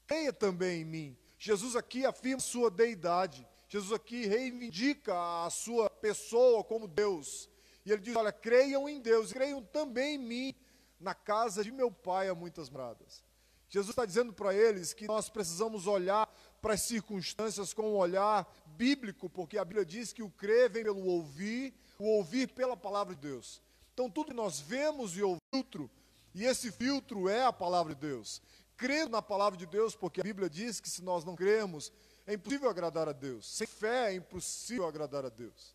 creia 0.06 0.32
também 0.32 0.84
em 0.84 0.86
mim. 0.86 1.18
Jesus 1.40 1.76
aqui 1.76 2.06
afirma 2.06 2.40
sua 2.40 2.70
deidade, 2.70 3.46
Jesus 3.68 3.92
aqui 3.92 4.28
reivindica 4.28 5.16
a 5.46 5.50
sua 5.50 5.90
pessoa 5.90 6.64
como 6.64 6.88
Deus. 6.88 7.50
E 7.84 7.92
ele 7.92 8.04
diz: 8.04 8.16
Olha, 8.16 8.32
creiam 8.32 8.88
em 8.88 9.02
Deus, 9.02 9.34
creiam 9.34 9.64
também 9.64 10.14
em 10.14 10.20
mim. 10.20 10.56
Na 11.00 11.16
casa 11.16 11.64
de 11.64 11.72
meu 11.72 11.92
pai 11.92 12.30
há 12.30 12.36
muitas 12.36 12.70
moradas. 12.70 13.24
Jesus 13.70 13.90
está 13.90 14.06
dizendo 14.06 14.32
para 14.32 14.54
eles 14.54 14.94
que 14.94 15.08
nós 15.08 15.30
precisamos 15.30 15.88
olhar 15.88 16.28
para 16.68 16.74
as 16.74 16.82
circunstâncias 16.82 17.74
com 17.74 17.94
um 17.94 17.96
olhar 17.96 18.46
bíblico, 18.76 19.30
porque 19.30 19.58
a 19.58 19.64
Bíblia 19.64 19.86
diz 19.86 20.12
que 20.12 20.22
o 20.22 20.30
crer 20.30 20.70
vem 20.70 20.84
pelo 20.84 21.02
ouvir, 21.06 21.74
o 21.98 22.04
ouvir 22.18 22.50
pela 22.50 22.76
palavra 22.76 23.16
de 23.16 23.22
Deus. 23.22 23.62
Então, 23.94 24.10
tudo 24.10 24.32
que 24.32 24.34
nós 24.34 24.60
vemos 24.60 25.16
e 25.16 25.22
ouvimos, 25.22 25.40
filtro, 25.50 25.90
e 26.36 26.44
esse 26.44 26.70
filtro 26.70 27.30
é 27.30 27.46
a 27.46 27.54
palavra 27.54 27.96
de 27.96 28.02
Deus. 28.02 28.42
Crendo 28.76 29.12
na 29.12 29.22
palavra 29.22 29.58
de 29.58 29.66
Deus, 29.66 29.96
porque 29.96 30.20
a 30.20 30.24
Bíblia 30.26 30.50
diz 30.50 30.82
que 30.82 30.90
se 30.90 31.02
nós 31.02 31.24
não 31.24 31.38
cremos, 31.38 31.90
é 32.26 32.34
impossível 32.34 32.70
agradar 32.70 33.08
a 33.08 33.14
Deus. 33.14 33.48
Sem 33.48 33.66
fé 33.66 34.12
é 34.12 34.16
impossível 34.16 34.86
agradar 34.86 35.26
a 35.26 35.30
Deus. 35.30 35.74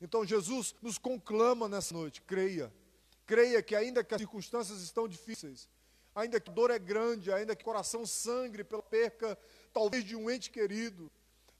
Então, 0.00 0.26
Jesus 0.26 0.74
nos 0.82 0.98
conclama 0.98 1.68
nessa 1.68 1.94
noite: 1.94 2.20
creia. 2.22 2.74
Creia 3.24 3.62
que, 3.62 3.76
ainda 3.76 4.02
que 4.02 4.12
as 4.12 4.20
circunstâncias 4.20 4.82
estão 4.82 5.06
difíceis, 5.06 5.68
ainda 6.12 6.40
que 6.40 6.50
a 6.50 6.52
dor 6.52 6.72
é 6.72 6.78
grande, 6.78 7.32
ainda 7.32 7.54
que 7.56 7.62
o 7.62 7.64
coração 7.64 8.04
sangre 8.04 8.62
pela 8.62 8.82
perca, 8.82 9.38
talvez 9.74 10.04
de 10.04 10.14
um 10.14 10.30
ente 10.30 10.50
querido, 10.50 11.10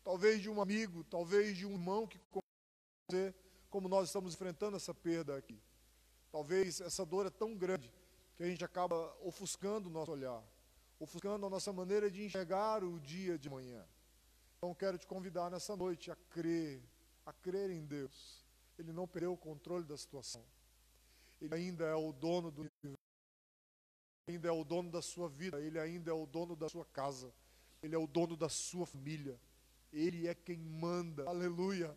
talvez 0.05 0.40
de 0.40 0.48
um 0.48 0.62
amigo, 0.62 1.03
talvez 1.05 1.57
de 1.57 1.66
um 1.66 1.72
irmão 1.72 2.07
que 2.07 2.18
você, 3.11 3.35
como 3.68 3.88
nós 3.88 4.09
estamos 4.09 4.33
enfrentando 4.33 4.77
essa 4.77 4.94
perda 4.94 5.37
aqui. 5.37 5.61
Talvez 6.31 6.81
essa 6.81 7.05
dor 7.05 7.27
é 7.27 7.31
tão 7.31 7.55
grande 7.57 7.92
que 8.37 8.44
a 8.44 8.46
gente 8.46 8.64
acaba 8.64 8.96
ofuscando 9.20 9.88
o 9.88 9.92
nosso 9.92 10.12
olhar, 10.12 10.42
ofuscando 10.98 11.44
a 11.44 11.50
nossa 11.50 11.72
maneira 11.72 12.09
de 12.09 12.24
enxergar 12.24 12.85
o 12.85 13.00
dia 13.00 13.37
de 13.37 13.50
manhã. 13.50 13.85
Então 14.57 14.72
quero 14.74 14.96
te 14.96 15.07
convidar 15.07 15.50
nessa 15.50 15.77
noite 15.77 16.11
a 16.11 16.16
crer, 16.31 16.81
a 17.27 17.33
crer 17.33 17.70
em 17.70 17.85
Deus. 17.85 18.44
Ele 18.79 18.92
não 18.92 19.07
perdeu 19.07 19.33
o 19.33 19.37
controle 19.37 19.85
da 19.85 19.96
situação. 19.96 20.44
Ele 21.40 21.55
ainda 21.55 21.85
é 21.85 21.94
o 21.94 22.12
dono 22.12 22.50
do 22.50 22.62
universo 22.62 23.05
ainda 24.27 24.48
é 24.48 24.53
o 24.53 24.64
dono 24.64 24.90
da 24.90 25.03
sua 25.03 25.29
vida, 25.29 25.61
ele 25.61 25.79
ainda 25.79 26.11
é 26.11 26.14
o 26.14 26.24
dono 26.24 26.57
da 26.57 26.66
sua 26.66 26.87
casa, 26.87 27.31
ele 27.85 27.94
é 27.94 27.99
o 27.99 28.07
dono 28.07 28.35
da 28.35 28.49
sua 28.49 28.87
família, 28.87 29.38
ele 29.92 30.27
é 30.27 30.35
quem 30.35 30.57
manda, 30.57 31.29
aleluia. 31.29 31.94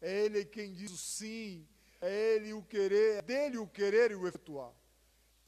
É 0.00 0.24
ele 0.24 0.44
quem 0.44 0.74
diz 0.74 0.90
o 0.90 0.96
sim, 0.96 1.66
é 2.00 2.34
ele 2.34 2.52
o 2.52 2.62
querer, 2.62 3.18
é 3.18 3.22
dele 3.22 3.56
o 3.58 3.66
querer 3.66 4.10
e 4.10 4.16
o 4.16 4.26
efetuar. 4.26 4.72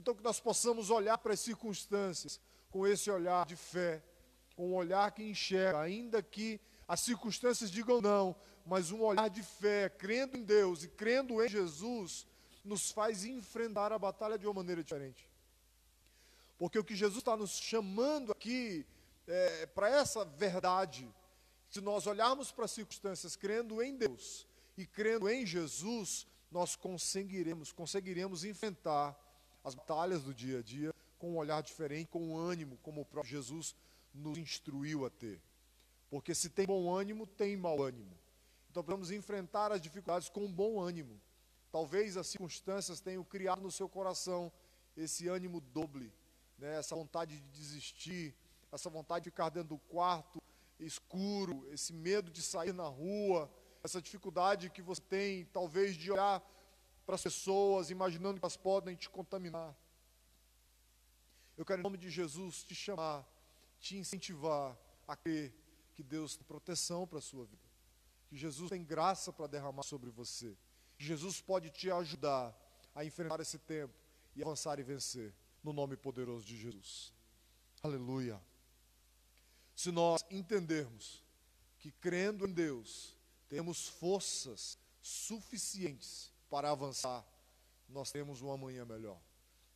Então 0.01 0.15
que 0.15 0.23
nós 0.23 0.39
possamos 0.39 0.89
olhar 0.89 1.19
para 1.19 1.35
as 1.35 1.41
circunstâncias 1.41 2.41
com 2.71 2.87
esse 2.87 3.11
olhar 3.11 3.45
de 3.45 3.57
fé, 3.57 4.05
com 4.55 4.71
um 4.71 4.75
olhar 4.75 5.11
que 5.11 5.25
enxerga, 5.25 5.81
ainda 5.81 6.23
que 6.23 6.61
as 6.87 7.01
circunstâncias 7.01 7.69
digam 7.69 8.01
não, 8.01 8.37
mas 8.65 8.93
um 8.93 9.03
olhar 9.03 9.29
de 9.29 9.43
fé, 9.43 9.89
crendo 9.89 10.37
em 10.37 10.45
Deus 10.45 10.85
e 10.85 10.89
crendo 10.89 11.43
em 11.43 11.49
Jesus, 11.49 12.25
nos 12.65 12.93
faz 12.93 13.25
enfrentar 13.25 13.93
a 13.93 13.99
batalha 13.99 14.39
de 14.39 14.47
uma 14.47 14.55
maneira 14.55 14.83
diferente. 14.83 15.29
Porque 16.57 16.79
o 16.79 16.85
que 16.85 16.95
Jesus 16.95 17.19
está 17.19 17.37
nos 17.37 17.59
chamando 17.59 18.31
aqui 18.31 18.87
é, 19.27 19.67
para 19.67 19.89
essa 19.89 20.25
verdade, 20.25 21.13
se 21.69 21.81
nós 21.81 22.07
olharmos 22.07 22.53
para 22.53 22.65
as 22.65 22.71
circunstâncias 22.71 23.37
crendo 23.37 23.83
em 23.83 23.97
Deus 23.97 24.47
e 24.77 24.87
crendo 24.87 25.29
em 25.29 25.45
Jesus, 25.45 26.27
nós 26.51 26.77
conseguiremos, 26.77 27.73
conseguiremos 27.73 28.45
enfrentar 28.45 29.19
as 29.65 29.75
batalhas 29.75 30.23
do 30.23 30.33
dia 30.33 30.61
a 30.61 30.63
dia 30.63 30.95
com 31.19 31.33
um 31.33 31.37
olhar 31.37 31.63
diferente, 31.63 32.09
com 32.09 32.23
um 32.23 32.37
ânimo, 32.37 32.79
como 32.83 33.01
o 33.01 33.05
próprio 33.05 33.33
Jesus 33.33 33.75
nos 34.15 34.39
instruiu 34.39 35.05
a 35.05 35.11
ter. 35.11 35.41
Porque 36.09 36.35
se 36.35 36.49
tem 36.49 36.67
bom 36.67 36.95
ânimo, 36.95 37.27
tem 37.27 37.57
mau 37.57 37.83
ânimo. 37.83 38.17
Então 38.71 38.85
precisamos 38.85 39.11
enfrentar 39.11 39.73
as 39.73 39.81
dificuldades 39.81 40.29
com 40.29 40.51
bom 40.51 40.81
ânimo. 40.81 41.21
Talvez 41.73 42.17
as 42.17 42.29
circunstâncias 42.29 43.01
tenham 43.01 43.25
criado 43.25 43.61
no 43.61 43.71
seu 43.71 43.89
coração 43.89 44.53
esse 44.97 45.29
ânimo 45.29 45.61
doble, 45.61 46.13
né, 46.59 46.79
essa 46.79 46.95
vontade 46.95 47.37
de 47.37 47.43
desistir, 47.51 48.35
essa 48.77 48.89
vontade 48.89 49.25
de 49.25 49.31
ficar 49.31 49.49
dentro 49.51 49.71
do 49.71 49.79
quarto 49.79 50.41
escuro, 50.79 51.67
esse 51.73 51.93
medo 51.93 52.31
de 52.31 52.43
sair 52.43 52.73
na 52.73 52.87
rua, 52.87 53.51
essa 53.83 54.01
dificuldade 54.01 54.71
que 54.71 54.83
você 54.83 55.01
tem, 55.01 55.45
talvez, 55.47 55.97
de 55.97 56.13
olhar 56.13 56.43
para 57.05 57.15
as 57.15 57.23
pessoas, 57.23 57.91
imaginando 57.91 58.39
que 58.39 58.45
elas 58.45 58.57
podem 58.57 58.95
te 58.95 59.09
contaminar. 59.09 59.75
Eu 61.57 61.65
quero, 61.65 61.81
em 61.81 61.83
nome 61.83 61.97
de 61.97 62.11
Jesus, 62.11 62.63
te 62.65 62.75
chamar, 62.75 63.27
te 63.81 63.97
incentivar 63.97 64.77
a 65.09 65.17
crer 65.17 65.55
que 65.95 66.03
Deus 66.03 66.37
tem 66.37 66.45
proteção 66.47 67.07
para 67.07 67.19
a 67.19 67.23
sua 67.23 67.47
vida, 67.47 67.63
que 68.29 68.37
Jesus 68.37 68.69
tem 68.69 68.85
graça 68.85 69.33
para 69.33 69.47
derramar 69.47 69.83
sobre 69.83 70.11
você, 70.11 70.57
que 70.99 71.05
Jesus 71.05 71.41
pode 71.41 71.71
te 71.71 71.91
ajudar 71.91 72.55
a 72.95 73.05
enfrentar 73.05 73.41
esse 73.41 73.59
tempo 73.59 73.95
e 74.35 74.43
avançar 74.43 74.79
e 74.79 74.83
vencer 74.83 75.35
no 75.63 75.73
nome 75.73 75.97
poderoso 75.97 76.45
de 76.45 76.57
Jesus. 76.57 77.15
Aleluia. 77.83 78.41
Se 79.77 79.93
nós 79.93 80.25
entendermos 80.31 81.23
que 81.79 81.93
crendo 81.93 82.49
em 82.49 82.53
Deus, 82.53 83.15
temos 83.47 83.87
forças 83.87 84.79
suficientes 85.03 86.33
para 86.49 86.71
avançar, 86.71 87.25
nós 87.87 88.11
teremos 88.11 88.41
um 88.41 88.51
amanhã 88.51 88.87
melhor. 88.87 89.21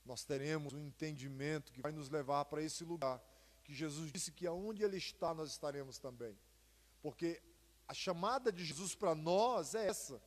Nós 0.04 0.24
teremos 0.24 0.72
um 0.72 0.80
entendimento 0.80 1.70
que 1.70 1.82
vai 1.82 1.92
nos 1.92 2.08
levar 2.08 2.46
para 2.46 2.62
esse 2.62 2.82
lugar 2.82 3.22
que 3.62 3.74
Jesus 3.74 4.10
disse 4.10 4.32
que 4.32 4.46
aonde 4.46 4.82
ele 4.82 4.96
está 4.96 5.34
nós 5.34 5.50
estaremos 5.50 5.98
também. 5.98 6.36
Porque 7.02 7.40
a 7.86 7.92
chamada 7.92 8.50
de 8.50 8.64
Jesus 8.64 8.94
para 8.94 9.14
nós 9.14 9.74
é 9.74 9.86
essa. 9.86 10.20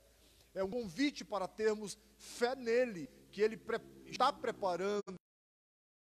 É 0.54 0.64
um 0.64 0.70
convite 0.70 1.26
para 1.26 1.48
termos 1.48 1.98
fé 2.16 2.56
nele, 2.56 3.10
que 3.32 3.42
ele 3.42 3.60
está 4.06 4.32
preparando 4.32 5.16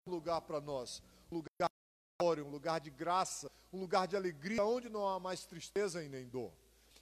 um 0.06 0.10
lugar 0.10 0.42
para 0.42 0.60
nós, 0.60 1.02
um 1.32 1.36
lugar 1.36 1.70
um 2.18 2.50
lugar 2.50 2.80
de 2.80 2.90
graça, 2.90 3.50
um 3.70 3.78
lugar 3.78 4.08
de 4.08 4.16
alegria, 4.16 4.64
onde 4.64 4.88
não 4.88 5.06
há 5.06 5.20
mais 5.20 5.44
tristeza 5.44 6.02
e 6.02 6.08
nem 6.08 6.26
dor. 6.26 6.50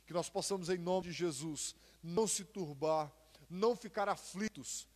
Que 0.06 0.12
nós 0.12 0.28
possamos, 0.28 0.68
em 0.68 0.76
nome 0.76 1.06
de 1.06 1.12
Jesus, 1.12 1.76
não 2.02 2.26
se 2.26 2.44
turbar, 2.44 3.12
não 3.48 3.76
ficar 3.76 4.08
aflitos, 4.08 4.88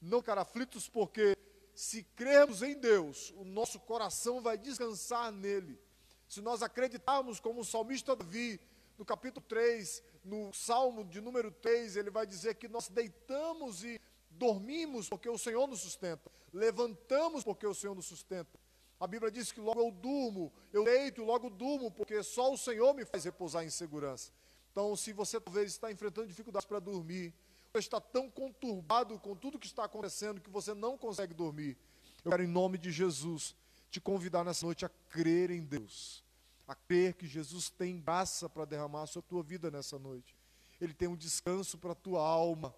não 0.00 0.20
ficar 0.20 0.36
aflitos 0.36 0.90
porque 0.90 1.36
se 1.74 2.04
crermos 2.14 2.62
em 2.62 2.78
Deus, 2.78 3.32
o 3.36 3.44
nosso 3.44 3.80
coração 3.80 4.42
vai 4.42 4.58
descansar 4.58 5.32
nele. 5.32 5.80
Se 6.28 6.42
nós 6.42 6.62
acreditarmos 6.62 7.40
como 7.40 7.60
o 7.60 7.64
salmista 7.64 8.14
Davi, 8.14 8.60
no 8.98 9.06
capítulo 9.06 9.44
3, 9.48 10.02
no 10.22 10.52
salmo 10.52 11.02
de 11.02 11.20
número 11.20 11.50
3, 11.50 11.96
ele 11.96 12.10
vai 12.10 12.26
dizer 12.26 12.56
que 12.56 12.68
nós 12.68 12.88
deitamos 12.88 13.82
e 13.82 13.98
dormimos 14.30 15.08
porque 15.08 15.30
o 15.30 15.38
Senhor 15.38 15.66
nos 15.66 15.80
sustenta, 15.80 16.30
levantamos 16.52 17.42
porque 17.42 17.66
o 17.66 17.74
Senhor 17.74 17.94
nos 17.94 18.06
sustenta. 18.06 18.61
A 19.02 19.06
Bíblia 19.08 19.32
diz 19.32 19.50
que 19.50 19.60
logo 19.60 19.80
eu 19.80 19.90
durmo, 19.90 20.52
eu 20.72 20.84
deito, 20.84 21.24
logo 21.24 21.50
durmo, 21.50 21.90
porque 21.90 22.22
só 22.22 22.52
o 22.52 22.56
Senhor 22.56 22.94
me 22.94 23.04
faz 23.04 23.24
repousar 23.24 23.64
em 23.64 23.68
segurança. 23.68 24.30
Então, 24.70 24.94
se 24.94 25.12
você 25.12 25.40
talvez 25.40 25.72
está 25.72 25.90
enfrentando 25.90 26.28
dificuldades 26.28 26.68
para 26.68 26.78
dormir, 26.78 27.34
você 27.72 27.80
está 27.80 28.00
tão 28.00 28.30
conturbado 28.30 29.18
com 29.18 29.34
tudo 29.34 29.58
que 29.58 29.66
está 29.66 29.86
acontecendo 29.86 30.40
que 30.40 30.48
você 30.48 30.72
não 30.72 30.96
consegue 30.96 31.34
dormir, 31.34 31.76
eu 32.24 32.30
quero, 32.30 32.44
em 32.44 32.46
nome 32.46 32.78
de 32.78 32.92
Jesus, 32.92 33.56
te 33.90 34.00
convidar 34.00 34.44
nessa 34.44 34.64
noite 34.64 34.86
a 34.86 34.88
crer 34.88 35.50
em 35.50 35.64
Deus, 35.64 36.22
a 36.68 36.76
crer 36.76 37.14
que 37.14 37.26
Jesus 37.26 37.70
tem 37.70 38.00
graça 38.00 38.48
para 38.48 38.64
derramar 38.64 39.06
sobre 39.08 39.26
a 39.26 39.30
tua 39.30 39.42
vida 39.42 39.68
nessa 39.68 39.98
noite. 39.98 40.36
Ele 40.80 40.94
tem 40.94 41.08
um 41.08 41.16
descanso 41.16 41.76
para 41.76 41.90
a 41.90 41.96
tua 41.96 42.24
alma, 42.24 42.72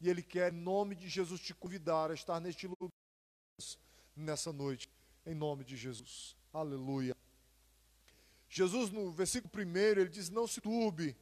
e 0.00 0.08
Ele 0.08 0.22
quer, 0.22 0.54
em 0.54 0.56
nome 0.56 0.94
de 0.94 1.06
Jesus, 1.06 1.38
te 1.38 1.54
convidar 1.54 2.10
a 2.10 2.14
estar 2.14 2.40
neste 2.40 2.66
lugar 2.66 2.88
nessa 4.16 4.50
noite, 4.54 4.88
em 5.26 5.34
nome 5.34 5.64
de 5.64 5.76
Jesus. 5.76 6.36
Aleluia. 6.52 7.16
Jesus, 8.48 8.90
no 8.90 9.10
versículo 9.10 9.52
1, 9.54 9.76
ele 9.76 10.08
diz: 10.08 10.30
Não 10.30 10.46
se 10.46 10.60
turbe, 10.60 11.16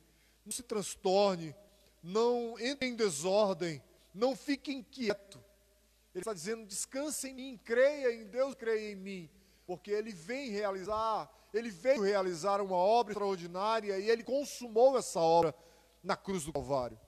não 0.44 0.52
se 0.52 0.62
transtorne, 0.62 1.54
não 2.02 2.58
entre 2.60 2.86
em 2.86 2.94
desordem, 2.94 3.82
não 4.14 4.36
fique 4.36 4.72
inquieto. 4.72 5.42
Ele 6.14 6.20
está 6.20 6.32
dizendo: 6.32 6.66
descanse 6.66 7.28
em 7.28 7.34
mim, 7.34 7.60
creia 7.64 8.14
em 8.14 8.26
Deus, 8.26 8.54
creia 8.54 8.92
em 8.92 8.96
mim, 8.96 9.30
porque 9.66 9.90
Ele 9.90 10.12
vem 10.12 10.50
realizar, 10.50 11.28
Ele 11.52 11.70
veio 11.70 12.02
realizar 12.02 12.60
uma 12.60 12.76
obra 12.76 13.12
extraordinária 13.12 13.98
e 13.98 14.08
Ele 14.08 14.22
consumou 14.22 14.96
essa 14.96 15.18
obra 15.18 15.54
na 16.02 16.16
cruz 16.16 16.44
do 16.44 16.52
Calvário. 16.52 17.00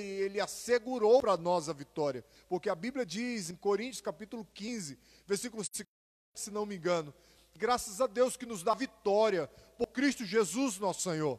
Ele, 0.00 0.40
assegurou 0.40 1.20
para 1.20 1.36
nós 1.36 1.68
a 1.68 1.72
vitória, 1.72 2.24
porque 2.48 2.68
a 2.68 2.74
Bíblia 2.74 3.04
diz 3.04 3.50
em 3.50 3.56
Coríntios 3.56 4.00
capítulo 4.00 4.46
15, 4.54 4.98
versículo 5.26 5.62
5, 5.64 5.88
se 6.34 6.50
não 6.50 6.64
me 6.64 6.76
engano, 6.76 7.12
graças 7.56 8.00
a 8.00 8.06
Deus 8.06 8.36
que 8.36 8.46
nos 8.46 8.62
dá 8.62 8.74
vitória 8.74 9.46
por 9.76 9.88
Cristo 9.88 10.24
Jesus, 10.24 10.78
nosso 10.78 11.02
Senhor. 11.02 11.38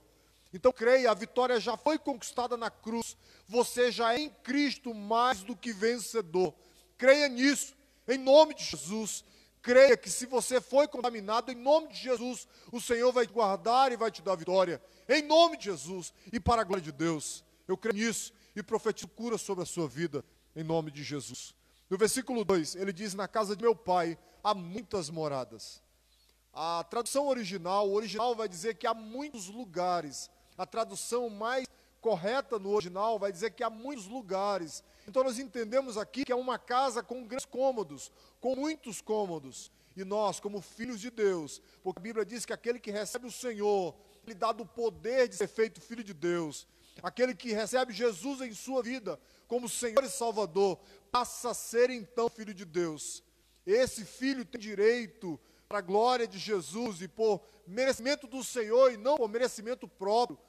Então 0.54 0.71
creia, 0.71 1.10
a 1.10 1.13
vitória 1.13 1.60
já 1.60 1.78
foi 1.78 1.97
conquistada 1.97 2.58
na 2.58 2.69
cruz. 2.69 3.15
Você 3.47 3.91
já 3.91 4.13
é 4.13 4.19
em 4.19 4.30
Cristo 4.30 4.93
mais 4.93 5.43
do 5.43 5.56
que 5.56 5.71
vencedor. 5.71 6.54
Creia 6.97 7.28
nisso, 7.30 7.74
em 8.08 8.17
nome 8.17 8.54
de 8.54 8.63
Jesus. 8.63 9.24
Creia 9.62 9.95
que 9.95 10.10
se 10.10 10.26
você 10.26 10.60
foi 10.60 10.88
contaminado, 10.88 11.52
em 11.52 11.56
nome 11.56 11.89
de 11.89 11.97
Jesus, 11.97 12.47
o 12.71 12.82
Senhor 12.82 13.12
vai 13.12 13.28
te 13.28 13.34
guardar 13.34 13.91
e 13.91 13.95
vai 13.95 14.12
te 14.12 14.21
dar 14.21 14.36
vitória. 14.36 14.82
Em 15.08 15.21
nome 15.21 15.56
de 15.56 15.65
Jesus 15.65 16.13
e 16.34 16.39
para 16.39 16.62
a 16.62 16.65
glória 16.65 16.84
de 16.84 16.91
Deus. 16.91 17.43
Eu 17.67 17.78
creio 17.78 17.95
nisso 17.95 18.34
e 18.56 18.64
profetizo 18.64 19.08
cura 19.10 19.38
sobre 19.38 19.64
a 19.64 19.68
sua 19.68 19.88
vida, 19.88 20.24
em 20.56 20.64
nome 20.64 20.92
de 20.92 21.04
Jesus. 21.04 21.54
No 21.90 21.98
versículo 21.98 22.44
2, 22.44 22.76
ele 22.76 22.94
diz: 22.94 23.14
Na 23.14 23.28
casa 23.28 23.56
de 23.56 23.62
meu 23.62 23.76
pai 23.76 24.18
há 24.44 24.54
muitas 24.54 25.10
moradas. 25.10 25.82
A 26.54 26.84
tradução 26.84 27.28
original, 27.28 27.90
o 27.90 27.94
original 27.94 28.36
vai 28.36 28.48
dizer 28.48 28.76
que 28.76 28.86
há 28.86 28.94
muitos 28.94 29.48
lugares 29.48 30.30
a 30.62 30.66
tradução 30.68 31.28
mais 31.28 31.66
correta 32.00 32.60
no 32.60 32.70
original 32.70 33.18
vai 33.18 33.32
dizer 33.32 33.50
que 33.50 33.64
há 33.64 33.70
muitos 33.70 34.06
lugares. 34.06 34.84
Então 35.08 35.24
nós 35.24 35.40
entendemos 35.40 35.98
aqui 35.98 36.24
que 36.24 36.32
é 36.32 36.36
uma 36.36 36.60
casa 36.60 37.02
com 37.02 37.26
grandes 37.26 37.48
cômodos, 37.48 38.12
com 38.40 38.56
muitos 38.56 39.02
cômodos. 39.02 39.72
E 39.96 40.04
nós, 40.04 40.40
como 40.40 40.62
filhos 40.62 41.02
de 41.02 41.10
Deus, 41.10 41.62
porque 41.84 42.00
a 42.00 42.04
Bíblia 42.04 42.24
diz 42.24 42.46
que 42.46 42.54
aquele 42.54 42.80
que 42.80 42.92
recebe 42.92 43.26
o 43.26 43.32
Senhor, 43.32 43.96
lhe 44.26 44.36
dá 44.36 44.52
o 44.52 44.66
poder 44.66 45.28
de 45.28 45.36
ser 45.36 45.48
feito 45.48 45.82
filho 45.82 46.04
de 46.04 46.14
Deus. 46.14 46.68
Aquele 47.02 47.34
que 47.34 47.54
recebe 47.54 47.94
Jesus 47.94 48.42
em 48.42 48.54
sua 48.54 48.84
vida 48.84 49.20
como 49.48 49.68
Senhor 49.68 50.04
e 50.04 50.10
Salvador, 50.10 50.80
passa 51.12 51.50
a 51.50 51.54
ser 51.54 51.90
então 51.90 52.30
filho 52.30 52.54
de 52.54 52.64
Deus. 52.64 53.22
Esse 53.66 54.06
filho 54.06 54.46
tem 54.46 54.62
direito 54.62 55.40
para 55.68 55.80
a 55.80 55.82
glória 55.82 56.28
de 56.28 56.38
Jesus 56.38 57.02
e 57.02 57.08
por 57.08 57.42
merecimento 57.68 58.28
do 58.28 58.44
Senhor 58.44 58.92
e 58.92 58.98
não 58.98 59.18
por 59.18 59.28
merecimento 59.28 59.88
próprio, 59.88 60.40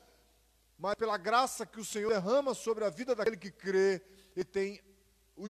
mas 0.79 0.95
pela 0.95 1.17
graça 1.17 1.67
que 1.67 1.81
o 1.81 1.85
Senhor 1.85 2.13
derrama 2.13 2.55
sobre 2.55 2.85
a 2.85 2.91
vida 2.91 3.15
daquele 3.15 3.37
que 3.37 3.51
crê, 3.51 4.03
e 4.35 4.45
tem 4.45 4.81
o 5.37 5.47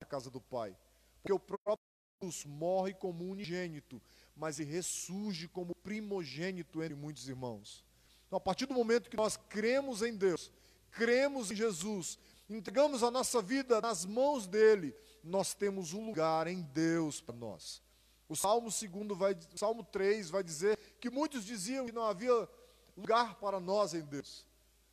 na 0.00 0.06
casa 0.08 0.30
do 0.30 0.40
Pai. 0.40 0.76
Porque 1.22 1.32
o 1.32 1.38
próprio 1.38 1.78
Jesus 2.22 2.44
morre 2.44 2.94
como 2.94 3.24
unigênito, 3.24 4.02
mas 4.34 4.58
ressurge 4.58 5.48
como 5.48 5.74
primogênito 5.76 6.82
entre 6.82 6.94
muitos 6.94 7.28
irmãos. 7.28 7.85
Então, 8.26 8.36
a 8.36 8.40
partir 8.40 8.66
do 8.66 8.74
momento 8.74 9.10
que 9.10 9.16
nós 9.16 9.36
cremos 9.48 10.02
em 10.02 10.14
Deus, 10.14 10.50
cremos 10.90 11.50
em 11.50 11.56
Jesus, 11.56 12.18
entregamos 12.48 13.02
a 13.02 13.10
nossa 13.10 13.40
vida 13.40 13.80
nas 13.80 14.04
mãos 14.04 14.46
dele, 14.46 14.94
nós 15.22 15.54
temos 15.54 15.92
um 15.92 16.06
lugar 16.06 16.46
em 16.46 16.62
Deus 16.62 17.20
para 17.20 17.36
nós. 17.36 17.82
O 18.28 18.34
Salmo, 18.34 18.70
segundo 18.70 19.14
vai, 19.14 19.36
o 19.54 19.58
Salmo 19.58 19.84
3 19.84 20.30
vai 20.30 20.42
dizer 20.42 20.76
que 21.00 21.10
muitos 21.10 21.44
diziam 21.44 21.86
que 21.86 21.92
não 21.92 22.04
havia 22.04 22.48
lugar 22.96 23.36
para 23.36 23.60
nós 23.60 23.94
em 23.94 24.02
Deus. 24.02 24.44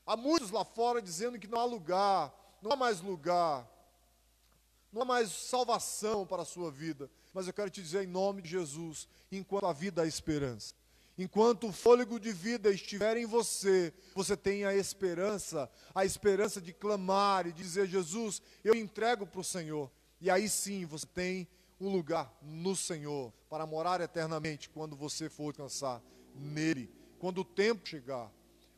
Há 0.06 0.15
muitos 0.15 0.52
lá 0.52 0.63
fora 0.63 1.02
dizendo 1.02 1.39
que 1.39 1.48
não 1.48 1.60
há 1.60 1.65
lugar, 1.65 2.34
não 2.62 2.72
há 2.72 2.76
mais 2.76 3.02
lugar, 3.02 3.67
não 4.91 5.02
há 5.02 5.06
mais 5.06 5.32
salvação 5.32 6.26
para 6.28 6.43
a 6.43 6.46
sua 6.46 6.69
vida. 6.69 7.10
Mas 7.34 7.48
eu 7.48 7.54
quero 7.54 7.69
te 7.69 7.82
dizer 7.82 8.04
em 8.04 8.08
nome 8.08 8.43
de 8.43 8.50
Jesus, 8.50 9.08
enquanto 9.32 9.65
a 9.65 9.74
vida 9.74 10.04
há 10.04 10.08
esperança. 10.08 10.76
Enquanto 11.17 11.67
o 11.67 11.71
fôlego 11.71 12.19
de 12.19 12.32
vida 12.32 12.71
estiver 12.71 13.17
em 13.17 13.26
você, 13.26 13.93
você 14.15 14.36
tem 14.36 14.65
a 14.65 14.76
esperança, 14.76 15.69
a 15.93 16.04
esperança 16.04 16.60
de 16.60 16.73
clamar 16.73 17.45
e 17.45 17.54
dizer: 17.54 17.88
Jesus, 17.88 18.41
eu 18.63 18.73
entrego 18.73 19.26
para 19.28 19.41
o 19.41 19.43
Senhor. 19.43 19.91
E 20.19 20.30
aí 20.30 20.49
sim 20.49 20.86
você 20.86 21.06
tem 21.06 21.47
um 21.80 21.89
lugar 21.89 22.36
no 22.41 22.76
Senhor 22.76 23.32
para 23.49 23.65
morar 23.65 24.02
eternamente 24.02 24.69
quando 24.69 24.95
você 24.95 25.30
for 25.30 25.47
alcançar 25.47 26.02
nele 26.36 27.04
quando 27.23 27.39
o 27.39 27.45
tempo 27.45 27.88
chegar. 27.88 28.30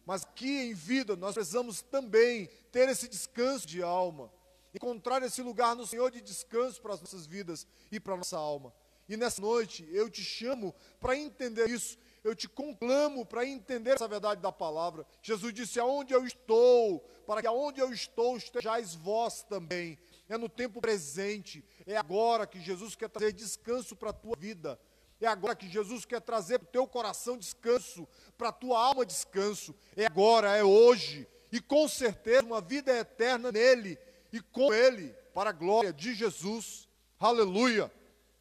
Mas 0.06 0.24
aqui 0.24 0.48
em 0.48 0.74
vida 0.76 1.16
nós 1.16 1.34
precisamos 1.34 1.82
também 1.82 2.48
ter 2.72 2.88
esse 2.88 3.08
descanso 3.08 3.66
de 3.66 3.82
alma, 3.82 4.32
encontrar 4.72 5.24
esse 5.24 5.42
lugar 5.42 5.76
no 5.76 5.88
Senhor 5.88 6.12
de 6.12 6.22
descanso 6.22 6.80
para 6.80 6.94
as 6.94 7.02
nossas 7.02 7.26
vidas 7.26 7.66
e 7.92 8.00
para 8.00 8.14
a 8.14 8.18
nossa 8.18 8.38
alma. 8.38 8.72
E 9.10 9.18
nessa 9.18 9.42
noite 9.42 9.88
eu 9.92 10.08
te 10.12 10.24
chamo 10.24 10.76
para 11.00 11.18
entender 11.18 11.68
isso, 11.72 11.98
eu 12.26 12.34
te 12.34 12.50
conclamo 12.50 13.24
para 13.24 13.46
entender 13.46 13.92
essa 13.92 14.08
verdade 14.08 14.42
da 14.42 14.52
palavra. 14.52 15.06
Jesus 15.22 15.54
disse: 15.54 15.80
Aonde 15.80 16.12
eu 16.12 16.26
estou, 16.26 17.00
para 17.28 17.40
que 17.40 17.46
aonde 17.46 17.80
eu 17.80 17.94
estou 17.94 18.36
estejais 18.36 18.96
vós 18.96 19.44
também. 19.44 20.00
É 20.28 20.36
no 20.36 20.50
tempo 20.50 20.82
presente, 20.82 21.64
é 21.86 21.96
agora 21.96 22.48
que 22.48 22.60
Jesus 22.60 22.96
quer 22.96 23.10
trazer 23.10 23.32
descanso 23.32 23.96
para 23.96 24.10
a 24.10 24.14
tua 24.14 24.36
vida. 24.36 24.80
É 25.22 25.28
agora 25.28 25.56
que 25.56 25.70
Jesus 25.70 26.04
quer 26.04 26.20
trazer 26.20 26.58
para 26.58 26.68
o 26.68 26.72
teu 26.72 26.88
coração 26.88 27.38
descanso, 27.38 28.08
para 28.36 28.50
a 28.50 28.52
tua 28.52 28.84
alma 28.84 29.06
descanso. 29.06 29.76
É 29.96 30.08
agora, 30.08 30.58
é 30.58 30.64
hoje. 30.64 31.28
E 31.52 31.62
com 31.62 31.88
certeza 31.88 32.44
uma 32.44 32.60
vida 32.60 32.92
eterna 32.92 33.52
nele 33.52 34.00
e 34.34 34.42
com 34.42 34.74
ele, 34.74 35.10
para 35.32 35.52
a 35.52 35.54
glória 35.54 35.94
de 35.94 36.16
Jesus. 36.16 36.90
Aleluia. 37.20 37.92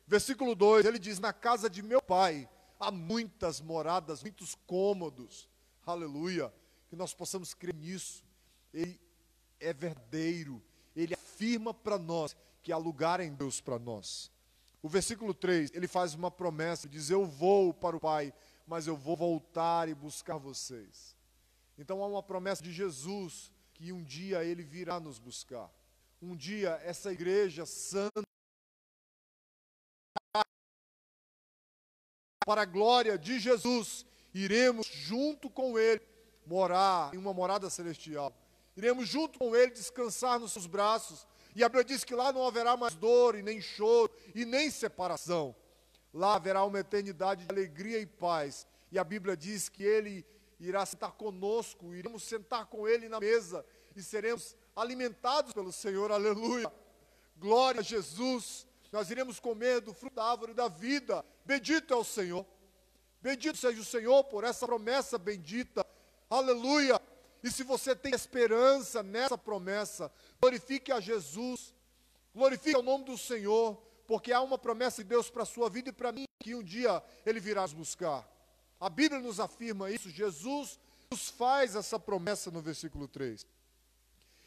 Versículo 0.07 0.55
2, 0.55 0.87
ele 0.87 0.99
diz: 0.99 1.18
Na 1.18 1.35
casa 1.35 1.68
de 1.68 1.82
meu 1.82 2.01
pai 2.01 2.49
há 2.85 2.91
muitas 2.91 3.61
moradas, 3.61 4.22
muitos 4.22 4.55
cômodos. 4.66 5.49
Aleluia. 5.87 6.53
Que 6.89 6.97
nós 6.97 7.14
possamos 7.14 7.55
crer 7.55 7.74
nisso. 7.74 8.22
Ele 8.72 9.01
é 9.59 9.72
verdadeiro. 9.72 10.62
Ele 10.95 11.14
afirma 11.14 11.72
para 11.72 11.99
nós 11.99 12.37
que 12.62 12.72
há 12.72 12.76
lugar 12.76 13.20
em 13.20 13.35
Deus 13.35 13.61
para 13.61 13.78
nós. 13.78 14.30
O 14.82 14.89
versículo 14.89 15.32
3, 15.32 15.70
ele 15.72 15.89
faz 15.89 16.14
uma 16.14 16.30
promessa, 16.30 16.89
diz: 16.89 17.09
Eu 17.09 17.24
vou 17.24 17.72
para 17.72 17.97
o 17.97 18.01
Pai, 18.01 18.32
mas 18.66 18.87
eu 18.87 18.97
vou 18.97 19.16
voltar 19.16 19.89
e 19.89 19.95
buscar 19.95 20.37
vocês. 20.37 21.16
Então 21.78 22.03
há 22.03 22.07
uma 22.07 22.22
promessa 22.22 22.62
de 22.62 22.72
Jesus 22.72 23.51
que 23.72 23.93
um 23.93 24.03
dia 24.03 24.45
ele 24.45 24.62
virá 24.62 25.01
nos 25.01 25.18
buscar. 25.18 25.70
Um 26.20 26.37
dia 26.37 26.80
essa 26.85 27.12
igreja 27.12 27.66
santa 27.66 28.22
para 32.45 32.62
a 32.62 32.66
glória 32.66 33.16
de 33.18 33.38
Jesus, 33.38 34.05
iremos 34.32 34.86
junto 34.86 35.49
com 35.49 35.78
ele 35.78 36.01
morar 36.47 37.14
em 37.14 37.18
uma 37.18 37.32
morada 37.32 37.70
celestial. 37.70 38.32
Iremos 38.76 39.09
junto 39.09 39.38
com 39.38 39.55
ele 39.55 39.70
descansar 39.70 40.38
nos 40.38 40.53
seus 40.53 40.66
braços 40.66 41.26
e 41.55 41.62
a 41.62 41.68
Bíblia 41.68 41.84
diz 41.84 42.03
que 42.03 42.14
lá 42.14 42.32
não 42.32 42.45
haverá 42.45 42.76
mais 42.76 42.95
dor, 42.97 43.36
e 43.36 43.42
nem 43.42 43.61
choro, 43.61 44.11
e 44.34 44.45
nem 44.45 44.70
separação. 44.70 45.55
Lá 46.12 46.34
haverá 46.34 46.64
uma 46.64 46.80
eternidade 46.80 47.45
de 47.45 47.53
alegria 47.53 48.01
e 48.01 48.07
paz. 48.07 48.66
E 48.90 48.99
a 48.99 49.05
Bíblia 49.05 49.36
diz 49.36 49.68
que 49.68 49.84
Ele 49.84 50.26
irá 50.59 50.84
sentar 50.84 51.12
conosco, 51.12 51.95
iremos 51.95 52.24
sentar 52.24 52.66
com 52.66 52.88
Ele 52.88 53.09
na 53.09 53.20
mesa 53.20 53.64
e 53.95 54.03
seremos 54.03 54.57
alimentados 54.74 55.53
pelo 55.53 55.72
Senhor. 55.72 56.11
Aleluia. 56.11 56.70
Glória 57.36 57.80
a 57.80 57.84
Jesus. 57.84 58.66
Nós 58.95 59.11
iremos 59.11 59.40
comer 59.40 59.80
do 59.80 59.92
fruto 59.92 60.14
da 60.14 60.24
árvore 60.24 60.55
da 60.55 60.68
vida. 60.68 61.24
Bendito 61.45 61.92
é 61.92 61.97
o 61.97 62.05
Senhor. 62.05 62.47
Bendito 63.20 63.59
seja 63.59 63.80
o 63.80 63.84
Senhor 63.84 64.22
por 64.22 64.45
essa 64.45 64.66
promessa 64.66 65.18
bendita. 65.18 65.84
Aleluia. 66.30 67.01
E 67.42 67.51
se 67.51 67.64
você 67.64 67.97
tem 67.97 68.14
esperança 68.14 69.03
nessa 69.03 69.36
promessa, 69.36 70.12
glorifique 70.40 70.92
a 70.92 71.01
Jesus, 71.01 71.74
glorifique 72.32 72.78
o 72.78 72.82
nome 72.82 73.05
do 73.05 73.18
Senhor, 73.18 73.82
porque 74.07 74.32
há 74.32 74.40
uma 74.40 74.57
promessa 74.57 75.03
de 75.03 75.09
Deus 75.09 75.28
para 75.28 75.42
a 75.42 75.47
sua 75.47 75.68
vida 75.68 75.88
e 75.88 75.92
para 75.92 76.12
mim, 76.12 76.26
que 76.38 76.55
um 76.55 76.62
dia 76.62 77.03
Ele 77.26 77.40
virá 77.40 77.62
nos 77.62 77.72
buscar. 77.72 78.24
A 78.78 78.88
Bíblia 78.88 79.20
nos 79.20 79.40
afirma 79.40 79.90
isso, 79.90 80.09
Jesus 80.09 80.78
nos 81.11 81.28
faz 81.30 81.74
essa 81.74 81.99
promessa 81.99 82.49
no 82.49 82.62
versículo 82.62 83.09
3. 83.09 83.45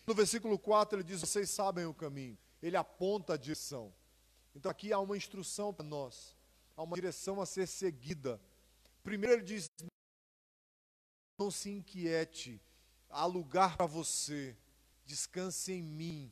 No 0.05 0.13
versículo 0.13 0.57
4 0.57 0.99
ele 0.99 1.03
diz: 1.03 1.19
Vocês 1.19 1.49
sabem 1.49 1.85
o 1.85 1.93
caminho, 1.93 2.37
ele 2.63 2.77
aponta 2.77 3.33
a 3.33 3.37
direção. 3.37 3.93
Então 4.57 4.71
aqui 4.71 4.91
há 4.91 4.97
uma 4.99 5.15
instrução 5.15 5.71
para 5.71 5.85
nós, 5.85 6.35
há 6.75 6.81
uma 6.81 6.95
direção 6.95 7.39
a 7.39 7.45
ser 7.45 7.67
seguida. 7.67 8.41
Primeiro 9.03 9.35
ele 9.35 9.43
diz: 9.43 9.69
Não 11.37 11.51
se 11.51 11.69
inquiete, 11.69 12.59
há 13.07 13.23
lugar 13.27 13.77
para 13.77 13.85
você, 13.85 14.57
descanse 15.05 15.73
em 15.73 15.83
mim. 15.83 16.31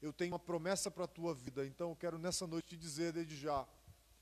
Eu 0.00 0.12
tenho 0.12 0.30
uma 0.30 0.38
promessa 0.38 0.92
para 0.92 1.06
a 1.06 1.08
tua 1.08 1.34
vida, 1.34 1.66
então 1.66 1.90
eu 1.90 1.96
quero 1.96 2.18
nessa 2.18 2.46
noite 2.46 2.68
te 2.68 2.76
dizer 2.76 3.12
desde 3.12 3.36
já: 3.36 3.66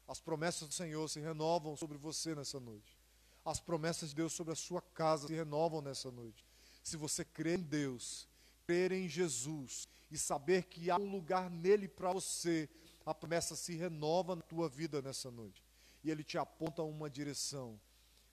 as 0.08 0.18
promessas 0.18 0.66
do 0.66 0.72
Senhor 0.72 1.06
se 1.06 1.20
renovam 1.20 1.76
sobre 1.76 1.98
você 1.98 2.34
nessa 2.34 2.58
noite. 2.58 2.98
As 3.44 3.60
promessas 3.60 4.08
de 4.08 4.16
Deus 4.16 4.32
sobre 4.32 4.54
a 4.54 4.56
sua 4.56 4.80
casa 4.80 5.26
se 5.26 5.34
renovam 5.34 5.82
nessa 5.82 6.10
noite. 6.10 6.46
Se 6.82 6.96
você 6.96 7.26
crê 7.26 7.56
em 7.56 7.62
Deus, 7.62 8.26
crer 8.66 8.90
em 8.90 9.06
Jesus 9.06 9.86
e 10.10 10.16
saber 10.16 10.64
que 10.64 10.90
há 10.90 10.96
um 10.96 11.10
lugar 11.10 11.50
nele 11.50 11.86
para 11.86 12.10
você, 12.10 12.70
a 13.04 13.14
promessa 13.14 13.54
se 13.54 13.74
renova 13.74 14.36
na 14.36 14.42
tua 14.42 14.68
vida 14.68 15.02
nessa 15.02 15.30
noite. 15.30 15.62
E 16.02 16.10
ele 16.10 16.24
te 16.24 16.38
aponta 16.38 16.82
uma 16.82 17.08
direção. 17.08 17.80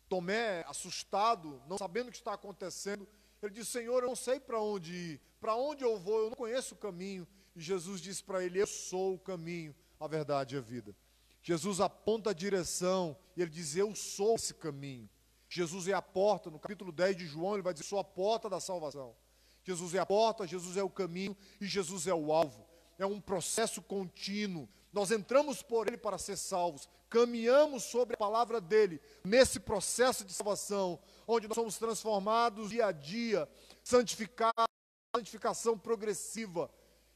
Tomé, 0.08 0.64
assustado, 0.68 1.62
não 1.68 1.78
sabendo 1.78 2.10
o 2.10 2.12
que 2.12 2.18
está 2.18 2.34
acontecendo, 2.34 3.08
ele 3.42 3.54
diz: 3.54 3.68
Senhor, 3.68 4.04
eu 4.04 4.10
não 4.10 4.16
sei 4.16 4.40
para 4.40 4.60
onde 4.62 4.94
ir, 4.94 5.22
para 5.40 5.56
onde 5.56 5.84
eu 5.84 5.98
vou, 5.98 6.20
eu 6.20 6.30
não 6.30 6.36
conheço 6.36 6.76
o 6.76 6.78
caminho. 6.78 7.28
E 7.56 7.62
Jesus 7.62 8.02
disse 8.02 8.24
para 8.24 8.44
ele: 8.44 8.62
Eu 8.62 8.68
sou 8.68 9.16
o 9.16 9.20
caminho, 9.20 9.76
a 10.00 10.08
verdade 10.08 10.56
e 10.56 10.58
a 10.58 10.62
vida. 10.62 10.96
Jesus 11.42 11.80
aponta 11.80 12.30
a 12.30 12.34
direção 12.34 13.18
e 13.36 13.42
ele 13.42 13.52
diz: 13.52 13.76
Eu 13.76 13.96
sou 13.96 14.36
esse 14.36 14.54
caminho. 14.54 15.10
Jesus 15.50 15.88
é 15.88 15.94
a 15.94 16.02
porta, 16.02 16.50
no 16.50 16.60
capítulo 16.60 16.92
10 16.92 17.18
de 17.18 17.26
João, 17.26 17.54
ele 17.54 17.64
vai 17.64 17.74
dizer: 17.74 17.86
Sou 17.86 18.00
a 18.00 18.04
porta 18.04 18.50
da 18.50 18.60
salvação. 18.60 19.16
Jesus 19.64 19.94
é 19.94 20.00
a 20.00 20.06
porta, 20.06 20.48
Jesus 20.48 20.78
é 20.78 20.84
o 20.84 20.90
caminho 20.90 21.36
e 21.60 21.68
Jesus 21.68 22.08
é 22.08 22.14
o 22.14 22.32
alvo. 22.32 22.66
É 23.02 23.06
um 23.06 23.20
processo 23.20 23.82
contínuo. 23.82 24.70
Nós 24.94 25.10
entramos 25.10 25.64
por 25.64 25.88
ele 25.88 25.98
para 25.98 26.20
ser 26.20 26.38
salvos, 26.38 26.88
caminhamos 27.10 27.82
sobre 27.82 28.14
a 28.14 28.18
palavra 28.18 28.62
dele 28.62 29.02
nesse 29.24 29.60
processo 29.60 30.24
de 30.24 30.32
salvação, 30.32 31.00
onde 31.28 31.48
nós 31.48 31.56
somos 31.56 31.80
transformados 31.80 32.70
dia 32.70 32.86
a 32.86 32.92
dia, 32.92 33.50
santificados, 33.84 34.68
santificação 35.16 35.80
progressiva. 35.80 36.70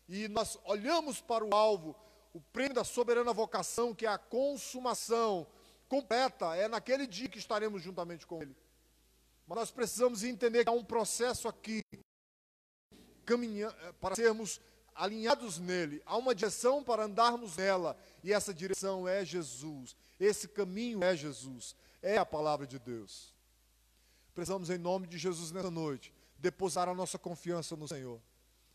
E 0.09 0.27
nós 0.27 0.57
olhamos 0.63 1.21
para 1.21 1.45
o 1.45 1.53
alvo, 1.53 1.95
o 2.33 2.41
prêmio 2.41 2.73
da 2.73 2.83
soberana 2.83 3.31
vocação, 3.31 3.93
que 3.93 4.07
é 4.07 4.09
a 4.09 4.17
consumação 4.17 5.45
completa, 5.87 6.55
é 6.55 6.67
naquele 6.67 7.05
dia 7.05 7.29
que 7.29 7.37
estaremos 7.37 7.83
juntamente 7.83 8.25
com 8.25 8.41
ele. 8.41 8.57
Mas 9.45 9.55
nós 9.55 9.71
precisamos 9.71 10.23
entender 10.23 10.63
que 10.63 10.69
há 10.69 10.73
um 10.73 10.83
processo 10.83 11.47
aqui 11.47 11.83
caminhando, 13.23 13.75
eh, 13.81 13.91
para 13.93 14.15
sermos 14.15 14.59
alinhados 14.95 15.59
nele. 15.59 16.01
Há 16.05 16.17
uma 16.17 16.33
direção 16.33 16.83
para 16.83 17.03
andarmos 17.03 17.57
nela, 17.57 17.97
e 18.23 18.31
essa 18.31 18.53
direção 18.53 19.07
é 19.07 19.23
Jesus. 19.25 19.95
Esse 20.19 20.47
caminho 20.47 21.03
é 21.03 21.15
Jesus, 21.15 21.75
é 22.01 22.17
a 22.17 22.25
palavra 22.25 22.65
de 22.65 22.79
Deus. 22.79 23.35
Precisamos, 24.33 24.69
em 24.69 24.77
nome 24.77 25.07
de 25.07 25.17
Jesus, 25.17 25.51
nessa 25.51 25.69
noite, 25.69 26.13
depositar 26.37 26.89
a 26.89 26.93
nossa 26.93 27.19
confiança 27.19 27.75
no 27.75 27.87
Senhor. 27.87 28.21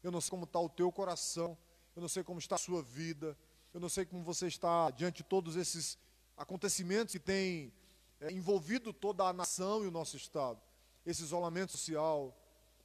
Eu 0.02 0.10
não 0.10 0.20
sei 0.20 0.30
como 0.30 0.44
está 0.44 0.60
o 0.60 0.68
teu 0.68 0.92
coração, 0.92 1.56
eu 1.96 2.00
não 2.00 2.08
sei 2.08 2.22
como 2.22 2.38
está 2.38 2.54
a 2.54 2.58
sua 2.58 2.82
vida, 2.82 3.36
eu 3.72 3.80
não 3.80 3.88
sei 3.88 4.04
como 4.04 4.22
você 4.22 4.46
está 4.46 4.90
diante 4.90 5.18
de 5.18 5.24
todos 5.24 5.56
esses 5.56 5.98
acontecimentos 6.36 7.12
que 7.12 7.18
têm 7.18 7.72
é, 8.20 8.32
envolvido 8.32 8.92
toda 8.92 9.24
a 9.24 9.32
nação 9.32 9.84
e 9.84 9.86
o 9.86 9.90
nosso 9.90 10.16
Estado. 10.16 10.60
Esse 11.04 11.22
isolamento 11.22 11.72
social, 11.72 12.36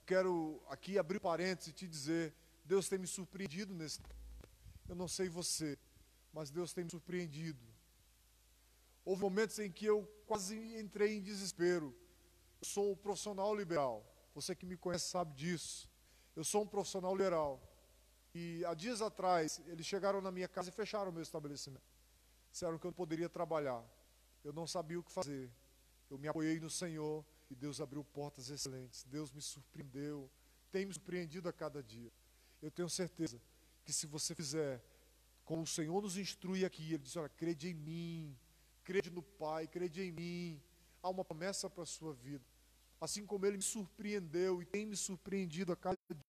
quero 0.06 0.62
aqui 0.70 0.98
abrir 0.98 1.20
parênteses 1.20 1.70
e 1.70 1.74
te 1.74 1.88
dizer: 1.88 2.34
Deus 2.66 2.90
tem 2.90 2.98
me 2.98 3.08
surpreendido 3.08 3.74
nesse. 3.74 4.02
Eu 4.90 4.96
não 4.96 5.08
sei 5.08 5.30
você, 5.30 5.78
mas 6.34 6.50
Deus 6.50 6.74
tem 6.74 6.84
me 6.84 6.90
surpreendido. 6.90 7.64
Houve 9.06 9.22
momentos 9.22 9.60
em 9.60 9.72
que 9.72 9.86
eu 9.86 10.04
quase 10.26 10.58
entrei 10.80 11.16
em 11.16 11.22
desespero. 11.22 11.96
Eu 12.60 12.66
sou 12.66 12.92
um 12.92 12.96
profissional 12.96 13.56
liberal. 13.56 14.04
Você 14.34 14.56
que 14.56 14.66
me 14.66 14.76
conhece 14.76 15.10
sabe 15.10 15.34
disso. 15.34 15.90
Eu 16.36 16.44
sou 16.44 16.64
um 16.64 16.68
profissional 16.68 17.16
liberal. 17.16 17.62
E 18.34 18.66
há 18.66 18.74
dias 18.74 19.02
atrás, 19.02 19.62
eles 19.68 19.86
chegaram 19.86 20.20
na 20.20 20.32
minha 20.32 20.48
casa 20.48 20.70
e 20.70 20.72
fecharam 20.72 21.12
o 21.12 21.14
meu 21.14 21.22
estabelecimento. 21.22 21.86
Disseram 22.52 22.80
que 22.80 22.86
eu 22.86 22.90
não 22.90 22.96
poderia 22.96 23.30
trabalhar. 23.30 23.84
Eu 24.44 24.52
não 24.52 24.66
sabia 24.66 25.00
o 25.00 25.04
que 25.04 25.12
fazer. 25.12 25.52
Eu 26.10 26.18
me 26.18 26.28
apoiei 26.28 26.60
no 26.60 26.70
Senhor 26.70 27.24
e 27.50 27.56
Deus 27.56 27.80
abriu 27.80 28.04
portas 28.04 28.50
excelentes. 28.50 29.04
Deus 29.04 29.32
me 29.32 29.42
surpreendeu, 29.42 30.30
tem 30.72 30.86
me 30.86 30.94
surpreendido 30.94 31.48
a 31.48 31.54
cada 31.54 31.82
dia. 31.82 32.12
Eu 32.66 32.72
tenho 32.72 32.90
certeza 32.90 33.40
que 33.84 33.94
se 33.94 34.08
você 34.08 34.34
fizer 34.34 34.84
como 35.44 35.62
o 35.62 35.68
Senhor 35.68 36.02
nos 36.02 36.18
instrui 36.18 36.66
aqui, 36.66 36.82
Ele 36.96 36.98
diz: 36.98 37.16
Olha, 37.16 37.30
crede 37.30 37.70
em 37.70 37.76
mim, 37.76 38.36
crede 38.84 39.12
no 39.12 39.22
Pai, 39.22 39.68
crede 39.68 40.02
em 40.02 40.12
mim. 40.12 40.60
Há 41.04 41.10
uma 41.12 41.24
promessa 41.24 41.70
para 41.70 41.84
a 41.84 41.86
sua 41.86 42.12
vida. 42.16 42.44
Assim 43.00 43.24
como 43.24 43.46
Ele 43.46 43.58
me 43.58 43.62
surpreendeu 43.62 44.64
e 44.64 44.66
tem 44.66 44.84
me 44.84 44.96
surpreendido 44.96 45.74
a 45.74 45.76
cada 45.76 45.96
dia, 46.10 46.20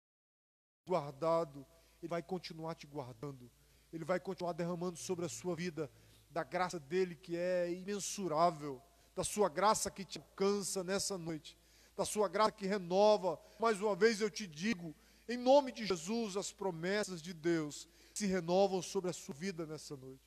guardado, 0.86 1.66
Ele 2.02 2.10
vai 2.10 2.22
continuar 2.22 2.74
te 2.74 2.86
guardando. 2.86 3.50
Ele 3.90 4.04
vai 4.04 4.20
continuar 4.20 4.52
derramando 4.52 4.98
sobre 4.98 5.24
a 5.24 5.30
sua 5.30 5.56
vida 5.56 5.90
da 6.28 6.44
graça 6.44 6.78
dele 6.78 7.14
que 7.14 7.34
é 7.34 7.72
imensurável 7.72 8.82
da 9.14 9.24
sua 9.24 9.48
graça 9.48 9.90
que 9.90 10.04
te 10.04 10.18
alcança 10.18 10.84
nessa 10.84 11.16
noite, 11.16 11.56
da 11.96 12.04
sua 12.04 12.28
graça 12.28 12.52
que 12.52 12.66
renova. 12.66 13.40
Mais 13.58 13.80
uma 13.80 13.96
vez 13.96 14.20
eu 14.20 14.28
te 14.28 14.46
digo, 14.46 14.94
em 15.28 15.36
nome 15.36 15.72
de 15.72 15.84
Jesus, 15.86 16.36
as 16.36 16.52
promessas 16.52 17.20
de 17.20 17.32
Deus 17.32 17.88
se 18.12 18.26
renovam 18.26 18.80
sobre 18.80 19.10
a 19.10 19.12
sua 19.12 19.34
vida 19.34 19.66
nessa 19.66 19.96
noite. 19.96 20.22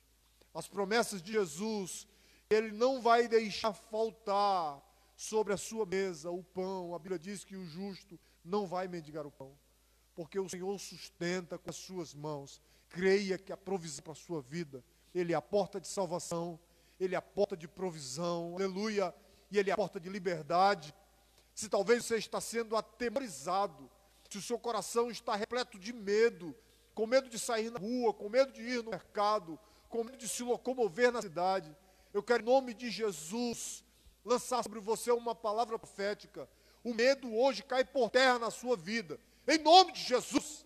As 0.54 0.68
promessas 0.68 1.22
de 1.22 1.32
Jesus, 1.32 2.06
Ele 2.48 2.72
não 2.72 3.00
vai 3.00 3.26
deixar 3.28 3.72
faltar 3.72 4.82
sobre 5.16 5.52
a 5.52 5.56
sua 5.56 5.86
mesa 5.86 6.30
o 6.30 6.42
pão. 6.42 6.94
A 6.94 6.98
Bíblia 6.98 7.18
diz 7.18 7.44
que 7.44 7.56
o 7.56 7.64
justo 7.66 8.18
não 8.44 8.66
vai 8.66 8.88
mendigar 8.88 9.26
o 9.26 9.30
pão, 9.30 9.56
porque 10.14 10.38
o 10.38 10.48
Senhor 10.48 10.78
sustenta 10.78 11.58
com 11.58 11.70
as 11.70 11.76
suas 11.76 12.14
mãos. 12.14 12.60
Creia 12.88 13.38
que 13.38 13.52
a 13.52 13.56
provisão 13.56 14.02
para 14.02 14.12
a 14.12 14.16
sua 14.16 14.40
vida, 14.40 14.84
Ele 15.14 15.32
é 15.32 15.36
a 15.36 15.42
porta 15.42 15.80
de 15.80 15.86
salvação, 15.86 16.58
ele 17.00 17.14
é 17.14 17.18
a 17.18 17.22
porta 17.22 17.56
de 17.56 17.66
provisão, 17.66 18.54
aleluia, 18.56 19.14
e 19.50 19.58
Ele 19.58 19.70
é 19.70 19.72
a 19.72 19.76
porta 19.76 19.98
de 19.98 20.10
liberdade. 20.10 20.94
Se 21.54 21.66
talvez 21.66 22.04
você 22.04 22.16
está 22.18 22.40
sendo 22.42 22.76
atemorizado, 22.76 23.90
se 24.30 24.38
o 24.38 24.42
seu 24.42 24.58
coração 24.58 25.10
está 25.10 25.34
repleto 25.34 25.76
de 25.76 25.92
medo, 25.92 26.54
com 26.94 27.04
medo 27.04 27.28
de 27.28 27.36
sair 27.36 27.68
na 27.70 27.80
rua, 27.80 28.14
com 28.14 28.28
medo 28.28 28.52
de 28.52 28.62
ir 28.62 28.82
no 28.82 28.90
mercado, 28.90 29.58
com 29.88 30.04
medo 30.04 30.16
de 30.16 30.28
se 30.28 30.44
locomover 30.44 31.10
na 31.10 31.20
cidade, 31.20 31.76
eu 32.14 32.22
quero, 32.22 32.42
em 32.42 32.46
nome 32.46 32.72
de 32.72 32.90
Jesus, 32.90 33.84
lançar 34.24 34.62
sobre 34.62 34.78
você 34.78 35.10
uma 35.10 35.34
palavra 35.34 35.76
profética. 35.76 36.48
O 36.84 36.94
medo 36.94 37.34
hoje 37.34 37.64
cai 37.64 37.84
por 37.84 38.08
terra 38.08 38.38
na 38.38 38.52
sua 38.52 38.76
vida, 38.76 39.18
em 39.48 39.58
nome 39.58 39.92
de 39.92 40.00
Jesus. 40.00 40.64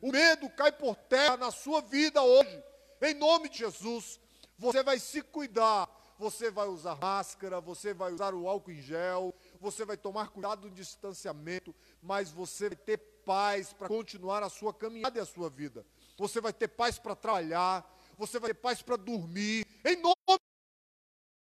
O 0.00 0.10
medo 0.10 0.50
cai 0.50 0.72
por 0.72 0.96
terra 0.96 1.36
na 1.36 1.52
sua 1.52 1.80
vida 1.80 2.20
hoje, 2.22 2.62
em 3.02 3.14
nome 3.14 3.48
de 3.48 3.58
Jesus. 3.58 4.18
Você 4.58 4.82
vai 4.82 4.98
se 4.98 5.22
cuidar, 5.22 5.88
você 6.18 6.50
vai 6.50 6.66
usar 6.66 6.96
máscara, 6.96 7.60
você 7.60 7.94
vai 7.94 8.12
usar 8.12 8.34
o 8.34 8.48
álcool 8.48 8.72
em 8.72 8.82
gel, 8.82 9.32
você 9.60 9.84
vai 9.84 9.96
tomar 9.96 10.30
cuidado 10.30 10.66
no 10.66 10.74
distanciamento, 10.74 11.74
mas 12.02 12.30
você 12.30 12.70
vai 12.70 12.76
ter 12.76 12.98
paz 13.24 13.72
para 13.72 13.86
continuar 13.88 14.42
a 14.42 14.48
sua 14.48 14.72
caminhada 14.72 15.18
e 15.18 15.20
a 15.20 15.26
sua 15.26 15.50
vida. 15.50 15.86
Você 16.16 16.40
vai 16.40 16.52
ter 16.52 16.68
paz 16.68 16.98
para 16.98 17.14
trabalhar, 17.14 17.88
você 18.16 18.38
vai 18.38 18.50
ter 18.50 18.54
paz 18.54 18.80
para 18.80 18.96
dormir. 18.96 19.66
Em 19.84 19.96
nome 19.96 20.16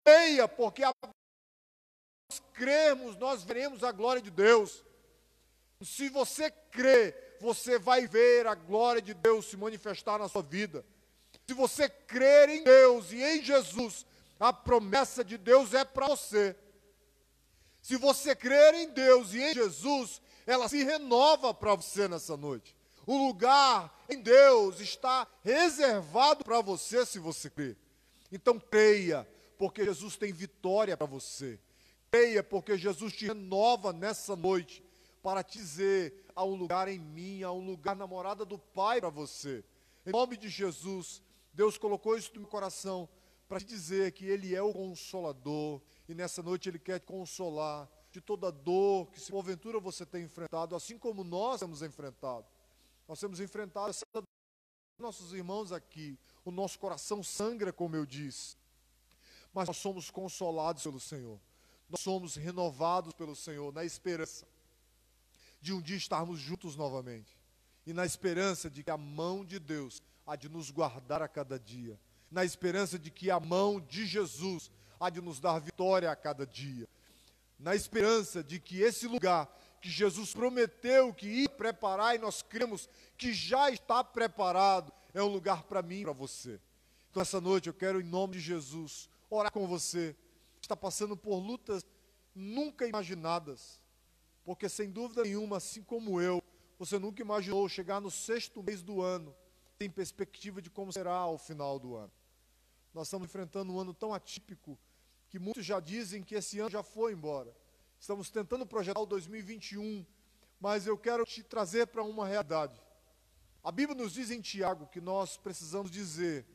de 0.06 0.48
porque 0.56 0.84
a 0.84 0.92
nós 1.02 2.42
cremos, 2.52 3.16
nós 3.16 3.42
veremos 3.42 3.82
a 3.82 3.90
glória 3.90 4.20
de 4.20 4.30
Deus. 4.30 4.84
Se 5.80 6.08
você 6.08 6.50
crê, 6.50 7.14
você 7.40 7.78
vai 7.78 8.06
ver 8.06 8.46
a 8.46 8.54
glória 8.54 9.02
de 9.02 9.14
Deus 9.14 9.46
se 9.46 9.56
manifestar 9.56 10.18
na 10.18 10.28
sua 10.28 10.42
vida. 10.42 10.84
Se 11.46 11.54
você 11.54 11.88
crer 11.88 12.48
em 12.48 12.62
Deus 12.62 13.12
e 13.12 13.22
em 13.22 13.42
Jesus, 13.42 14.06
a 14.38 14.52
promessa 14.52 15.24
de 15.24 15.36
Deus 15.36 15.74
é 15.74 15.84
para 15.84 16.06
você. 16.06 16.56
Se 17.84 17.98
você 17.98 18.34
crer 18.34 18.72
em 18.76 18.88
Deus 18.88 19.34
e 19.34 19.42
em 19.42 19.52
Jesus, 19.52 20.22
ela 20.46 20.70
se 20.70 20.82
renova 20.82 21.52
para 21.52 21.74
você 21.74 22.08
nessa 22.08 22.34
noite. 22.34 22.74
O 23.06 23.14
lugar 23.26 23.94
em 24.08 24.22
Deus 24.22 24.80
está 24.80 25.28
reservado 25.42 26.42
para 26.42 26.62
você 26.62 27.04
se 27.04 27.18
você 27.18 27.50
crer. 27.50 27.76
Então 28.32 28.58
creia, 28.58 29.28
porque 29.58 29.84
Jesus 29.84 30.16
tem 30.16 30.32
vitória 30.32 30.96
para 30.96 31.06
você. 31.06 31.60
Creia, 32.10 32.42
porque 32.42 32.78
Jesus 32.78 33.12
te 33.12 33.26
renova 33.26 33.92
nessa 33.92 34.34
noite 34.34 34.82
para 35.22 35.42
te 35.42 35.58
dizer: 35.58 36.24
há 36.34 36.42
um 36.42 36.54
lugar 36.54 36.88
em 36.88 36.98
mim, 36.98 37.42
há 37.42 37.52
um 37.52 37.66
lugar 37.66 37.94
na 37.94 38.06
morada 38.06 38.46
do 38.46 38.58
Pai 38.58 38.98
para 38.98 39.10
você. 39.10 39.62
Em 40.06 40.10
nome 40.10 40.38
de 40.38 40.48
Jesus, 40.48 41.20
Deus 41.52 41.76
colocou 41.76 42.16
isso 42.16 42.30
no 42.32 42.40
meu 42.40 42.48
coração 42.48 43.06
para 43.54 43.60
te 43.60 43.66
dizer 43.66 44.10
que 44.10 44.26
Ele 44.26 44.52
é 44.52 44.60
o 44.60 44.72
consolador 44.72 45.80
e 46.08 46.14
nessa 46.14 46.42
noite 46.42 46.68
Ele 46.68 46.78
quer 46.78 46.98
te 46.98 47.06
consolar 47.06 47.88
de 48.10 48.20
toda 48.20 48.50
dor 48.50 49.06
que, 49.12 49.20
se 49.20 49.30
porventura 49.30 49.78
você 49.78 50.04
tem 50.04 50.24
enfrentado, 50.24 50.74
assim 50.74 50.98
como 50.98 51.22
nós 51.22 51.60
temos 51.60 51.80
enfrentado. 51.80 52.44
Nós 53.06 53.20
temos 53.20 53.38
enfrentado 53.38 53.90
essa 53.90 54.04
nossos 54.98 55.32
irmãos 55.32 55.70
aqui, 55.70 56.18
o 56.44 56.50
nosso 56.50 56.80
coração 56.80 57.22
sangra, 57.22 57.72
como 57.72 57.94
eu 57.94 58.04
disse, 58.04 58.56
mas 59.52 59.68
nós 59.68 59.76
somos 59.76 60.10
consolados 60.10 60.82
pelo 60.82 60.98
Senhor, 60.98 61.38
nós 61.88 62.00
somos 62.00 62.34
renovados 62.34 63.14
pelo 63.14 63.36
Senhor, 63.36 63.72
na 63.72 63.84
esperança 63.84 64.48
de 65.60 65.72
um 65.72 65.80
dia 65.80 65.96
estarmos 65.96 66.40
juntos 66.40 66.74
novamente, 66.74 67.38
e 67.86 67.92
na 67.92 68.04
esperança 68.04 68.68
de 68.68 68.82
que 68.82 68.90
a 68.90 68.98
mão 68.98 69.44
de 69.44 69.60
Deus 69.60 70.02
há 70.26 70.34
de 70.34 70.48
nos 70.48 70.72
guardar 70.72 71.22
a 71.22 71.28
cada 71.28 71.56
dia, 71.56 71.96
na 72.34 72.44
esperança 72.44 72.98
de 72.98 73.12
que 73.12 73.30
a 73.30 73.38
mão 73.38 73.80
de 73.80 74.04
Jesus 74.04 74.68
há 74.98 75.08
de 75.08 75.20
nos 75.20 75.38
dar 75.38 75.60
vitória 75.60 76.10
a 76.10 76.16
cada 76.16 76.44
dia, 76.44 76.88
na 77.60 77.76
esperança 77.76 78.42
de 78.42 78.58
que 78.58 78.80
esse 78.80 79.06
lugar 79.06 79.48
que 79.80 79.88
Jesus 79.88 80.34
prometeu 80.34 81.14
que 81.14 81.28
ia 81.28 81.48
preparar 81.48 82.16
e 82.16 82.18
nós 82.18 82.42
cremos 82.42 82.88
que 83.16 83.32
já 83.32 83.70
está 83.70 84.02
preparado, 84.02 84.92
é 85.12 85.22
um 85.22 85.28
lugar 85.28 85.62
para 85.62 85.80
mim 85.80 86.02
para 86.02 86.12
você. 86.12 86.60
Então, 87.08 87.22
essa 87.22 87.40
noite 87.40 87.68
eu 87.68 87.74
quero, 87.74 88.00
em 88.00 88.04
nome 88.04 88.32
de 88.32 88.40
Jesus, 88.40 89.08
orar 89.30 89.52
com 89.52 89.64
você. 89.68 90.16
Está 90.60 90.74
passando 90.74 91.16
por 91.16 91.36
lutas 91.36 91.86
nunca 92.34 92.84
imaginadas, 92.84 93.80
porque 94.44 94.68
sem 94.68 94.90
dúvida 94.90 95.22
nenhuma, 95.22 95.58
assim 95.58 95.84
como 95.84 96.20
eu, 96.20 96.42
você 96.80 96.98
nunca 96.98 97.22
imaginou 97.22 97.68
chegar 97.68 98.00
no 98.00 98.10
sexto 98.10 98.60
mês 98.60 98.82
do 98.82 99.00
ano, 99.00 99.32
sem 99.78 99.88
perspectiva 99.88 100.60
de 100.60 100.68
como 100.68 100.92
será 100.92 101.14
ao 101.14 101.38
final 101.38 101.78
do 101.78 101.94
ano. 101.94 102.10
Nós 102.94 103.08
estamos 103.08 103.26
enfrentando 103.26 103.72
um 103.72 103.80
ano 103.80 103.92
tão 103.92 104.14
atípico 104.14 104.78
que 105.28 105.38
muitos 105.38 105.66
já 105.66 105.80
dizem 105.80 106.22
que 106.22 106.36
esse 106.36 106.60
ano 106.60 106.70
já 106.70 106.82
foi 106.82 107.12
embora. 107.12 107.52
Estamos 107.98 108.30
tentando 108.30 108.64
projetar 108.64 109.00
o 109.00 109.06
2021, 109.06 110.06
mas 110.60 110.86
eu 110.86 110.96
quero 110.96 111.24
te 111.24 111.42
trazer 111.42 111.88
para 111.88 112.04
uma 112.04 112.24
realidade. 112.24 112.80
A 113.64 113.72
Bíblia 113.72 114.00
nos 114.00 114.12
diz 114.12 114.30
em 114.30 114.40
Tiago 114.40 114.86
que 114.86 115.00
nós 115.00 115.36
precisamos 115.36 115.90
dizer: 115.90 116.46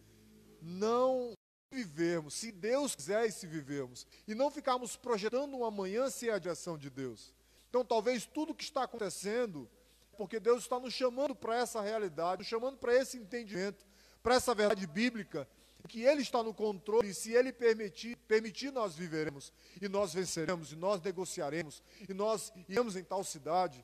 não 0.62 1.34
vivermos, 1.70 2.36
se 2.36 2.54
Deus 2.54 2.96
quiser 2.96 3.26
e 3.26 3.32
se 3.34 3.46
vivermos, 3.46 4.08
e 4.26 4.34
não 4.34 4.50
ficarmos 4.50 4.96
projetando 4.96 5.58
um 5.58 5.66
amanhã 5.66 6.10
sem 6.10 6.30
a 6.30 6.40
direção 6.40 6.78
de 6.78 6.90
Deus. 6.90 7.34
Então, 7.70 7.84
talvez 7.84 8.26
tudo 8.26 8.56
que 8.56 8.64
está 8.64 8.84
acontecendo, 8.84 9.70
porque 10.18 10.40
Deus 10.40 10.64
está 10.64 10.80
nos 10.80 10.94
chamando 10.94 11.36
para 11.36 11.58
essa 11.58 11.82
realidade, 11.82 12.40
nos 12.40 12.48
chamando 12.48 12.78
para 12.78 12.96
esse 12.96 13.18
entendimento, 13.18 13.86
para 14.24 14.36
essa 14.36 14.56
verdade 14.56 14.88
bíblica, 14.88 15.48
que 15.88 16.02
Ele 16.02 16.22
está 16.22 16.44
no 16.44 16.54
controle, 16.54 17.10
e 17.10 17.14
se 17.14 17.32
Ele 17.32 17.54
permitir, 17.54 18.16
permitir, 18.28 18.72
nós 18.72 18.96
viveremos, 18.96 19.54
e 19.82 19.88
nós 19.88 20.14
venceremos, 20.14 20.72
e 20.72 20.76
nós 20.76 21.02
negociaremos, 21.02 21.82
e 22.08 22.14
nós 22.14 22.52
iremos 22.68 22.96
em 22.96 23.04
tal 23.04 23.24
cidade. 23.24 23.84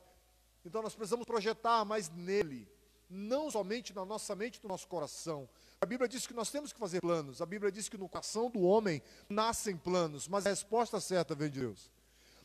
Então 0.64 0.82
nós 0.82 0.94
precisamos 0.94 1.24
projetar 1.24 1.84
mais 1.84 2.10
nele, 2.10 2.68
não 3.08 3.50
somente 3.50 3.94
na 3.94 4.04
nossa 4.04 4.34
mente 4.34 4.60
no 4.62 4.68
nosso 4.68 4.86
coração. 4.88 5.48
A 5.80 5.86
Bíblia 5.86 6.08
diz 6.08 6.26
que 6.26 6.34
nós 6.34 6.50
temos 6.50 6.72
que 6.72 6.78
fazer 6.78 7.00
planos, 7.00 7.40
a 7.40 7.46
Bíblia 7.46 7.72
diz 7.72 7.88
que 7.88 7.96
no 7.96 8.08
coração 8.08 8.50
do 8.50 8.60
homem 8.60 9.02
nascem 9.28 9.76
planos, 9.76 10.28
mas 10.28 10.44
a 10.46 10.50
resposta 10.50 11.00
certa 11.00 11.34
vem 11.34 11.48
de 11.48 11.60
Deus. 11.60 11.90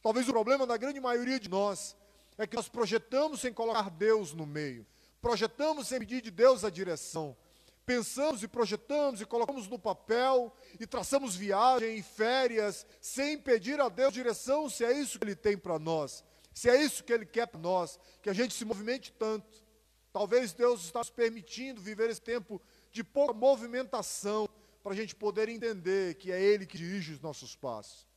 Talvez 0.02 0.28
o 0.28 0.32
problema 0.32 0.66
da 0.66 0.78
grande 0.78 1.00
maioria 1.00 1.40
de 1.40 1.50
nós 1.50 1.96
é 2.38 2.48
que 2.48 2.56
nós 2.56 2.70
projetamos 2.70 3.42
sem 3.42 3.54
colocar 3.54 3.90
Deus 3.90 4.34
no 4.34 4.46
meio, 4.46 4.86
projetamos 5.22 5.88
sem 5.88 6.00
pedir 6.00 6.22
de 6.22 6.32
Deus 6.32 6.64
a 6.64 6.70
direção 6.70 7.36
pensamos 7.86 8.44
e 8.44 8.48
projetamos 8.48 9.22
e 9.22 9.26
colocamos 9.26 9.68
no 9.68 9.80
papel 9.80 10.54
e 10.80 10.86
traçamos 10.86 11.36
viagem 11.36 11.98
e 11.98 12.04
férias 12.04 12.86
sem 13.00 13.38
pedir 13.38 13.80
a 13.80 13.90
Deus 13.90 14.14
direção 14.14 14.70
se 14.70 14.86
é 14.86 14.92
isso 14.92 15.20
que 15.20 15.26
Ele 15.26 15.36
tem 15.36 15.58
para 15.58 15.80
nós, 15.80 16.24
se 16.54 16.70
é 16.70 16.82
isso 16.82 17.04
que 17.04 17.12
Ele 17.12 17.26
quer 17.26 17.48
para 17.48 17.60
nós, 17.60 18.00
que 18.22 18.30
a 18.30 18.34
gente 18.34 18.54
se 18.54 18.66
movimente 18.66 19.12
tanto. 19.12 19.62
Talvez 20.12 20.54
Deus 20.54 20.84
está 20.84 21.00
nos 21.00 21.10
permitindo 21.10 21.82
viver 21.82 22.10
esse 22.10 22.22
tempo 22.22 22.62
de 22.92 23.04
pouca 23.04 23.34
movimentação 23.34 24.48
para 24.84 24.94
a 24.94 24.96
gente 24.96 25.16
poder 25.16 25.48
entender 25.48 26.16
que 26.16 26.32
é 26.32 26.42
Ele 26.42 26.66
que 26.66 26.78
dirige 26.78 27.14
os 27.14 27.22
nossos 27.22 27.56
passos. 27.56 28.08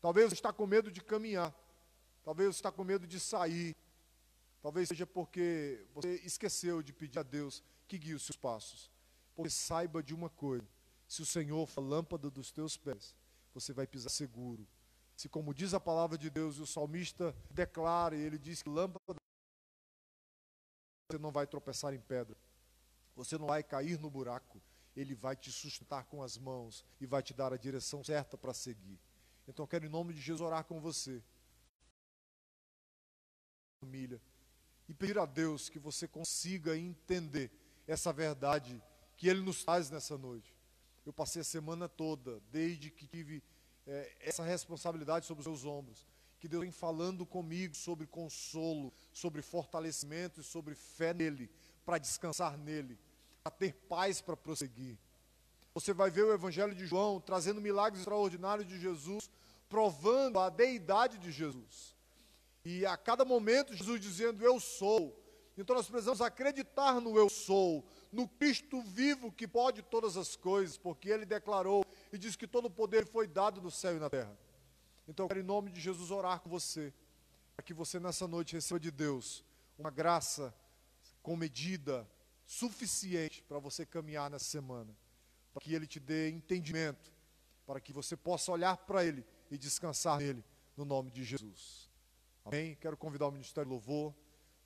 Talvez 0.00 0.30
você 0.30 0.34
está 0.34 0.52
com 0.52 0.66
medo 0.66 0.90
de 0.90 1.02
caminhar, 1.02 1.54
talvez 2.24 2.48
você 2.54 2.58
está 2.58 2.72
com 2.72 2.84
medo 2.84 3.06
de 3.06 3.20
sair, 3.20 3.76
talvez 4.62 4.88
seja 4.88 5.06
porque 5.06 5.84
você 5.94 6.20
esqueceu 6.24 6.82
de 6.82 6.92
pedir 6.92 7.18
a 7.18 7.22
Deus 7.22 7.62
que 7.86 7.98
guie 7.98 8.14
os 8.14 8.24
seus 8.24 8.36
passos. 8.36 8.95
Porque 9.36 9.50
saiba 9.50 10.02
de 10.02 10.14
uma 10.14 10.30
coisa: 10.30 10.66
se 11.06 11.22
o 11.22 11.26
Senhor 11.26 11.66
for 11.66 11.82
a 11.82 11.84
lâmpada 11.84 12.30
dos 12.30 12.50
teus 12.50 12.76
pés, 12.76 13.14
você 13.54 13.72
vai 13.72 13.86
pisar 13.86 14.10
seguro. 14.10 14.66
Se, 15.14 15.28
como 15.28 15.54
diz 15.54 15.72
a 15.72 15.80
palavra 15.80 16.18
de 16.18 16.28
Deus, 16.28 16.56
e 16.56 16.62
o 16.62 16.66
salmista 16.66 17.34
declara, 17.50 18.16
e 18.16 18.20
ele 18.20 18.38
diz 18.38 18.62
que 18.62 18.68
lâmpada 18.68 19.16
você 21.08 21.18
não 21.18 21.30
vai 21.30 21.46
tropeçar 21.46 21.94
em 21.94 22.00
pedra, 22.00 22.36
você 23.14 23.38
não 23.38 23.46
vai 23.46 23.62
cair 23.62 23.98
no 23.98 24.10
buraco, 24.10 24.60
ele 24.96 25.14
vai 25.14 25.36
te 25.36 25.52
sustentar 25.52 26.04
com 26.04 26.22
as 26.22 26.36
mãos 26.36 26.84
e 27.00 27.06
vai 27.06 27.22
te 27.22 27.32
dar 27.32 27.52
a 27.52 27.56
direção 27.56 28.02
certa 28.02 28.36
para 28.36 28.52
seguir. 28.52 28.98
Então 29.46 29.62
eu 29.62 29.68
quero, 29.68 29.86
em 29.86 29.88
nome 29.88 30.12
de 30.12 30.20
Jesus, 30.20 30.40
orar 30.40 30.64
com 30.64 30.80
você, 30.80 31.22
família, 33.80 34.20
e 34.88 34.94
pedir 34.94 35.18
a 35.18 35.26
Deus 35.26 35.68
que 35.68 35.78
você 35.78 36.08
consiga 36.08 36.76
entender 36.76 37.50
essa 37.86 38.12
verdade 38.12 38.82
que 39.16 39.28
Ele 39.28 39.40
nos 39.40 39.64
traz 39.64 39.90
nessa 39.90 40.16
noite. 40.18 40.54
Eu 41.04 41.12
passei 41.12 41.42
a 41.42 41.44
semana 41.44 41.88
toda, 41.88 42.40
desde 42.50 42.90
que 42.90 43.06
tive 43.06 43.42
é, 43.86 44.12
essa 44.20 44.42
responsabilidade 44.42 45.26
sobre 45.26 45.40
os 45.40 45.44
seus 45.44 45.64
ombros, 45.64 46.06
que 46.38 46.48
Deus 46.48 46.62
vem 46.62 46.72
falando 46.72 47.24
comigo 47.24 47.74
sobre 47.74 48.06
consolo, 48.06 48.92
sobre 49.12 49.40
fortalecimento 49.40 50.40
e 50.40 50.44
sobre 50.44 50.74
fé 50.74 51.14
nele, 51.14 51.50
para 51.84 51.98
descansar 51.98 52.58
nele, 52.58 52.98
para 53.42 53.52
ter 53.52 53.72
paz 53.72 54.20
para 54.20 54.36
prosseguir. 54.36 54.98
Você 55.72 55.92
vai 55.92 56.10
ver 56.10 56.24
o 56.24 56.32
Evangelho 56.32 56.74
de 56.74 56.86
João 56.86 57.20
trazendo 57.20 57.60
milagres 57.60 58.00
extraordinários 58.00 58.66
de 58.66 58.80
Jesus, 58.80 59.30
provando 59.68 60.38
a 60.38 60.48
deidade 60.48 61.18
de 61.18 61.30
Jesus. 61.30 61.94
E 62.64 62.84
a 62.84 62.96
cada 62.96 63.24
momento 63.24 63.74
Jesus 63.76 64.00
dizendo: 64.00 64.44
Eu 64.44 64.58
sou. 64.58 65.22
Então 65.56 65.76
nós 65.76 65.88
precisamos 65.88 66.20
acreditar 66.20 67.00
no 67.00 67.16
Eu 67.16 67.28
sou, 67.28 67.86
no 68.16 68.26
Cristo 68.26 68.80
vivo 68.80 69.30
que 69.30 69.46
pode 69.46 69.82
todas 69.82 70.16
as 70.16 70.36
coisas, 70.36 70.78
porque 70.78 71.10
ele 71.10 71.26
declarou 71.26 71.84
e 72.10 72.16
diz 72.16 72.34
que 72.34 72.46
todo 72.46 72.64
o 72.64 72.70
poder 72.70 73.06
foi 73.06 73.26
dado 73.26 73.60
no 73.60 73.70
céu 73.70 73.94
e 73.94 74.00
na 74.00 74.08
terra. 74.08 74.34
Então 75.06 75.26
eu 75.26 75.28
quero, 75.28 75.40
em 75.40 75.42
nome 75.42 75.70
de 75.70 75.78
Jesus, 75.82 76.10
orar 76.10 76.40
com 76.40 76.48
você, 76.48 76.94
para 77.54 77.62
que 77.62 77.74
você 77.74 78.00
nessa 78.00 78.26
noite 78.26 78.54
receba 78.54 78.80
de 78.80 78.90
Deus 78.90 79.44
uma 79.78 79.90
graça 79.90 80.54
comedida, 81.22 82.08
suficiente 82.46 83.42
para 83.42 83.58
você 83.58 83.84
caminhar 83.84 84.30
nessa 84.30 84.46
semana, 84.46 84.96
para 85.52 85.62
que 85.62 85.74
Ele 85.74 85.86
te 85.86 86.00
dê 86.00 86.30
entendimento, 86.30 87.12
para 87.66 87.80
que 87.82 87.92
você 87.92 88.16
possa 88.16 88.50
olhar 88.50 88.78
para 88.78 89.04
Ele 89.04 89.26
e 89.50 89.58
descansar 89.58 90.20
nele, 90.20 90.42
no 90.74 90.86
nome 90.86 91.10
de 91.10 91.22
Jesus. 91.22 91.90
Amém? 92.46 92.76
Quero 92.76 92.96
convidar 92.96 93.26
o 93.26 93.32
Ministério 93.32 93.70
Louvor 93.70 94.14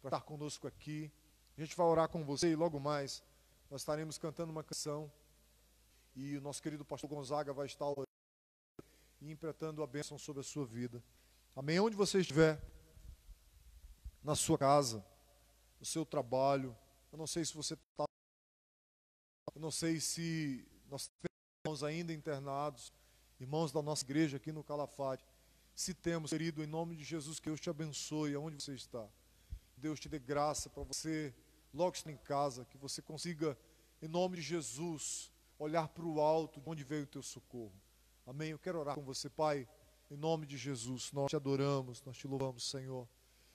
para 0.01 0.16
estar 0.16 0.20
conosco 0.20 0.68
aqui. 0.68 1.11
A 1.59 1.61
gente 1.61 1.76
vai 1.76 1.86
orar 1.86 2.09
com 2.09 2.24
você 2.24 2.53
e 2.53 2.55
logo 2.55 2.78
mais 2.78 3.24
nós 3.71 3.83
estaremos 3.83 4.18
cantando 4.18 4.51
uma 4.51 4.64
canção 4.64 5.11
e 6.16 6.37
o 6.37 6.41
nosso 6.41 6.61
querido 6.61 6.85
pastor 6.85 7.09
Gonzaga 7.09 7.53
vai 7.53 7.66
estar 7.66 7.87
e 9.21 9.31
empretando 9.31 9.81
a 9.81 9.87
bênção 9.87 10.18
sobre 10.18 10.41
a 10.41 10.43
sua 10.43 10.66
vida. 10.66 11.01
Amém? 11.55 11.79
Onde 11.79 11.95
você 11.95 12.18
estiver, 12.18 12.61
na 14.25 14.35
sua 14.35 14.59
casa, 14.59 15.05
no 15.79 15.87
seu 15.87 16.05
trabalho, 16.05 16.77
eu 17.12 17.18
não 17.18 17.29
sei 17.29 17.45
se 17.45 17.55
você 17.55 17.75
está, 17.75 18.05
eu 19.55 19.61
não 19.61 19.71
sei 19.71 20.01
se 20.01 20.66
nós 20.89 21.07
temos 21.07 21.31
irmãos 21.64 21.85
ainda 21.85 22.12
internados, 22.12 22.93
irmãos 23.39 23.71
da 23.71 23.81
nossa 23.81 24.05
igreja 24.05 24.37
aqui 24.37 24.51
no 24.51 24.64
Calafate. 24.64 25.25
Se 25.77 25.95
temos, 25.95 26.31
querido, 26.31 26.62
em 26.62 26.66
nome 26.66 26.97
de 26.97 27.05
Jesus, 27.05 27.39
que 27.39 27.47
Deus 27.47 27.61
te 27.61 27.71
abençoe 27.71 28.35
aonde 28.35 28.61
você 28.61 28.75
está. 28.75 29.09
Deus 29.77 30.01
te 30.01 30.09
dê 30.09 30.18
graça 30.18 30.68
para 30.68 30.83
você 30.83 31.33
logo 31.73 31.97
está 31.97 32.11
em 32.11 32.16
casa, 32.16 32.64
que 32.64 32.77
você 32.77 33.01
consiga, 33.01 33.57
em 34.03 34.09
nome 34.09 34.37
de 34.37 34.43
Jesus, 34.43 35.31
olhar 35.59 35.89
para 35.89 36.05
o 36.05 36.21
alto, 36.21 36.61
de 36.61 36.68
onde 36.68 36.85
veio 36.85 37.05
o 37.05 37.07
teu 37.07 37.23
socorro. 37.23 37.73
Amém. 38.27 38.51
Eu 38.51 38.59
quero 38.59 38.79
orar 38.79 38.95
com 38.95 39.03
você, 39.03 39.29
Pai, 39.29 39.68
em 40.11 40.16
nome 40.16 40.47
de 40.47 40.57
Jesus. 40.57 41.12
Nós 41.12 41.29
te 41.29 41.37
adoramos, 41.37 42.03
nós 42.05 42.16
te 42.16 42.27
louvamos, 42.27 42.68
Senhor. 42.68 43.09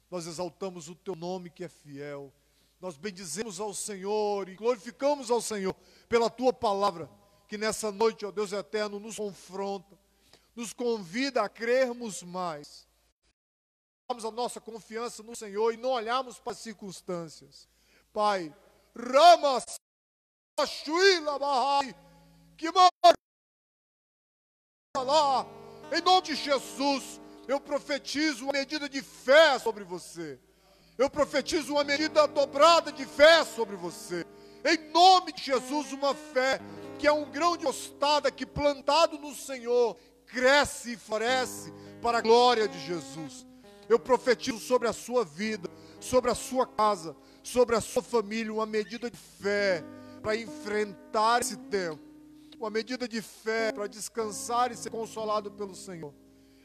Nós 0.09 0.27
exaltamos 0.27 0.87
o 0.87 0.95
teu 0.95 1.15
nome 1.15 1.49
que 1.49 1.63
é 1.63 1.69
fiel. 1.69 2.33
Nós 2.79 2.97
bendizemos 2.97 3.59
ao 3.59 3.73
Senhor 3.73 4.47
e 4.49 4.55
glorificamos 4.55 5.31
ao 5.31 5.41
Senhor 5.41 5.73
pela 6.07 6.29
tua 6.29 6.53
palavra, 6.53 7.09
que 7.47 7.57
nessa 7.57 7.91
noite, 7.91 8.25
ó 8.25 8.31
Deus 8.31 8.51
eterno, 8.51 8.99
nos 8.99 9.17
confronta, 9.17 9.97
nos 10.55 10.73
convida 10.73 11.41
a 11.41 11.49
crermos 11.49 12.21
mais. 12.21 12.87
Damos 14.07 14.23
a 14.23 14.31
nossa 14.31 14.61
confiança 14.61 15.23
no 15.23 15.35
Senhor 15.35 15.73
e 15.73 15.77
não 15.77 15.89
olharmos 15.89 16.39
para 16.39 16.51
as 16.51 16.59
circunstâncias. 16.59 17.67
Pai, 18.15 18.55
Rama 18.97 19.61
Shuila 20.65 21.37
Bahai, 21.37 21.93
lá, 25.03 25.45
em 25.91 25.99
nome 25.99 26.21
de 26.21 26.35
Jesus, 26.35 27.19
eu 27.45 27.59
profetizo 27.59 28.45
uma 28.45 28.53
medida 28.53 28.87
de 28.87 29.01
fé 29.01 29.59
sobre 29.59 29.83
você. 29.83 30.39
Eu 30.97 31.09
profetizo 31.09 31.73
uma 31.73 31.83
medida 31.83 32.25
dobrada 32.25 32.89
de 32.89 33.05
fé 33.05 33.43
sobre 33.43 33.75
você. 33.75 34.25
Em 34.63 34.77
nome 34.91 35.33
de 35.33 35.43
Jesus, 35.43 35.91
uma 35.91 36.15
fé 36.15 36.61
que 36.97 37.05
é 37.05 37.11
um 37.11 37.29
grão 37.29 37.57
de 37.57 37.65
mostarda 37.65 38.31
que 38.31 38.45
plantado 38.45 39.19
no 39.19 39.35
Senhor 39.35 39.97
cresce 40.25 40.93
e 40.93 40.97
floresce 40.97 41.69
para 42.01 42.19
a 42.19 42.21
glória 42.21 42.65
de 42.65 42.79
Jesus. 42.79 43.45
Eu 43.89 43.99
profetizo 43.99 44.59
sobre 44.59 44.87
a 44.87 44.93
sua 44.93 45.25
vida, 45.25 45.69
sobre 45.99 46.31
a 46.31 46.35
sua 46.35 46.65
casa, 46.65 47.13
sobre 47.45 47.75
a 47.75 47.81
sua 47.81 48.01
família 48.01 48.51
uma 48.51 48.65
medida 48.65 49.09
de 49.09 49.17
fé 49.17 49.83
para 50.21 50.35
enfrentar 50.35 51.41
esse 51.41 51.55
tempo. 51.55 52.01
Uma 52.57 52.71
medida 52.71 53.07
de 53.07 53.21
fé 53.21 53.71
para 53.71 53.85
descansar 53.85 54.71
e 54.71 54.75
ser 54.75 54.89
consolado 54.89 55.51
pelo 55.51 55.75
Senhor. 55.75 56.11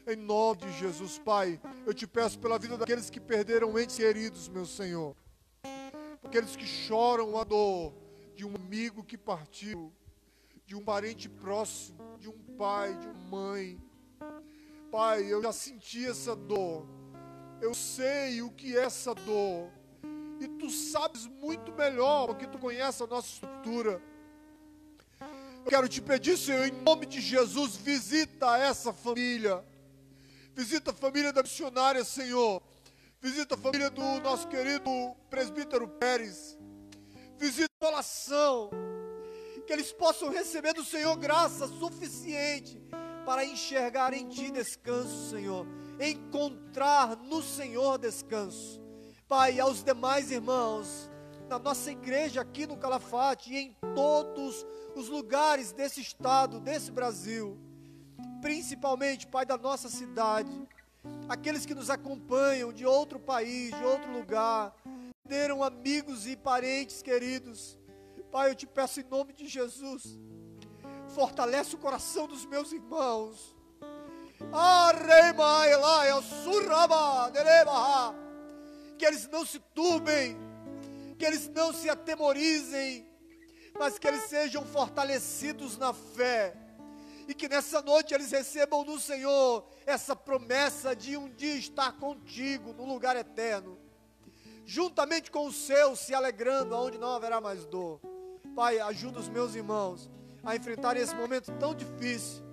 Em 0.07 0.15
nome 0.15 0.61
de 0.61 0.71
Jesus, 0.79 1.19
Pai, 1.19 1.61
eu 1.85 1.93
te 1.93 2.07
peço 2.07 2.39
pela 2.39 2.57
vida 2.57 2.75
daqueles 2.75 3.11
que 3.11 3.19
perderam 3.19 3.77
entes 3.77 3.95
queridos, 3.95 4.49
meu 4.49 4.65
Senhor. 4.65 5.15
Aqueles 6.23 6.55
que 6.55 6.65
choram 6.65 7.37
a 7.37 7.43
dor 7.43 7.93
de 8.35 8.43
um 8.43 8.55
amigo 8.55 9.03
que 9.03 9.17
partiu, 9.17 9.93
de 10.65 10.75
um 10.75 10.83
parente 10.83 11.29
próximo, 11.29 12.17
de 12.17 12.27
um 12.27 12.39
pai, 12.57 12.95
de 12.95 13.05
uma 13.05 13.29
mãe. 13.29 13.79
Pai, 14.91 15.31
eu 15.31 15.43
já 15.43 15.53
senti 15.53 16.07
essa 16.07 16.35
dor. 16.35 16.87
Eu 17.61 17.75
sei 17.75 18.41
o 18.41 18.49
que 18.49 18.75
é 18.75 18.85
essa 18.85 19.13
dor. 19.13 19.80
E 20.41 20.47
tu 20.47 20.69
sabes 20.69 21.25
muito 21.25 21.71
melhor, 21.71 22.27
porque 22.27 22.47
tu 22.47 22.57
conheces 22.57 23.01
a 23.01 23.07
nossa 23.07 23.27
estrutura. 23.27 24.01
Eu 25.63 25.69
quero 25.69 25.87
te 25.87 26.01
pedir, 26.01 26.37
Senhor, 26.37 26.65
em 26.65 26.71
nome 26.81 27.05
de 27.05 27.21
Jesus, 27.21 27.77
visita 27.77 28.57
essa 28.57 28.91
família 28.91 29.63
Visita 30.53 30.91
a 30.91 30.93
família 30.93 31.31
da 31.31 31.41
missionária, 31.41 32.03
Senhor. 32.03 32.61
Visita 33.21 33.55
a 33.55 33.57
família 33.57 33.89
do 33.89 34.19
nosso 34.19 34.47
querido 34.47 34.89
presbítero 35.29 35.87
Pérez. 35.87 36.57
Visita 37.37 37.71
a 37.81 37.87
oração. 37.87 38.69
Que 39.65 39.73
eles 39.73 39.93
possam 39.93 40.29
receber 40.29 40.73
do 40.73 40.83
Senhor 40.83 41.15
graça 41.17 41.67
suficiente 41.67 42.81
para 43.25 43.45
enxergar 43.45 44.13
em 44.13 44.27
Ti 44.27 44.51
descanso, 44.51 45.29
Senhor. 45.29 45.65
Encontrar 45.99 47.15
no 47.15 47.41
Senhor 47.41 47.97
descanso. 47.97 48.80
Pai, 49.31 49.61
aos 49.61 49.81
demais 49.81 50.29
irmãos, 50.29 51.09
na 51.47 51.57
nossa 51.57 51.89
igreja 51.89 52.41
aqui 52.41 52.67
no 52.67 52.75
Calafate 52.75 53.53
e 53.53 53.57
em 53.57 53.77
todos 53.95 54.65
os 54.93 55.07
lugares 55.07 55.71
desse 55.71 56.01
estado, 56.01 56.59
desse 56.59 56.91
Brasil 56.91 57.57
principalmente, 58.41 59.25
Pai, 59.27 59.45
da 59.45 59.57
nossa 59.57 59.87
cidade, 59.87 60.51
aqueles 61.29 61.65
que 61.65 61.73
nos 61.73 61.89
acompanham 61.89 62.73
de 62.73 62.85
outro 62.85 63.21
país, 63.21 63.73
de 63.73 63.83
outro 63.85 64.11
lugar, 64.11 64.75
deram 65.23 65.63
amigos 65.63 66.27
e 66.27 66.35
parentes 66.35 67.01
queridos. 67.01 67.79
Pai, 68.33 68.49
eu 68.49 68.55
te 68.55 68.67
peço 68.67 68.99
em 68.99 69.05
nome 69.05 69.31
de 69.31 69.47
Jesus, 69.47 70.19
fortalece 71.07 71.73
o 71.73 71.77
coração 71.77 72.27
dos 72.27 72.45
meus 72.45 72.73
irmãos. 72.73 73.55
Que 79.01 79.07
eles 79.07 79.27
não 79.29 79.43
se 79.43 79.57
turbem, 79.57 80.37
que 81.17 81.25
eles 81.25 81.47
não 81.47 81.73
se 81.73 81.89
atemorizem, 81.89 83.09
mas 83.73 83.97
que 83.97 84.07
eles 84.07 84.25
sejam 84.25 84.63
fortalecidos 84.63 85.75
na 85.75 85.91
fé 85.91 86.55
e 87.27 87.33
que 87.33 87.49
nessa 87.49 87.81
noite 87.81 88.13
eles 88.13 88.29
recebam 88.29 88.83
do 88.83 88.99
Senhor 88.99 89.67
essa 89.87 90.15
promessa 90.15 90.95
de 90.95 91.17
um 91.17 91.27
dia 91.33 91.55
estar 91.55 91.93
contigo 91.93 92.73
no 92.73 92.85
lugar 92.85 93.15
eterno, 93.15 93.75
juntamente 94.67 95.31
com 95.31 95.47
os 95.47 95.55
seus, 95.55 95.97
se 95.97 96.13
alegrando, 96.13 96.75
aonde 96.75 96.99
não 96.99 97.15
haverá 97.15 97.41
mais 97.41 97.65
dor. 97.65 97.99
Pai, 98.55 98.79
ajuda 98.81 99.19
os 99.19 99.27
meus 99.27 99.55
irmãos 99.55 100.11
a 100.43 100.55
enfrentarem 100.55 101.01
esse 101.01 101.15
momento 101.15 101.51
tão 101.53 101.73
difícil. 101.73 102.43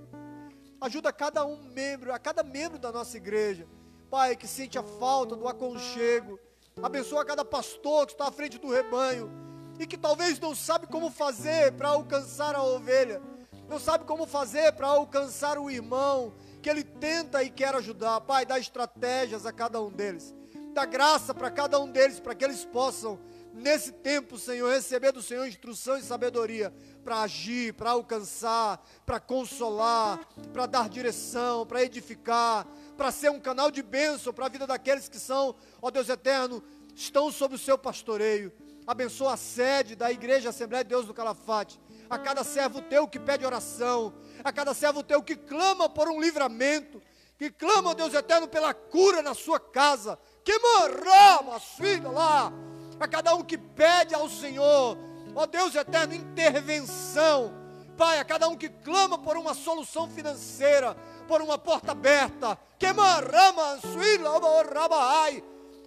Ajuda 0.81 1.13
cada 1.13 1.45
um 1.45 1.63
membro, 1.75 2.11
a 2.11 2.19
cada 2.19 2.43
membro 2.43 2.79
da 2.79 2.91
nossa 2.91 3.19
igreja. 3.19 3.69
Pai, 4.11 4.37
que 4.37 4.47
sente 4.47 4.79
a 4.79 4.83
falta 4.83 5.37
do 5.37 5.49
aconchego. 5.49 6.39
Abençoa 6.83 7.25
cada 7.25 7.45
pastor 7.45 8.07
que 8.07 8.13
está 8.13 8.29
à 8.29 8.33
frente 8.33 8.59
do 8.59 8.71
rebanho 8.71 9.31
e 9.79 9.87
que 9.87 9.97
talvez 9.97 10.39
não 10.39 10.55
sabe 10.55 10.87
como 10.87 11.11
fazer 11.11 11.73
para 11.73 11.89
alcançar 11.89 12.55
a 12.55 12.63
ovelha 12.63 13.21
não 13.69 13.79
sabe 13.79 14.05
como 14.05 14.27
fazer 14.27 14.73
para 14.73 14.87
alcançar 14.87 15.59
o 15.59 15.71
irmão 15.71 16.33
que 16.63 16.71
ele 16.71 16.83
tenta 16.83 17.43
e 17.43 17.51
quer 17.51 17.75
ajudar. 17.75 18.21
Pai, 18.23 18.47
dá 18.47 18.59
estratégias 18.59 19.45
a 19.45 19.53
cada 19.53 19.81
um 19.81 19.91
deles. 19.91 20.35
Dá 20.73 20.87
graça 20.87 21.35
para 21.35 21.51
cada 21.51 21.79
um 21.79 21.91
deles, 21.91 22.19
para 22.19 22.35
que 22.35 22.45
eles 22.45 22.65
possam, 22.65 23.21
nesse 23.53 23.93
tempo, 23.93 24.39
Senhor, 24.39 24.73
receber 24.73 25.13
do 25.13 25.23
Senhor 25.23 25.47
instrução 25.47 25.99
e 25.99 26.03
sabedoria 26.03 26.73
para 27.05 27.21
agir, 27.21 27.75
para 27.75 27.91
alcançar, 27.91 28.83
para 29.05 29.21
consolar, 29.21 30.21
para 30.53 30.67
dar 30.67 30.89
direção, 30.89 31.67
para 31.67 31.85
edificar, 31.85 32.67
para 32.99 33.13
ser 33.13 33.31
um 33.31 33.39
canal 33.39 33.71
de 33.71 33.81
bênção 33.81 34.33
para 34.33 34.47
a 34.47 34.49
vida 34.49 34.67
daqueles 34.67 35.09
que 35.09 35.21
são, 35.21 35.55
ó 35.81 35.89
Deus 35.89 36.09
eterno, 36.09 36.61
estão 36.97 37.31
sob 37.31 37.55
o 37.55 37.59
seu 37.59 37.79
pastoreio. 37.79 38.53
Abençoa 38.85 39.35
a 39.35 39.37
sede 39.37 39.95
da 39.95 40.11
Igreja 40.11 40.49
Assembleia 40.49 40.83
de 40.83 40.91
Deus 40.91 41.07
do 41.07 41.15
Calafate. 41.15 41.81
A 42.11 42.19
cada 42.19 42.43
servo 42.43 42.83
teu 42.83 43.07
que 43.07 43.21
pede 43.21 43.47
oração, 43.47 44.13
a 44.43 44.53
cada 44.53 44.75
servo 44.75 45.05
teu 45.05 45.23
que 45.23 45.37
clama 45.37 45.89
por 45.89 46.09
um 46.09 46.21
livramento, 46.21 47.01
que 47.39 47.51
clama, 47.51 47.95
Deus 47.95 48.13
eterno, 48.15 48.49
pela 48.49 48.75
cura 48.75 49.23
na 49.23 49.33
sua 49.33 49.61
casa, 49.61 50.19
que 50.43 50.59
morramos, 50.59 51.63
filho 51.77 52.11
lá, 52.11 52.53
a 52.99 53.07
cada 53.07 53.33
um 53.37 53.45
que 53.45 53.57
pede 53.57 54.13
ao 54.13 54.29
Senhor, 54.29 54.99
ó 55.37 55.47
Deus 55.47 55.77
eterno, 55.77 56.15
intervenção, 56.15 57.55
Pai, 57.99 58.21
a 58.21 58.25
cada 58.25 58.49
um 58.49 58.57
que 58.57 58.69
clama 58.69 59.19
por 59.19 59.37
uma 59.37 59.55
solução 59.55 60.09
financeira, 60.09 60.97
por 61.29 61.43
uma 61.43 61.59
porta 61.59 61.93
aberta, 61.93 62.59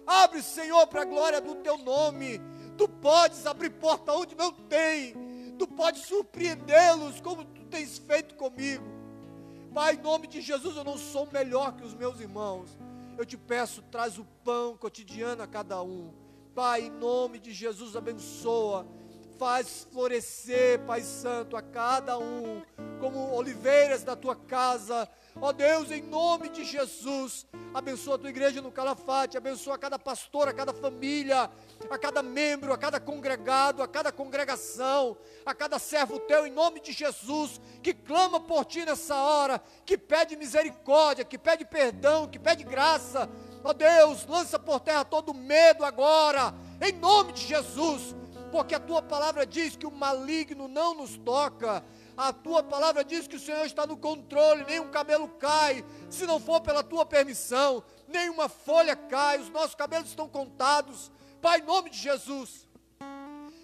abre, 0.06 0.42
Senhor, 0.42 0.86
para 0.86 1.02
a 1.02 1.04
glória 1.04 1.40
do 1.40 1.56
teu 1.56 1.76
nome, 1.76 2.40
tu 2.78 2.88
podes 2.88 3.44
abrir 3.44 3.70
porta 3.70 4.12
onde 4.12 4.36
não 4.36 4.52
tem, 4.52 5.14
tu 5.58 5.66
pode 5.66 5.98
surpreendê-los 5.98 7.20
como 7.20 7.44
tu 7.44 7.64
tens 7.64 7.98
feito 7.98 8.36
comigo. 8.36 8.84
Pai, 9.74 9.94
em 9.94 9.98
nome 9.98 10.28
de 10.28 10.40
Jesus, 10.40 10.76
eu 10.76 10.84
não 10.84 10.96
sou 10.96 11.26
melhor 11.32 11.74
que 11.74 11.84
os 11.84 11.94
meus 11.94 12.20
irmãos. 12.20 12.78
Eu 13.18 13.26
te 13.26 13.36
peço, 13.36 13.82
traz 13.82 14.18
o 14.18 14.24
pão 14.44 14.76
cotidiano 14.76 15.42
a 15.42 15.46
cada 15.46 15.82
um. 15.82 16.12
Pai, 16.54 16.82
em 16.82 16.90
nome 16.90 17.40
de 17.40 17.52
Jesus, 17.52 17.96
abençoa. 17.96 18.86
Faz 19.38 19.88
florescer, 19.90 20.78
Pai 20.86 21.00
Santo, 21.00 21.56
a 21.56 21.62
cada 21.62 22.18
um, 22.18 22.62
como 23.00 23.32
oliveiras 23.32 24.04
da 24.04 24.14
tua 24.14 24.36
casa 24.36 25.08
Ó 25.40 25.48
oh 25.48 25.52
Deus, 25.52 25.90
em 25.90 26.02
nome 26.02 26.50
de 26.50 26.62
Jesus, 26.62 27.46
abençoa 27.72 28.16
a 28.16 28.18
tua 28.18 28.28
igreja 28.28 28.60
no 28.60 28.70
Calafate, 28.70 29.38
abençoa 29.38 29.78
cada 29.78 29.98
pastor, 29.98 30.46
a 30.46 30.52
cada 30.52 30.74
família, 30.74 31.50
a 31.90 31.98
cada 31.98 32.22
membro, 32.22 32.72
a 32.72 32.76
cada 32.76 33.00
congregado, 33.00 33.82
a 33.82 33.88
cada 33.88 34.12
congregação, 34.12 35.16
a 35.44 35.54
cada 35.54 35.78
servo 35.78 36.18
teu, 36.20 36.46
em 36.46 36.52
nome 36.52 36.80
de 36.80 36.92
Jesus, 36.92 37.60
que 37.82 37.94
clama 37.94 38.40
por 38.40 38.66
ti 38.66 38.84
nessa 38.84 39.16
hora, 39.16 39.60
que 39.86 39.96
pede 39.96 40.36
misericórdia, 40.36 41.24
que 41.24 41.38
pede 41.38 41.64
perdão, 41.64 42.28
que 42.28 42.38
pede 42.38 42.62
graça. 42.62 43.28
Ó 43.64 43.70
oh 43.70 43.74
Deus, 43.74 44.26
lança 44.26 44.58
por 44.58 44.80
terra 44.80 45.04
todo 45.04 45.32
medo 45.32 45.82
agora, 45.82 46.54
em 46.80 46.92
nome 46.92 47.32
de 47.32 47.46
Jesus, 47.46 48.14
porque 48.50 48.74
a 48.74 48.80
tua 48.80 49.00
palavra 49.00 49.46
diz 49.46 49.76
que 49.76 49.86
o 49.86 49.90
maligno 49.90 50.68
não 50.68 50.94
nos 50.94 51.16
toca 51.16 51.82
a 52.16 52.32
tua 52.32 52.62
palavra 52.62 53.04
diz 53.04 53.26
que 53.26 53.36
o 53.36 53.40
Senhor 53.40 53.64
está 53.64 53.86
no 53.86 53.96
controle, 53.96 54.64
nem 54.64 54.80
um 54.80 54.90
cabelo 54.90 55.28
cai, 55.28 55.84
se 56.10 56.26
não 56.26 56.38
for 56.38 56.60
pela 56.60 56.82
tua 56.82 57.06
permissão, 57.06 57.82
nem 58.06 58.28
uma 58.28 58.48
folha 58.48 58.94
cai, 58.94 59.38
os 59.38 59.48
nossos 59.48 59.74
cabelos 59.74 60.08
estão 60.08 60.28
contados. 60.28 61.10
Pai, 61.40 61.60
em 61.60 61.64
nome 61.64 61.90
de 61.90 61.98
Jesus, 61.98 62.68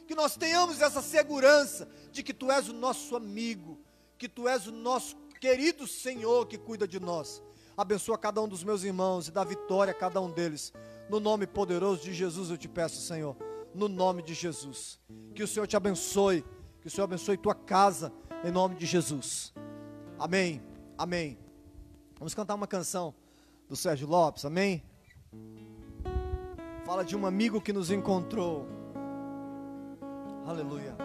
que 0.07 0.15
nós 0.15 0.37
tenhamos 0.37 0.81
essa 0.81 1.03
segurança 1.03 1.89
de 2.11 2.23
que 2.23 2.33
tu 2.33 2.51
és 2.51 2.69
o 2.69 2.73
nosso 2.73 3.15
amigo, 3.15 3.79
que 4.17 4.29
tu 4.29 4.49
és 4.49 4.67
o 4.67 4.73
nosso 4.73 5.17
querido 5.41 5.87
Senhor 5.87 6.47
que 6.47 6.59
cuida 6.59 6.89
de 6.89 6.99
nós. 6.99 7.43
Abençoa 7.77 8.19
cada 8.19 8.43
um 8.43 8.49
dos 8.49 8.65
meus 8.65 8.83
irmãos 8.83 9.29
e 9.29 9.31
dá 9.31 9.45
vitória 9.45 9.93
a 9.93 9.95
cada 9.95 10.21
um 10.21 10.31
deles. 10.31 10.73
No 11.09 11.21
nome 11.21 11.47
poderoso 11.47 12.03
de 12.03 12.13
Jesus 12.13 12.51
eu 12.51 12.59
te 12.59 12.69
peço, 12.69 13.01
Senhor. 13.01 13.37
no 13.75 13.89
nome 13.89 14.23
de 14.23 14.35
Jesus. 14.35 14.99
Que 15.35 15.43
o 15.43 15.47
Senhor 15.47 15.67
te 15.67 15.77
abençoe, 15.77 16.45
que 16.81 16.89
o 16.89 16.91
Senhor 16.91 17.05
abençoe 17.05 17.37
tua 17.37 17.55
casa, 17.55 18.13
em 18.45 18.51
nome 18.51 18.77
de 18.77 18.87
Jesus. 18.87 19.53
Amém, 20.19 20.63
amém. 20.97 21.39
Vamos 22.19 22.35
cantar 22.35 22.55
uma 22.55 22.67
canção 22.67 23.15
do 23.69 23.77
Sérgio 23.77 24.09
Lopes, 24.09 24.45
amém? 24.45 24.83
Fala 26.85 27.05
de 27.05 27.17
um 27.17 27.27
amigo 27.27 27.61
que 27.61 27.73
nos 27.73 27.91
encontrou. 27.91 28.67
Aleluia. 30.47 30.97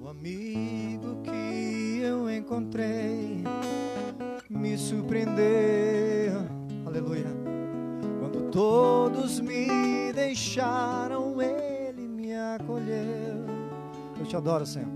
O 0.00 0.08
amigo 0.08 1.22
que 1.22 2.00
eu 2.02 2.30
encontrei 2.30 3.44
me 4.50 4.76
surpreendeu. 4.76 6.42
Aleluia. 6.84 7.26
Quando 8.18 8.50
todos 8.50 9.40
me 9.40 10.12
deixaram, 10.12 11.36
me 11.36 11.71
acolheu. 12.56 13.44
Eu 14.18 14.26
te 14.26 14.36
adoro, 14.36 14.64
Senhor. 14.66 14.88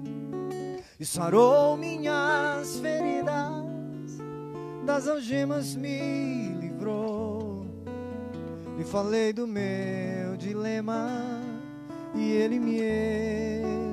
E 0.99 1.05
sarou 1.05 1.77
minhas 1.77 2.79
feridas, 2.79 3.65
das 4.85 5.07
algemas 5.07 5.75
me 5.77 6.55
livrou. 6.61 7.67
E 8.79 8.85
falei 8.85 9.33
do 9.33 9.47
meu 9.47 10.37
dilema, 10.39 11.11
e 12.15 12.33
ele 12.33 12.59
me 12.59 12.81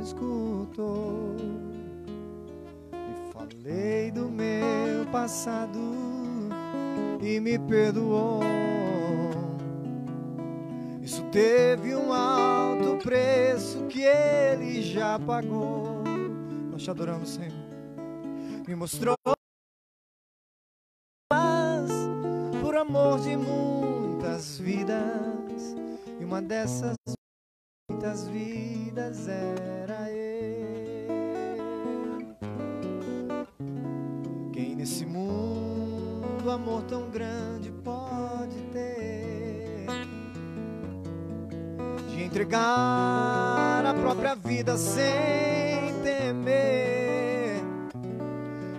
escutou. 0.01 1.35
E 2.93 3.33
falei 3.33 4.11
do 4.11 4.29
meu 4.29 5.05
passado, 5.11 5.79
e 7.21 7.39
me 7.39 7.59
perdoou. 7.59 8.62
Teve 11.33 11.95
um 11.95 12.13
alto 12.13 12.99
preço 13.01 13.87
que 13.87 14.03
ele 14.03 14.83
já 14.83 15.17
pagou. 15.17 16.03
Nós 16.71 16.83
te 16.83 16.91
adoramos, 16.91 17.29
Senhor. 17.29 17.57
Me 18.67 18.75
mostrou 18.75 19.15
paz 21.27 21.89
por 22.61 22.77
amor 22.77 23.19
de 23.19 23.35
muitas 23.35 24.59
vidas. 24.59 25.75
E 26.19 26.23
uma 26.23 26.39
dessas 26.39 26.95
muitas 27.89 28.27
vidas 28.27 29.27
era 29.27 30.11
eu. 30.11 31.17
Quem 34.53 34.75
nesse 34.75 35.03
mundo 35.03 36.51
amor 36.51 36.83
tão 36.83 37.09
grande 37.09 37.72
entregar 42.33 43.85
a 43.85 43.93
própria 43.93 44.33
vida 44.33 44.75
sem 44.75 45.93
temer. 46.01 47.61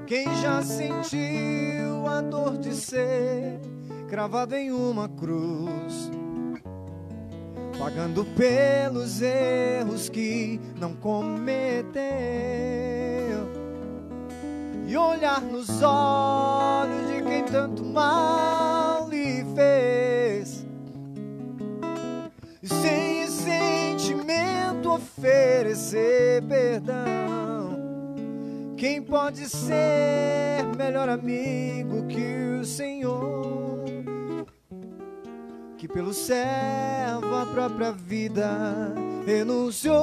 Quem 0.09 0.27
já 0.43 0.61
sentiu 0.61 2.05
a 2.09 2.21
dor 2.21 2.59
de 2.59 2.75
ser 2.75 3.61
cravado 4.09 4.57
em 4.57 4.73
uma 4.73 5.09
cruz, 5.09 6.11
pagando 7.79 8.25
pelos 8.25 9.23
erros 9.23 10.09
que 10.09 10.61
não 10.81 10.93
cometeu, 10.97 11.95
e 14.85 14.97
olhar 14.97 15.41
nos 15.41 15.81
olhos 15.81 17.07
de 17.07 17.23
quem 17.23 17.45
tanto 17.45 17.85
mal 17.85 18.74
perdão. 26.43 27.25
Quem 28.77 29.01
pode 29.03 29.49
ser 29.49 30.65
melhor 30.77 31.09
amigo 31.09 32.07
que 32.07 32.59
o 32.61 32.65
Senhor? 32.65 33.85
Que 35.79 35.89
pelo 35.89 36.13
servo 36.13 37.35
a 37.35 37.47
própria 37.47 37.93
vida 37.93 38.95
renunciou. 39.27 39.95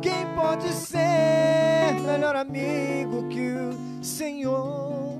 Quem 0.00 0.26
pode 0.34 0.68
ser 0.72 1.94
melhor 2.06 2.36
amigo 2.36 3.28
que 3.28 3.52
o 3.52 4.04
Senhor? 4.04 5.18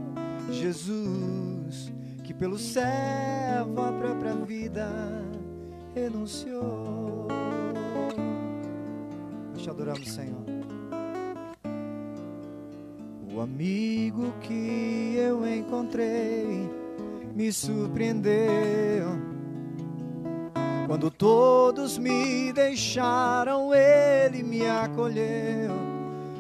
Jesus, 0.51 1.93
que 2.25 2.33
pelo 2.33 2.59
servo 2.59 3.81
a 3.81 3.93
própria 3.93 4.35
vida 4.35 4.89
renunciou. 5.95 6.98
Te 9.69 9.73
adoramos, 9.73 10.09
Senhor. 10.09 10.47
O 13.31 13.39
amigo 13.39 14.33
que 14.41 15.15
eu 15.19 15.47
encontrei 15.47 16.71
me 17.35 17.53
surpreendeu. 17.53 19.09
Quando 20.87 21.11
todos 21.11 21.99
me 21.99 22.51
deixaram, 22.51 23.75
ele 23.75 24.43
me 24.43 24.67
acolheu. 24.67 25.73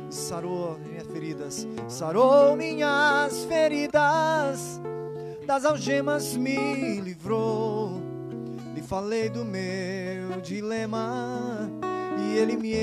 Sarou 0.08 0.78
minhas 0.78 1.06
feridas, 1.08 1.68
sarou 1.86 2.56
minhas 2.56 3.44
feridas, 3.44 4.80
das 5.46 5.66
algemas 5.66 6.34
me 6.34 6.98
livrou. 6.98 8.00
Lhe 8.74 8.80
falei 8.80 9.28
do 9.28 9.44
meu 9.44 10.40
dilema 10.40 11.77
e 12.28 12.38
ele 12.38 12.56
me 12.56 12.74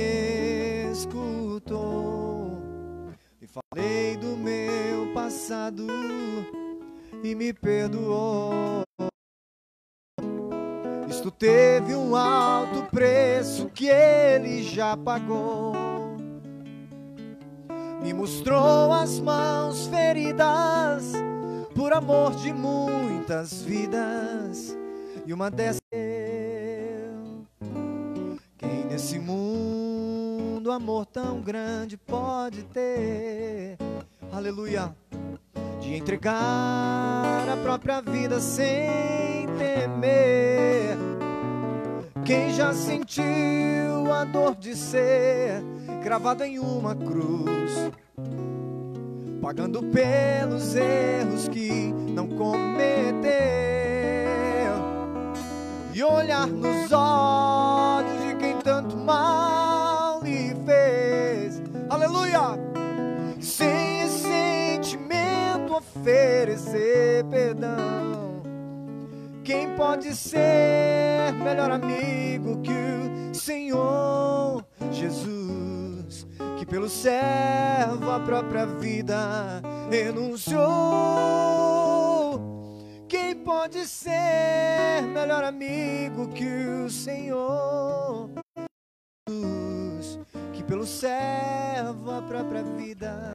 escutou. 0.91 2.57
E 3.41 3.47
falei 3.47 4.17
do 4.17 4.35
meu 4.37 5.13
passado 5.13 5.85
e 7.23 7.35
me 7.35 7.53
perdoou. 7.53 8.83
Isto 11.07 11.29
teve 11.29 11.93
um 11.93 12.15
alto 12.15 12.83
preço 12.89 13.69
que 13.69 13.87
ele 13.87 14.63
já 14.63 14.97
pagou. 14.97 15.73
Me 18.01 18.13
mostrou 18.13 18.91
as 18.91 19.19
mãos 19.19 19.87
feridas 19.87 21.13
por 21.75 21.93
amor 21.93 22.35
de 22.35 22.51
muitas 22.51 23.61
vidas. 23.61 24.75
E 25.25 25.33
uma 25.33 25.49
dessas 25.49 25.81
nesse 28.95 29.19
mundo 29.19 30.71
amor 30.71 31.05
tão 31.05 31.41
grande 31.41 31.97
pode 31.97 32.63
ter? 32.63 33.77
Aleluia 34.31 34.95
de 35.81 35.95
entregar 35.95 37.45
a 37.49 37.57
própria 37.61 37.99
vida 37.99 38.39
sem 38.39 39.45
temer. 39.57 40.97
Quem 42.23 42.53
já 42.53 42.73
sentiu 42.73 44.13
a 44.13 44.23
dor 44.23 44.55
de 44.55 44.73
ser 44.73 45.61
cravado 46.01 46.45
em 46.45 46.57
uma 46.57 46.95
cruz, 46.95 47.91
pagando 49.41 49.83
pelos 49.83 50.73
erros 50.73 51.49
que 51.49 51.91
não 52.13 52.29
cometeu, 52.29 53.35
e 55.93 56.01
olhar 56.01 56.47
nos 56.47 56.93
olhos 56.93 57.64
mal 59.05 60.21
lhe 60.23 60.55
fez. 60.65 61.61
Aleluia! 61.89 62.59
Sem 63.39 64.09
sentimento 64.09 65.75
oferecer 65.75 67.23
perdão. 67.25 68.41
Quem 69.43 69.75
pode 69.75 70.15
ser 70.15 71.31
melhor 71.43 71.69
amigo 71.69 72.61
que 72.63 72.71
o 73.31 73.35
Senhor 73.35 74.65
Jesus, 74.91 76.25
que 76.57 76.65
pelo 76.65 76.89
servo 76.89 78.09
a 78.09 78.19
própria 78.19 78.65
vida 78.65 79.61
renunciou? 79.91 80.65
Quem 83.07 83.35
pode 83.35 83.85
ser 83.85 85.03
melhor 85.13 85.43
amigo 85.43 86.29
que 86.29 86.43
o 86.43 86.89
Senhor 86.89 88.44
Jesus, 89.35 90.19
que 90.53 90.63
pelo 90.63 90.85
servo 90.85 92.11
a 92.11 92.21
própria 92.21 92.63
vida 92.63 93.31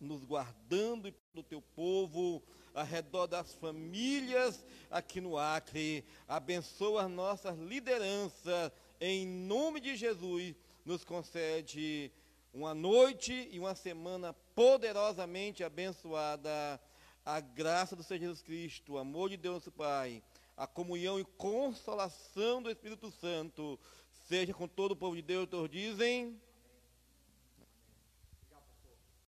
nos 0.00 0.24
guardando 0.24 1.14
do 1.34 1.42
teu 1.42 1.60
povo, 1.60 2.42
ao 2.74 2.84
redor 2.84 3.26
das 3.26 3.52
famílias 3.54 4.64
aqui 4.90 5.20
no 5.20 5.38
Acre. 5.38 6.04
Abençoa 6.26 7.04
as 7.04 7.10
nossas 7.10 7.58
lideranças, 7.58 8.72
em 9.00 9.26
nome 9.26 9.80
de 9.80 9.96
Jesus, 9.96 10.54
nos 10.84 11.04
concede 11.04 12.10
uma 12.52 12.74
noite 12.74 13.48
e 13.50 13.58
uma 13.58 13.74
semana 13.74 14.32
poderosamente 14.54 15.64
abençoada. 15.64 16.80
A 17.24 17.40
graça 17.40 17.94
do 17.94 18.02
Senhor 18.02 18.20
Jesus 18.20 18.42
Cristo, 18.42 18.94
o 18.94 18.98
amor 18.98 19.30
de 19.30 19.36
Deus 19.36 19.68
Pai, 19.76 20.22
a 20.56 20.66
comunhão 20.66 21.20
e 21.20 21.24
consolação 21.24 22.60
do 22.60 22.70
Espírito 22.70 23.10
Santo, 23.12 23.78
seja 24.28 24.52
com 24.52 24.66
todo 24.66 24.92
o 24.92 24.96
povo 24.96 25.14
de 25.14 25.22
Deus, 25.22 25.48
todos 25.48 25.70
dizem. 25.70 26.40